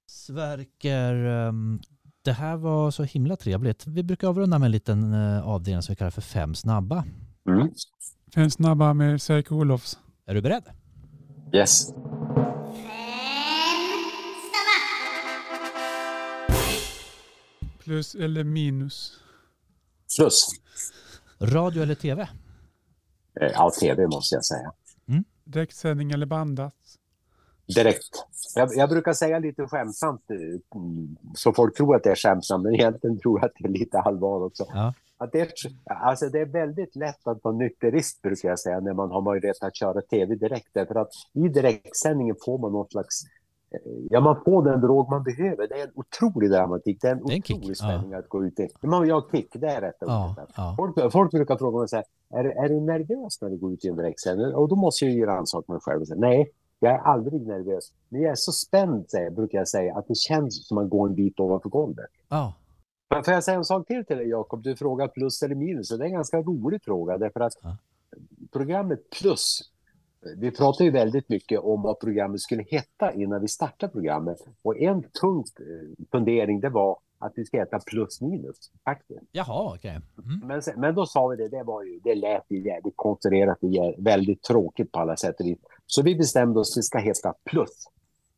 Sverker, 0.07 1.13
ehm, 1.25 1.79
det 2.25 2.33
här 2.33 2.57
var 2.57 2.91
så 2.91 3.03
himla 3.03 3.35
trevligt. 3.35 3.87
Vi 3.87 4.03
brukar 4.03 4.27
avrunda 4.27 4.59
med 4.59 4.65
en 4.65 4.71
liten 4.71 5.13
eh, 5.13 5.47
avdelning 5.47 5.81
som 5.81 5.91
vi 5.93 5.95
kallar 5.95 6.11
för 6.11 6.21
fem 6.21 6.55
snabba. 6.55 7.05
Mm. 7.49 7.69
Fem 8.35 8.49
snabba 8.49 8.93
med 8.93 9.21
Sverker 9.21 9.55
Olofs. 9.55 9.99
Är 10.25 10.33
du 10.33 10.41
beredd? 10.41 10.63
Yes. 11.53 11.93
Plus 17.83 18.15
eller 18.15 18.43
minus? 18.43 19.19
Plus. 20.17 20.47
Radio 21.39 21.83
eller 21.83 21.95
tv? 21.95 22.21
Eh, 23.41 23.51
Ja, 23.53 23.71
tv 23.81 24.07
måste 24.07 24.35
jag 24.35 24.45
säga. 24.45 24.71
Direktsändning 25.43 26.11
eller 26.11 26.25
bandat? 26.25 26.73
Direkt. 27.67 28.25
Jag, 28.55 28.69
jag 28.75 28.89
brukar 28.89 29.13
säga 29.13 29.39
lite 29.39 29.67
skämtsamt, 29.67 30.21
eh, 30.31 30.37
så 31.35 31.53
folk 31.53 31.77
tror 31.77 31.95
att 31.95 32.03
det 32.03 32.11
är 32.11 32.15
skämtsamt, 32.15 32.63
men 32.63 32.73
egentligen 32.75 33.19
tror 33.19 33.39
jag 33.39 33.45
att 33.45 33.53
det 33.59 33.67
är 33.67 33.71
lite 33.71 33.99
allvar 33.99 34.43
också. 34.43 34.65
Ja. 34.73 34.93
Att 35.17 35.31
det, 35.31 35.39
är, 35.41 35.49
alltså 35.85 36.29
det 36.29 36.39
är 36.39 36.45
väldigt 36.45 36.95
lätt 36.95 37.27
att 37.27 37.43
vara 37.43 37.55
nykterist, 37.55 38.21
brukar 38.21 38.49
jag 38.49 38.59
säga, 38.59 38.79
när 38.79 38.93
man 38.93 39.11
har 39.11 39.21
möjlighet 39.21 39.63
att 39.63 39.75
köra 39.75 40.01
tv 40.01 40.35
direkt. 40.35 40.67
Därför 40.73 40.95
att 40.95 41.09
i 41.33 41.47
direktsändningen 41.47 42.35
får 42.45 42.57
man 42.57 42.71
någon 42.71 42.89
slags... 42.89 43.23
eh, 43.71 43.79
Ja, 44.09 44.19
man 44.19 44.41
får 44.45 44.63
den 44.63 44.81
drog 44.81 45.09
man 45.09 45.23
behöver. 45.23 45.67
Det 45.67 45.75
är 45.75 45.83
en 45.83 45.91
otrolig 45.95 46.49
dramatik. 46.51 46.97
Det 47.01 47.07
är 47.07 47.11
en 47.11 47.21
Det 47.25 47.33
är 47.33 47.35
en 47.35 47.41
kick, 47.41 47.57
otrolig 47.57 47.75
ja. 47.79 47.85
spänning 47.85 48.13
att 48.13 48.29
gå 48.29 48.45
ut 48.45 48.59
i. 48.59 48.67
Man 48.81 49.07
gör 49.07 49.23
kick, 49.31 49.49
det 49.53 49.67
är 49.67 49.81
rätt 49.81 49.95
Ja, 49.99 50.35
ja. 50.55 50.73
Folk, 50.77 51.11
folk 51.11 51.31
brukar 51.31 51.57
fråga 51.57 51.79
mig 51.79 51.87
så 51.87 51.95
här, 51.95 52.05
är, 52.33 52.63
är 52.65 52.69
du 52.69 52.79
nervös 52.81 53.41
när 53.41 53.49
du 53.49 53.57
går 53.57 53.73
ut 53.73 53.85
i 53.85 53.87
en 53.87 53.95
direktsändning? 53.95 54.53
Och 54.55 54.69
då 54.69 54.75
måste 54.75 55.05
jag 55.05 55.13
ju 55.13 55.25
rannsaka 55.25 55.71
mig 55.71 55.81
själv 55.81 56.01
och 56.01 56.07
säga, 56.07 56.19
nej, 56.19 56.51
Jag 56.85 56.93
är 56.93 56.99
aldrig 56.99 57.41
nervös. 57.47 57.91
Men 58.09 58.21
jag 58.21 58.31
är 58.31 58.35
så 58.35 58.51
spänd, 58.51 59.09
säger, 59.09 59.29
brukar 59.29 59.57
jag 59.57 59.67
säga, 59.67 59.95
att 59.97 60.07
det 60.07 60.15
känns 60.15 60.67
som 60.67 60.77
att 60.77 60.81
man 60.83 60.89
går 60.89 61.07
en 61.07 61.15
bit 61.15 61.39
ovanför 61.39 61.69
golvet. 61.69 62.09
Ja, 62.29 62.53
Men 63.09 63.23
Får 63.23 63.33
jag 63.33 63.43
säga 63.43 63.57
en 63.57 63.65
sak 63.65 63.87
till 63.87 64.05
till 64.05 64.17
dig, 64.17 64.27
Jakob? 64.29 64.63
Du 64.63 64.75
frågar 64.75 65.07
plus 65.07 65.43
eller 65.43 65.55
minus. 65.55 65.91
Och 65.91 65.97
det 65.97 66.03
är 66.03 66.07
en 66.07 66.13
ganska 66.13 66.41
rolig 66.41 66.83
fråga, 66.83 67.17
därför 67.17 67.39
att 67.39 67.53
Ja. 67.61 67.77
programmet 68.51 69.09
plus, 69.19 69.61
vi 70.37 70.51
pratar 70.51 70.85
ju 70.85 70.91
väldigt 70.91 71.29
mycket 71.29 71.59
om 71.59 71.81
vad 71.81 71.99
programmet 71.99 72.41
skulle 72.41 72.63
heta 72.63 73.13
innan 73.13 73.41
vi 73.41 73.47
startade 73.47 73.91
programmet. 73.91 74.37
Och 74.61 74.77
en 74.77 75.03
tung 75.21 75.39
eh, 75.39 76.05
fundering, 76.11 76.59
det 76.59 76.69
var 76.69 76.97
att 77.19 77.33
vi 77.35 77.45
ska 77.45 77.57
heta 77.57 77.79
plus 77.79 78.21
minus, 78.21 78.71
faktiskt. 78.83 79.21
jaha, 79.31 79.75
okej. 79.75 79.91
Mm. 79.91 80.47
Men, 80.47 80.61
sen, 80.61 80.79
men 80.79 80.95
då 80.95 81.05
sa 81.05 81.27
vi 81.27 81.35
det, 81.35 81.47
det, 81.47 81.63
var 81.63 81.83
ju, 81.83 81.99
det 82.03 82.15
lät 82.15 82.43
ju 82.49 82.63
jävligt 82.65 82.93
konstruerat 82.95 83.57
och 83.63 84.05
väldigt 84.05 84.43
tråkigt 84.43 84.91
på 84.91 84.99
alla 84.99 85.17
sätt 85.17 85.39
och 85.39 85.45
vis. 85.45 85.59
Så 85.85 86.01
vi 86.01 86.15
bestämde 86.15 86.59
oss 86.59 86.77
att 86.77 86.79
det 86.79 86.83
ska 86.83 86.97
heta 86.97 87.33
plus. 87.43 87.87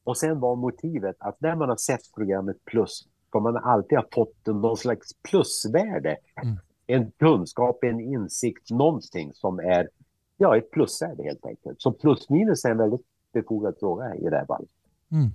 Och 0.03 0.17
sen 0.17 0.39
var 0.39 0.55
motivet 0.55 1.15
att 1.19 1.41
när 1.41 1.55
man 1.55 1.69
har 1.69 1.75
sett 1.75 2.13
programmet 2.15 2.65
plus 2.65 3.07
ska 3.27 3.39
man 3.39 3.57
alltid 3.57 3.97
ha 3.97 4.05
fått 4.13 4.45
någon 4.45 4.77
slags 4.77 5.07
plusvärde. 5.29 6.17
Mm. 6.43 6.57
En 6.87 7.11
kunskap, 7.11 7.83
en 7.83 7.99
insikt, 7.99 8.71
någonting 8.71 9.33
som 9.33 9.59
är 9.59 9.89
ja, 10.37 10.57
ett 10.57 10.71
plusvärde 10.71 11.23
helt 11.23 11.45
enkelt. 11.45 11.81
Så 11.81 11.91
plus 11.91 12.29
minus 12.29 12.65
är 12.65 12.71
en 12.71 12.77
väldigt 12.77 13.05
befogad 13.33 13.75
fråga 13.79 14.15
i 14.15 14.29
det 14.29 14.37
här 14.37 14.45
fallet. 14.45 14.69
Mm. 15.11 15.29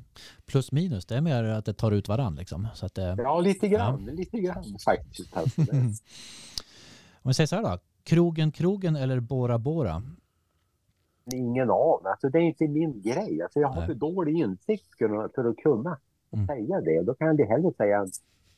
Plus 0.47 0.73
minus, 0.73 1.07
det 1.07 1.17
är 1.17 1.21
mer 1.21 1.45
att 1.45 1.65
det 1.65 1.73
tar 1.73 1.93
ut 1.93 2.09
varann 2.09 2.35
liksom. 2.35 2.69
Så 2.75 2.87
att 2.87 2.95
det, 2.95 3.15
Ja, 3.19 3.41
lite 3.41 3.69
grann, 3.69 4.05
lite 4.05 4.41
grann 4.41 4.65
faktiskt. 4.85 5.37
Om 7.23 7.29
vi 7.29 7.35
säger 7.35 7.47
så 7.47 7.57
här 7.57 7.63
då, 7.63 7.79
krogen 8.05 8.53
krogen 8.53 8.97
eller 8.97 9.21
Bora 9.21 9.59
Bora? 9.59 10.03
Ingen 11.35 11.71
aning. 11.71 12.07
Alltså, 12.07 12.29
det 12.29 12.39
är 12.39 12.43
inte 12.43 12.69
min 12.69 13.03
grej. 13.03 13.43
Alltså, 13.43 13.61
jag 13.61 13.69
har 13.69 13.77
Nej. 13.77 13.87
för 13.87 13.95
dålig 13.95 14.37
insikt 14.37 14.99
för 14.99 15.25
att, 15.49 15.57
kunna 15.63 15.99
Mm. 16.35 16.47
säga 16.47 16.81
det. 16.81 17.03
Då 17.03 17.15
kan 17.15 17.37
jag 17.37 17.47
hellre 17.47 17.73
säga 17.77 18.07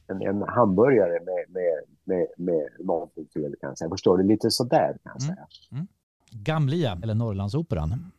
en, 0.08 0.22
en, 0.22 0.42
hamburgare 0.42 1.10
med, 1.24 1.44
med, 1.48 1.84
med, 2.04 2.26
med 2.36 2.68
någonting 2.86 3.26
till. 3.26 3.54
Kanske. 3.60 3.84
Jag 3.84 3.90
förstår 3.90 4.18
det 4.18 4.24
lite 4.24 4.50
sådär. 4.50 4.96
Kan 5.02 5.12
jag 5.18 5.22
Mm. 5.22 5.36
säga. 5.36 5.86
Gamlia 6.30 6.98
eller 7.02 7.14
Norrlandsoperan? 7.14 8.10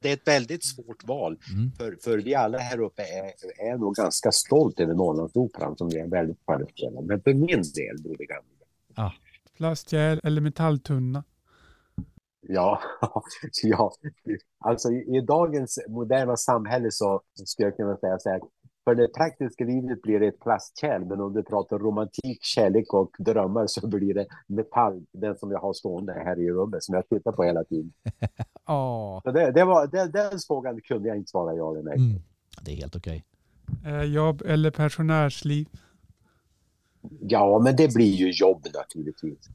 Det 0.00 0.08
är 0.08 0.12
ett 0.12 0.28
väldigt 0.28 0.64
svårt 0.64 1.04
val. 1.04 1.38
Mm. 1.54 1.72
För, 1.72 1.98
för 2.04 2.18
vi 2.18 2.34
alla 2.34 2.58
här 2.58 2.80
uppe 2.80 3.02
är, 3.02 3.32
är 3.70 3.78
nog 3.78 3.94
ganska 3.94 4.32
stolt 4.32 4.80
över 4.80 4.94
Norrlandsoperan 4.94 5.76
som 5.76 5.88
är 5.88 6.10
väldigt 6.10 6.44
kvalificerad. 6.44 7.04
Men 7.04 7.22
för 7.22 7.34
min 7.34 7.62
del 7.74 8.02
blir 8.02 8.16
det 8.18 8.26
Gamla. 8.26 9.12
Plastgärd 9.56 10.20
eller 10.24 10.40
metalltunna? 10.40 11.24
Ja, 12.40 12.80
ja, 13.62 13.92
alltså 14.58 14.90
i, 14.90 15.16
i 15.16 15.20
dagens 15.20 15.78
moderna 15.88 16.36
samhälle 16.36 16.90
så 16.90 17.22
skulle 17.34 17.68
jag 17.68 17.76
kunna 17.76 17.96
säga 17.96 18.18
så 18.18 18.30
här. 18.30 18.40
För 18.88 18.94
det 18.94 19.08
praktiska 19.08 19.64
livet 19.64 20.02
blir 20.02 20.20
det 20.20 20.26
ett 20.26 20.40
plastkärl, 20.40 21.04
men 21.04 21.20
om 21.20 21.32
du 21.32 21.42
pratar 21.42 21.78
romantik, 21.78 22.38
kärlek 22.42 22.94
och 22.94 23.10
drömmar 23.18 23.66
så 23.66 23.86
blir 23.86 24.14
det 24.14 24.26
metall, 24.46 25.06
den 25.12 25.38
som 25.38 25.50
jag 25.50 25.58
har 25.58 25.72
stående 25.72 26.12
här 26.12 26.40
i 26.40 26.50
rummet, 26.50 26.82
som 26.82 26.94
jag 26.94 27.08
tittar 27.08 27.32
på 27.32 27.44
hela 27.44 27.64
tiden. 27.64 27.92
Ja, 28.66 29.20
Så 29.24 29.32
det, 29.32 29.52
det 29.52 29.64
var, 29.64 29.86
det, 29.86 30.12
den 30.12 30.38
frågan 30.46 30.80
kunde 30.80 31.08
jag 31.08 31.16
inte 31.16 31.30
svara 31.30 31.54
ja 31.54 31.72
eller 31.72 31.82
nej. 31.82 31.96
mm. 31.96 32.22
det 32.62 32.72
är 32.72 32.76
helt 32.76 32.96
okej. 32.96 33.24
Eh, 33.86 34.02
jobb 34.02 34.42
eller 34.46 34.70
pensionärsliv? 34.70 35.68
Ja, 37.20 37.60
men 37.64 37.76
det 37.76 37.94
blir 37.94 38.14
ju 38.14 38.30
jobb 38.30 38.66
naturligtvis. 38.74 39.48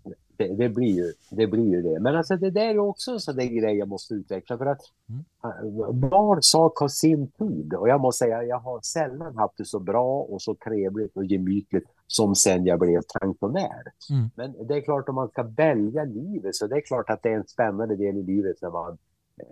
Det, 0.48 0.56
det, 0.56 0.70
blir 0.70 0.96
ju, 0.96 1.14
det 1.30 1.48
blir 1.48 1.72
ju 1.72 1.82
det. 1.82 2.00
Men 2.00 2.16
alltså 2.16 2.36
det 2.38 2.50
där 2.50 2.70
är 2.70 2.80
också 2.80 3.12
en 3.12 3.20
sån 3.20 3.36
där 3.36 3.46
grej 3.46 3.78
jag 3.78 3.88
måste 3.88 4.14
utveckla. 4.14 4.58
För 4.58 4.66
att 4.66 4.82
Mm. 5.10 6.00
var 6.00 6.42
sak 6.42 6.78
har 6.80 6.88
sin 6.88 7.28
tid. 7.28 7.74
Och 7.74 7.90
jag 7.90 8.02
måste 8.02 8.26
säga, 8.26 8.44
jag 8.44 8.60
har 8.60 8.80
sällan 8.82 9.38
haft 9.38 9.58
det 9.58 9.66
så 9.66 9.80
bra 9.80 10.20
och 10.20 10.42
så 10.42 10.56
trevligt 10.56 11.18
och 11.18 11.26
gemytligt 11.26 11.88
som 12.08 12.36
sen 12.36 12.66
jag 12.66 12.80
blev 12.80 13.02
pensionär. 13.20 13.84
Mm. 14.10 14.30
Men 14.36 14.68
det 14.68 14.76
är 14.76 14.82
klart 14.82 15.10
om 15.10 15.16
man 15.16 15.28
ska 15.30 15.44
välja 15.44 16.04
livet 16.04 16.56
så 16.56 16.68
det 16.68 16.76
är 16.76 16.82
klart 16.82 17.10
att 17.10 17.24
det 17.24 17.30
är 17.30 17.36
en 17.36 17.48
spännande 17.48 17.96
del 17.96 18.18
i 18.18 18.24
livet 18.24 18.62
när 18.62 18.70
man 18.70 18.98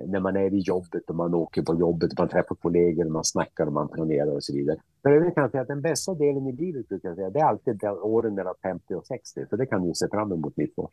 när 0.08 0.20
man 0.20 0.36
är 0.36 0.54
i 0.54 0.60
jobbet 0.60 1.10
och 1.10 1.16
man 1.16 1.34
åker 1.34 1.62
på 1.62 1.76
jobbet, 1.76 2.18
man 2.18 2.30
träffar 2.30 2.56
kollegor, 2.56 3.06
man 3.06 3.24
snackar 3.24 3.66
och 3.66 3.74
man 3.74 3.88
planerar 3.88 4.36
och 4.36 4.44
så 4.44 4.54
vidare. 4.54 4.78
För 5.02 5.10
övrigt 5.10 5.36
kan 5.36 5.42
jag 5.42 5.52
säga 5.52 5.62
att 5.62 5.68
den 5.68 5.82
bästa 5.82 6.14
delen 6.14 6.48
i 6.48 6.52
livet 6.52 6.90
brukar 6.90 7.10
jag 7.10 7.16
säga, 7.16 7.30
det 7.30 7.40
är 7.40 7.46
alltid 7.46 7.78
de 7.78 7.88
åren 7.88 8.36
mellan 8.36 8.54
50 8.64 8.94
och 8.94 9.06
60. 9.06 9.46
För 9.50 9.58
det 9.58 9.66
kan 9.66 9.88
du 9.88 9.94
se 9.94 10.08
fram 10.08 10.32
emot 10.32 10.58
mitt 10.58 10.80
år. 10.80 10.90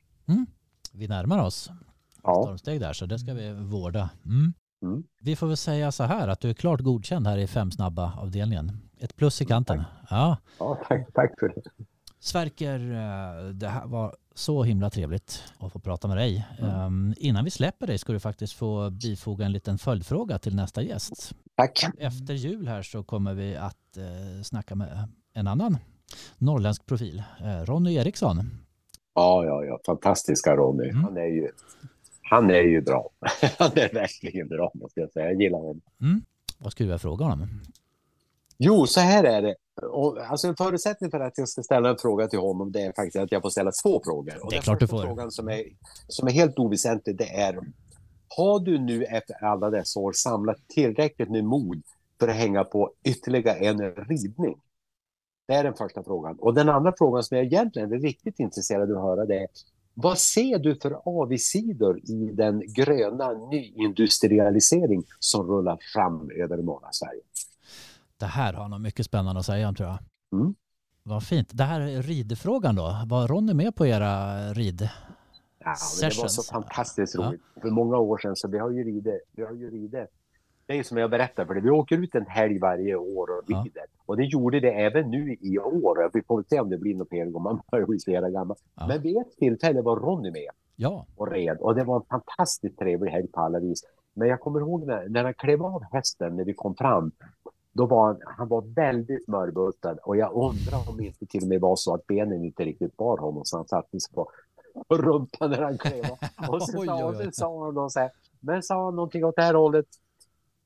Vi 0.93 1.09
närmar 1.09 1.47
oss 1.47 1.71
Ja, 2.23 2.43
stormsteg 2.43 2.81
där, 2.81 2.93
så 2.93 3.07
det 3.07 3.19
ska 3.19 3.35
vi 3.35 3.53
vårda. 3.53 4.11
Mm. 4.27 4.53
Mm. 4.83 5.05
Vi 5.21 5.37
får 5.37 5.47
väl 5.47 5.57
säga 5.57 5.93
så 5.93 6.05
här 6.05 6.29
att 6.29 6.41
du 6.41 6.51
är 6.51 6.55
klart 6.55 6.81
godkänd 6.81 7.27
här 7.27 7.39
i 7.39 7.47
fem 7.47 7.71
snabba 7.71 8.13
avdelningen. 8.19 8.73
Ett 9.01 9.17
plus 9.17 9.43
i 9.43 9.45
kanten. 9.45 9.85
Ja. 10.11 10.37
ja 10.59 10.79
tack, 10.89 11.13
tack 11.15 11.35
för 11.41 11.49
det. 11.49 11.63
Sverker, 12.21 12.81
eh, 12.81 13.49
det 13.49 13.69
här 13.69 13.87
var 13.87 14.17
så 14.39 14.63
himla 14.63 14.91
trevligt 14.91 15.43
att 15.59 15.73
få 15.73 15.79
prata 15.79 16.09
med 16.09 16.17
dig. 16.17 16.47
Um, 16.61 17.15
innan 17.17 17.45
vi 17.45 17.51
släpper 17.51 17.87
dig 17.87 17.99
ska 17.99 18.13
du 18.13 18.21
faktiskt 18.21 18.53
få 18.53 18.91
bifoga 18.91 19.45
en 19.45 19.53
liten 19.53 19.79
följdfråga 19.79 20.39
till 20.39 20.57
nästa 20.57 20.83
gäst. 20.83 21.33
Tack. 21.57 21.85
Efter 21.99 22.35
jul 22.35 22.69
här 22.69 22.83
så 22.83 23.03
kommer 23.03 23.35
vi 23.35 23.57
att 23.57 23.97
eh, 23.97 24.43
snacka 24.45 24.75
med 24.75 25.09
en 25.35 25.47
annan 25.47 25.79
norrländsk 26.39 26.87
profil, 26.87 27.23
eh, 27.41 27.65
Ronny 27.65 27.95
Eriksson. 27.95 28.37
Ja, 29.15 29.45
ja, 29.45 29.65
ja, 29.65 29.81
fantastiska 29.87 30.57
Ronny. 30.57 30.89
Mm. 30.89 31.05
Han 31.05 31.17
är 31.17 31.27
ju, 31.27 31.49
han 32.23 32.51
är 32.51 32.63
ju 32.63 32.81
bra. 32.81 33.11
han 33.59 33.71
är 33.75 33.95
verkligen 33.95 34.49
bra, 34.49 34.71
måste 34.75 35.01
jag 35.01 35.13
säga. 35.13 35.27
Jag 35.27 35.43
gillar 35.43 35.59
honom. 35.59 35.81
Mm. 36.01 36.23
Vad 36.59 36.73
skulle 36.73 36.91
jag 36.91 37.01
fråga 37.01 37.25
honom? 37.25 37.49
Jo, 38.59 38.87
så 38.87 39.01
här 39.01 39.25
är 39.25 39.43
det. 39.43 39.55
Och, 39.83 40.19
alltså 40.19 40.49
en 40.49 40.57
förutsättning 40.57 41.11
för 41.11 41.21
att 41.21 41.39
jag 41.39 41.49
ska 41.49 41.63
ställa 41.63 41.91
en 41.91 41.99
fråga 41.99 42.29
till 42.29 42.39
honom 42.39 42.73
det 42.73 42.83
är 42.83 42.93
faktiskt 42.93 43.17
att 43.17 43.33
jag 43.33 43.43
får 43.43 43.51
ställa 43.51 43.71
två 43.83 44.03
frågor. 44.05 44.45
Och 44.45 44.51
Det 44.51 44.57
är 44.57 44.61
klart 44.61 44.81
du 44.81 44.87
får. 44.87 45.03
Frågan 45.03 45.31
som 45.31 45.49
är, 45.49 45.65
som 46.09 46.29
är 46.29 46.33
helt 46.33 46.59
oväsentlig 46.59 47.17
det 47.19 47.35
är 47.35 47.59
Har 48.37 48.61
du 48.61 48.79
nu 48.79 49.05
efter 49.05 49.45
alla 49.45 49.71
dessa 49.71 50.01
år 50.01 50.13
samlat 50.13 50.57
tillräckligt 50.69 51.31
med 51.31 51.45
mod 51.45 51.83
för 52.21 52.29
att 52.29 52.37
hänga 52.37 52.65
på 52.65 52.93
ytterligare 53.05 53.59
en 53.59 53.81
ridning? 53.95 54.61
Det 55.47 55.55
är 55.55 55.65
den 55.65 55.75
första 55.75 56.03
frågan. 56.03 56.37
Och 56.39 56.55
den 56.55 56.69
andra 56.69 56.93
frågan 56.99 57.23
som 57.23 57.37
jag 57.37 57.47
egentligen 57.47 57.93
är 57.93 57.99
riktigt 57.99 58.41
intresserad 58.41 58.91
av 58.91 58.97
att 58.97 59.03
höra 59.03 59.27
det 59.27 59.39
är 59.39 59.49
vad 60.01 60.19
ser 60.19 60.59
du 60.59 60.77
för 60.77 61.01
avigsidor 61.05 61.99
i 61.99 62.31
den 62.33 62.63
gröna 62.67 63.33
nyindustrialisering 63.33 65.05
som 65.19 65.47
rullar 65.47 65.79
fram 65.93 66.31
över 66.31 66.57
norra 66.57 66.89
Sverige? 66.93 67.21
Det 68.19 68.27
här 68.27 68.53
har 68.53 68.69
nog 68.69 68.81
mycket 68.81 69.07
spännande 69.07 69.39
att 69.39 69.47
säga 69.47 69.73
tror 69.73 69.89
jag. 69.89 69.99
Mm. 70.41 70.55
Vad 71.03 71.23
fint. 71.23 71.49
Det 71.53 71.65
här 71.65 71.81
är 71.81 72.03
ridfrågan 72.03 72.75
då. 72.75 72.97
Var 73.07 73.29
Ronny 73.29 73.55
med 73.55 73.75
på 73.77 73.87
era 73.87 74.39
rid? 74.53 74.89
Ja, 75.59 75.75
det 76.01 76.19
var 76.23 76.29
så 76.29 76.43
fantastiskt 76.53 77.15
Ja. 77.15 77.29
roligt. 77.29 77.41
För 77.63 77.71
många 77.71 77.97
år 77.99 78.19
sedan 78.19 78.37
så 78.37 78.49
vi 78.49 78.59
har 78.59 78.71
ju 78.71 78.85
ridit, 78.85 79.23
vi 79.33 79.43
har 79.45 79.53
ju 79.53 79.71
ridit. 79.71 80.09
Det 80.67 80.73
är 80.73 80.77
ju 80.77 80.85
som 80.85 80.99
jag 80.99 81.11
berättar 81.11 81.45
för 81.47 81.55
det. 81.55 81.61
Vi 81.61 81.71
åker 81.71 81.97
ut 81.99 82.15
en 82.15 82.27
helg 82.27 82.59
varje 82.59 82.95
år 82.97 83.31
och 83.39 83.43
Ja. 83.47 83.63
rider. 83.65 83.83
Och 84.07 84.17
det 84.17 84.25
gjorde 84.25 84.61
det 84.61 84.71
även 84.73 85.11
nu 85.11 85.37
i 85.41 85.59
år. 85.59 86.11
Vi 86.13 86.23
får 86.23 86.45
se 86.51 86.61
om 86.61 86.71
det 86.71 86.79
blir 86.79 86.95
något 86.95 87.33
gång. 87.33 87.43
Man 87.43 87.61
börjar 87.71 87.87
bli 87.87 87.99
så 87.99 88.11
gammal. 88.11 88.57
Ja. 88.75 88.87
Men 88.87 89.03
vid 89.03 89.17
ett 89.17 89.37
tillfälle 89.39 89.83
var 89.83 89.97
Ronny 89.97 90.31
med 90.31 90.49
Ja, 90.77 91.07
och 91.17 91.31
red. 91.33 91.59
Och 91.61 91.75
det 91.75 91.85
var 91.85 91.97
en 91.97 92.07
fantastiskt 92.11 92.79
trevlig 92.79 93.11
helg 93.11 93.27
på 93.29 93.41
alla 93.41 93.59
vis. 93.61 93.83
Men 94.15 94.29
jag 94.29 94.41
kommer 94.41 94.61
ihåg 94.61 94.87
när, 94.87 95.09
när 95.09 95.25
han 95.25 95.35
klev 95.35 95.63
av 95.63 95.83
hästen 95.93 96.37
när 96.37 96.45
vi 96.45 96.55
kom 96.55 96.75
fram. 96.75 97.13
Då 97.79 97.87
var 97.87 98.17
han, 98.25 98.49
var 98.49 98.75
väldigt 98.75 99.29
mörbultad 99.29 99.99
och 100.03 100.17
jag 100.17 100.33
undrar 100.33 100.89
om 100.91 100.97
det 100.97 101.05
inte 101.05 101.27
till 101.27 101.43
och 101.43 101.49
med 101.49 101.61
var 101.61 101.77
så 101.77 101.95
att 101.95 102.07
benen 102.07 102.45
inte 102.45 102.65
riktigt 102.65 102.97
bar 102.97 103.17
honom 103.17 103.45
så 103.45 103.57
han 103.57 103.69
satte 103.69 104.01
sig 104.01 104.15
på 104.15 104.31
på 104.89 104.97
rumpan 104.97 105.51
när 105.51 105.63
han 105.63 105.79
klev. 105.79 106.05
Och 106.49 106.63
så 106.63 106.85
sa, 106.85 107.09
oj. 107.09 107.25
så 107.25 107.31
sa 107.33 107.65
han 107.65 107.75
då 107.75 107.91
så 107.91 108.01
här, 108.01 108.11
men 108.41 108.63
sa 108.63 108.85
han 108.85 108.97
någonting 108.97 109.25
åt 109.25 109.37
det 109.37 109.43
här 109.43 109.55
hållet. 109.55 109.87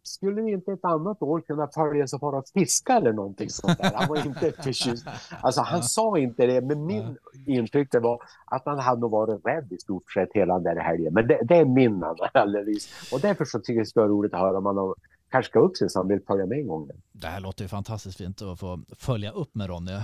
Skulle 0.05 0.43
ni 0.43 0.53
inte 0.53 0.73
ett 0.73 0.85
annat 0.85 1.23
år 1.23 1.41
kunna 1.41 1.69
följa 1.69 2.07
så 2.07 2.19
fara 2.19 2.39
och 2.39 2.49
fiska 2.55 2.93
eller 2.93 3.13
någonting 3.13 3.51
sånt 3.51 3.79
där? 3.79 3.93
Han 3.95 4.09
var 4.09 4.27
inte 4.27 4.53
förtjust. 4.63 5.07
Alltså 5.41 5.61
han 5.61 5.83
sa 5.83 6.19
inte 6.19 6.47
det, 6.47 6.61
men 6.61 6.87
min 6.87 7.17
intryck 7.47 7.93
det 7.93 8.01
var 8.01 8.23
att 8.47 8.63
han 8.65 8.79
hade 8.79 9.01
nog 9.01 9.11
varit 9.11 9.47
rädd 9.47 9.73
i 9.73 9.79
stort 9.79 10.13
sett 10.13 10.29
hela 10.35 10.55
den 10.55 10.63
där 10.63 10.83
helgen. 10.83 11.15
Men 11.15 11.27
det, 11.27 11.41
det 11.45 11.57
är 11.57 11.65
min 11.65 12.05
analys. 12.35 13.13
Och 13.13 13.21
därför 13.21 13.45
så 13.45 13.59
tycker 13.59 13.73
jag 13.73 13.83
det 13.83 13.89
ska 13.89 14.01
vara 14.01 14.11
roligt 14.11 14.35
att 14.35 14.41
höra 14.41 14.59
om 14.59 14.67
han 14.67 14.77
har 14.77 14.95
kanske 15.33 15.51
ska 15.51 15.59
upp 15.59 15.77
sig 15.77 15.91
så 15.91 16.19
följa 16.27 16.47
med 16.47 16.59
en 16.59 16.67
gång. 16.67 16.91
det 17.13 17.27
här 17.27 17.41
låter 17.41 17.65
ju 17.65 17.69
fantastiskt 17.69 18.19
fint 18.19 18.43
att 18.43 18.59
få 18.61 18.81
följa 18.99 19.31
upp 19.31 19.55
med 19.55 19.69
Ronny. 19.69 19.99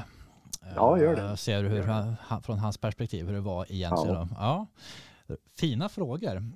Ja, 0.75 0.99
gör 1.01 1.17
det. 1.17 1.23
Eh, 1.23 1.35
Ser 1.35 1.65
hur, 1.65 1.83
han, 1.83 2.43
från 2.43 2.59
hans 2.59 2.79
perspektiv 2.79 3.27
hur 3.27 3.33
det 3.35 3.41
var 3.41 3.67
egentligen. 3.73 4.29
Ja. 4.31 4.67
Ja. 5.27 5.37
Fina 5.59 5.89
frågor. 5.89 6.37
Mm. 6.37 6.55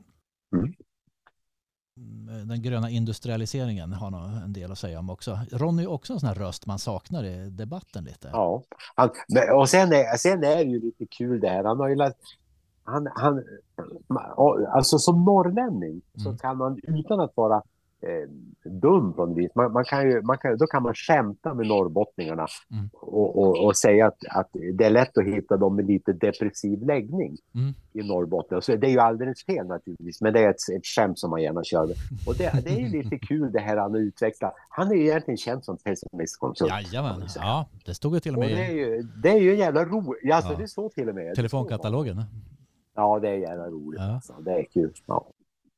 Mm, 1.96 2.48
Den 2.48 2.62
gröna 2.62 2.90
industrialiseringen 2.90 3.92
har 3.92 4.10
nog 4.10 4.20
en 4.44 4.52
del 4.52 4.72
att 4.72 4.78
säga 4.78 4.98
om 4.98 5.10
också. 5.10 5.38
Ronny 5.52 5.82
är 5.82 5.90
också 5.90 6.12
en 6.12 6.20
sån 6.20 6.26
här 6.28 6.34
röst 6.34 6.66
man 6.66 6.78
saknar 6.78 7.24
i 7.24 7.50
debatten 7.50 8.04
lite. 8.04 8.28
Ja, 8.32 8.62
han, 8.94 9.10
och 9.54 9.68
sen 9.68 9.92
är, 9.92 10.16
sen 10.16 10.44
är 10.44 10.56
det 10.56 10.62
ju 10.70 10.80
lite 10.80 11.06
kul 11.06 11.40
det 11.40 11.48
här. 11.48 11.64
Han 11.64 11.80
har 11.80 11.88
ju 11.88 11.94
lagt, 11.94 12.18
han, 12.84 13.08
han, 13.14 13.44
alltså 14.68 14.98
som 14.98 15.24
norrlänning 15.24 16.02
så 16.14 16.28
Mm. 16.28 16.38
kan 16.38 16.56
man 16.56 16.80
utan 16.82 17.20
att 17.20 17.36
vara 17.36 17.62
eh, 18.02 18.70
dum 18.70 19.12
på 19.12 19.26
något 19.26 19.38
vis. 19.38 19.50
Man, 19.54 19.72
man 19.72 19.84
kan 19.84 20.10
ju, 20.10 20.22
man 20.22 20.38
kan, 20.38 20.56
då 20.56 20.66
kan 20.66 20.82
man 20.82 20.94
skämta 20.94 21.54
med 21.54 21.66
norrbottningarna 21.66 22.46
Mm. 22.72 22.88
och, 22.92 23.38
och, 23.42 23.64
och 23.64 23.76
säga 23.76 24.06
att, 24.06 24.18
att 24.30 24.48
det 24.74 24.84
är 24.84 24.90
lätt 24.90 25.18
att 25.18 25.24
hitta 25.24 25.56
dem 25.56 25.76
med 25.76 25.86
lite 25.86 26.12
depressiv 26.12 26.82
läggning 26.86 27.36
Mm. 27.54 27.72
i 27.92 28.02
Norrbotten. 28.02 28.56
Och 28.58 28.64
Så 28.64 28.76
det 28.76 28.86
är 28.86 28.90
ju 28.90 28.98
alldeles 28.98 29.44
fel 29.44 29.66
naturligtvis, 29.66 30.20
men 30.20 30.32
det 30.32 30.40
är 30.40 30.50
ett, 30.50 30.56
ett 30.76 30.86
skämt 30.86 31.18
som 31.18 31.30
man 31.30 31.42
gärna 31.42 31.64
kör. 31.64 31.82
Och 32.26 32.34
det, 32.38 32.64
det 32.64 32.70
är 32.70 32.78
ju 32.80 33.02
lite 33.02 33.18
kul 33.18 33.52
det 33.52 33.60
här 33.60 33.76
han 33.76 33.90
har 33.90 33.98
utvecklat. 33.98 34.54
Han 34.68 34.90
är 34.90 34.94
ju 34.94 35.02
egentligen 35.02 35.38
känd 35.38 35.64
som 35.64 35.76
pessimistkonsult. 35.76 36.70
Jajamän, 36.70 37.22
ja, 37.36 37.66
det 37.86 37.94
stod 37.94 38.14
ju 38.14 38.20
till 38.20 38.32
och 38.32 38.38
Och 38.42 38.44
med 38.48 38.56
det 38.56 38.64
är 38.66 38.72
ju, 38.72 39.02
det 39.22 39.28
är 39.30 39.40
ju 39.40 39.56
jävla 39.56 39.84
roligt. 39.84 40.32
Alltså 40.32 40.52
Ja. 40.52 40.58
det 40.58 40.68
står 40.68 40.88
till 40.88 41.08
och 41.08 41.14
med. 41.14 41.34
telefonkatalogen. 41.34 42.22
Ja, 42.94 43.18
det 43.18 43.28
är 43.28 43.34
jävla 43.36 43.66
roligt. 43.66 44.00
Ja. 44.00 44.14
Alltså. 44.14 44.32
Det 44.44 44.50
är 44.52 44.64
kul. 44.64 44.92
Ja. 45.06 45.26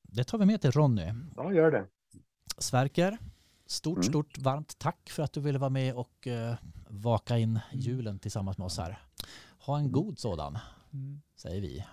Det 0.03 0.25
tar 0.25 0.39
vi 0.39 0.47
med 0.47 0.61
till 0.61 0.71
Ronny. 0.71 1.03
ja, 1.37 1.53
gör 1.53 1.71
det. 1.71 1.85
Sverker, 2.59 3.19
stort, 3.67 3.97
Mm. 3.97 4.03
stort 4.03 4.39
varmt 4.39 4.79
tack 4.79 5.11
för 5.11 5.23
att 5.23 5.33
du 5.33 5.41
ville 5.41 5.59
vara 5.59 5.71
med 5.71 5.95
och 5.95 6.27
eh, 6.27 6.55
vaka 6.89 7.39
in 7.39 7.61
julen 7.73 8.19
tillsammans 8.19 8.59
med 8.59 8.65
oss 8.65 8.79
här. 8.79 8.99
Ha 9.59 9.79
en 9.79 9.93
god 9.93 10.19
sådan, 10.19 10.59
Mm. 10.93 11.21
säger 11.37 11.61
vi. 11.61 11.85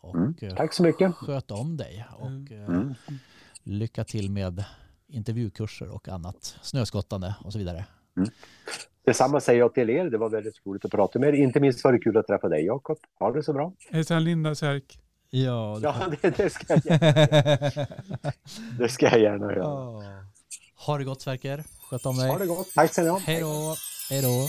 Och 0.00 0.14
Mm. 0.16 0.34
eh, 0.42 0.54
Tack 0.56 0.72
så 0.72 0.82
mycket. 0.82 1.14
sköt 1.14 1.50
om 1.50 1.76
dig 1.76 2.04
och 2.18 2.52
eh, 2.52 2.64
Mm. 2.68 2.94
lycka 3.62 4.04
till 4.04 4.30
med 4.30 4.64
intervjukurser 5.06 5.88
och 5.88 6.08
annat, 6.08 6.58
snöskottande 6.62 7.34
och 7.44 7.52
så 7.52 7.58
vidare. 7.58 7.84
Detsamma 9.04 9.40
säger 9.40 9.58
jag 9.60 9.74
till 9.74 9.90
er. 9.90 10.10
Det 10.10 10.18
var 10.18 10.28
väldigt 10.30 10.66
roligt 10.66 10.84
att 10.84 10.90
prata 10.90 11.18
med 11.18 11.28
er. 11.28 11.32
Inte 11.32 11.60
minst 11.60 11.84
var 11.84 11.92
det 11.92 11.98
kul 11.98 12.16
att 12.16 12.26
träffa 12.26 12.48
dig, 12.48 12.64
Jakob. 12.64 12.98
Ha 13.18 13.32
det 13.32 13.42
så 13.42 13.52
bra. 13.52 13.72
Hälsan 13.90 14.24
Linda 14.24 14.54
Särk. 14.54 14.98
Ja, 15.36 15.78
Ja, 15.82 15.94
det, 16.22 16.30
det, 16.36 16.50
ska, 16.50 16.64
jag, 16.68 16.82
gärna- 16.86 17.86
det 18.78 18.88
ska 18.88 19.06
jag 19.08 19.20
gärna 19.20 19.46
göra. 19.52 19.58
Ja. 19.58 20.02
Ha 20.86 20.98
det 20.98 21.04
gott 21.04 21.22
Sverker, 21.22 21.64
sköt 21.90 22.06
om 22.06 22.16
dig. 22.16 22.28
Ha 22.28 22.38
det 22.38 22.46
gott. 22.46 22.68
Tack 22.74 22.92
ska 22.92 23.02
ni 23.02 23.08
ha. 23.08 23.18
Hej 23.18 23.40
då. 23.40 23.76
Hej 24.10 24.22
då. 24.22 24.48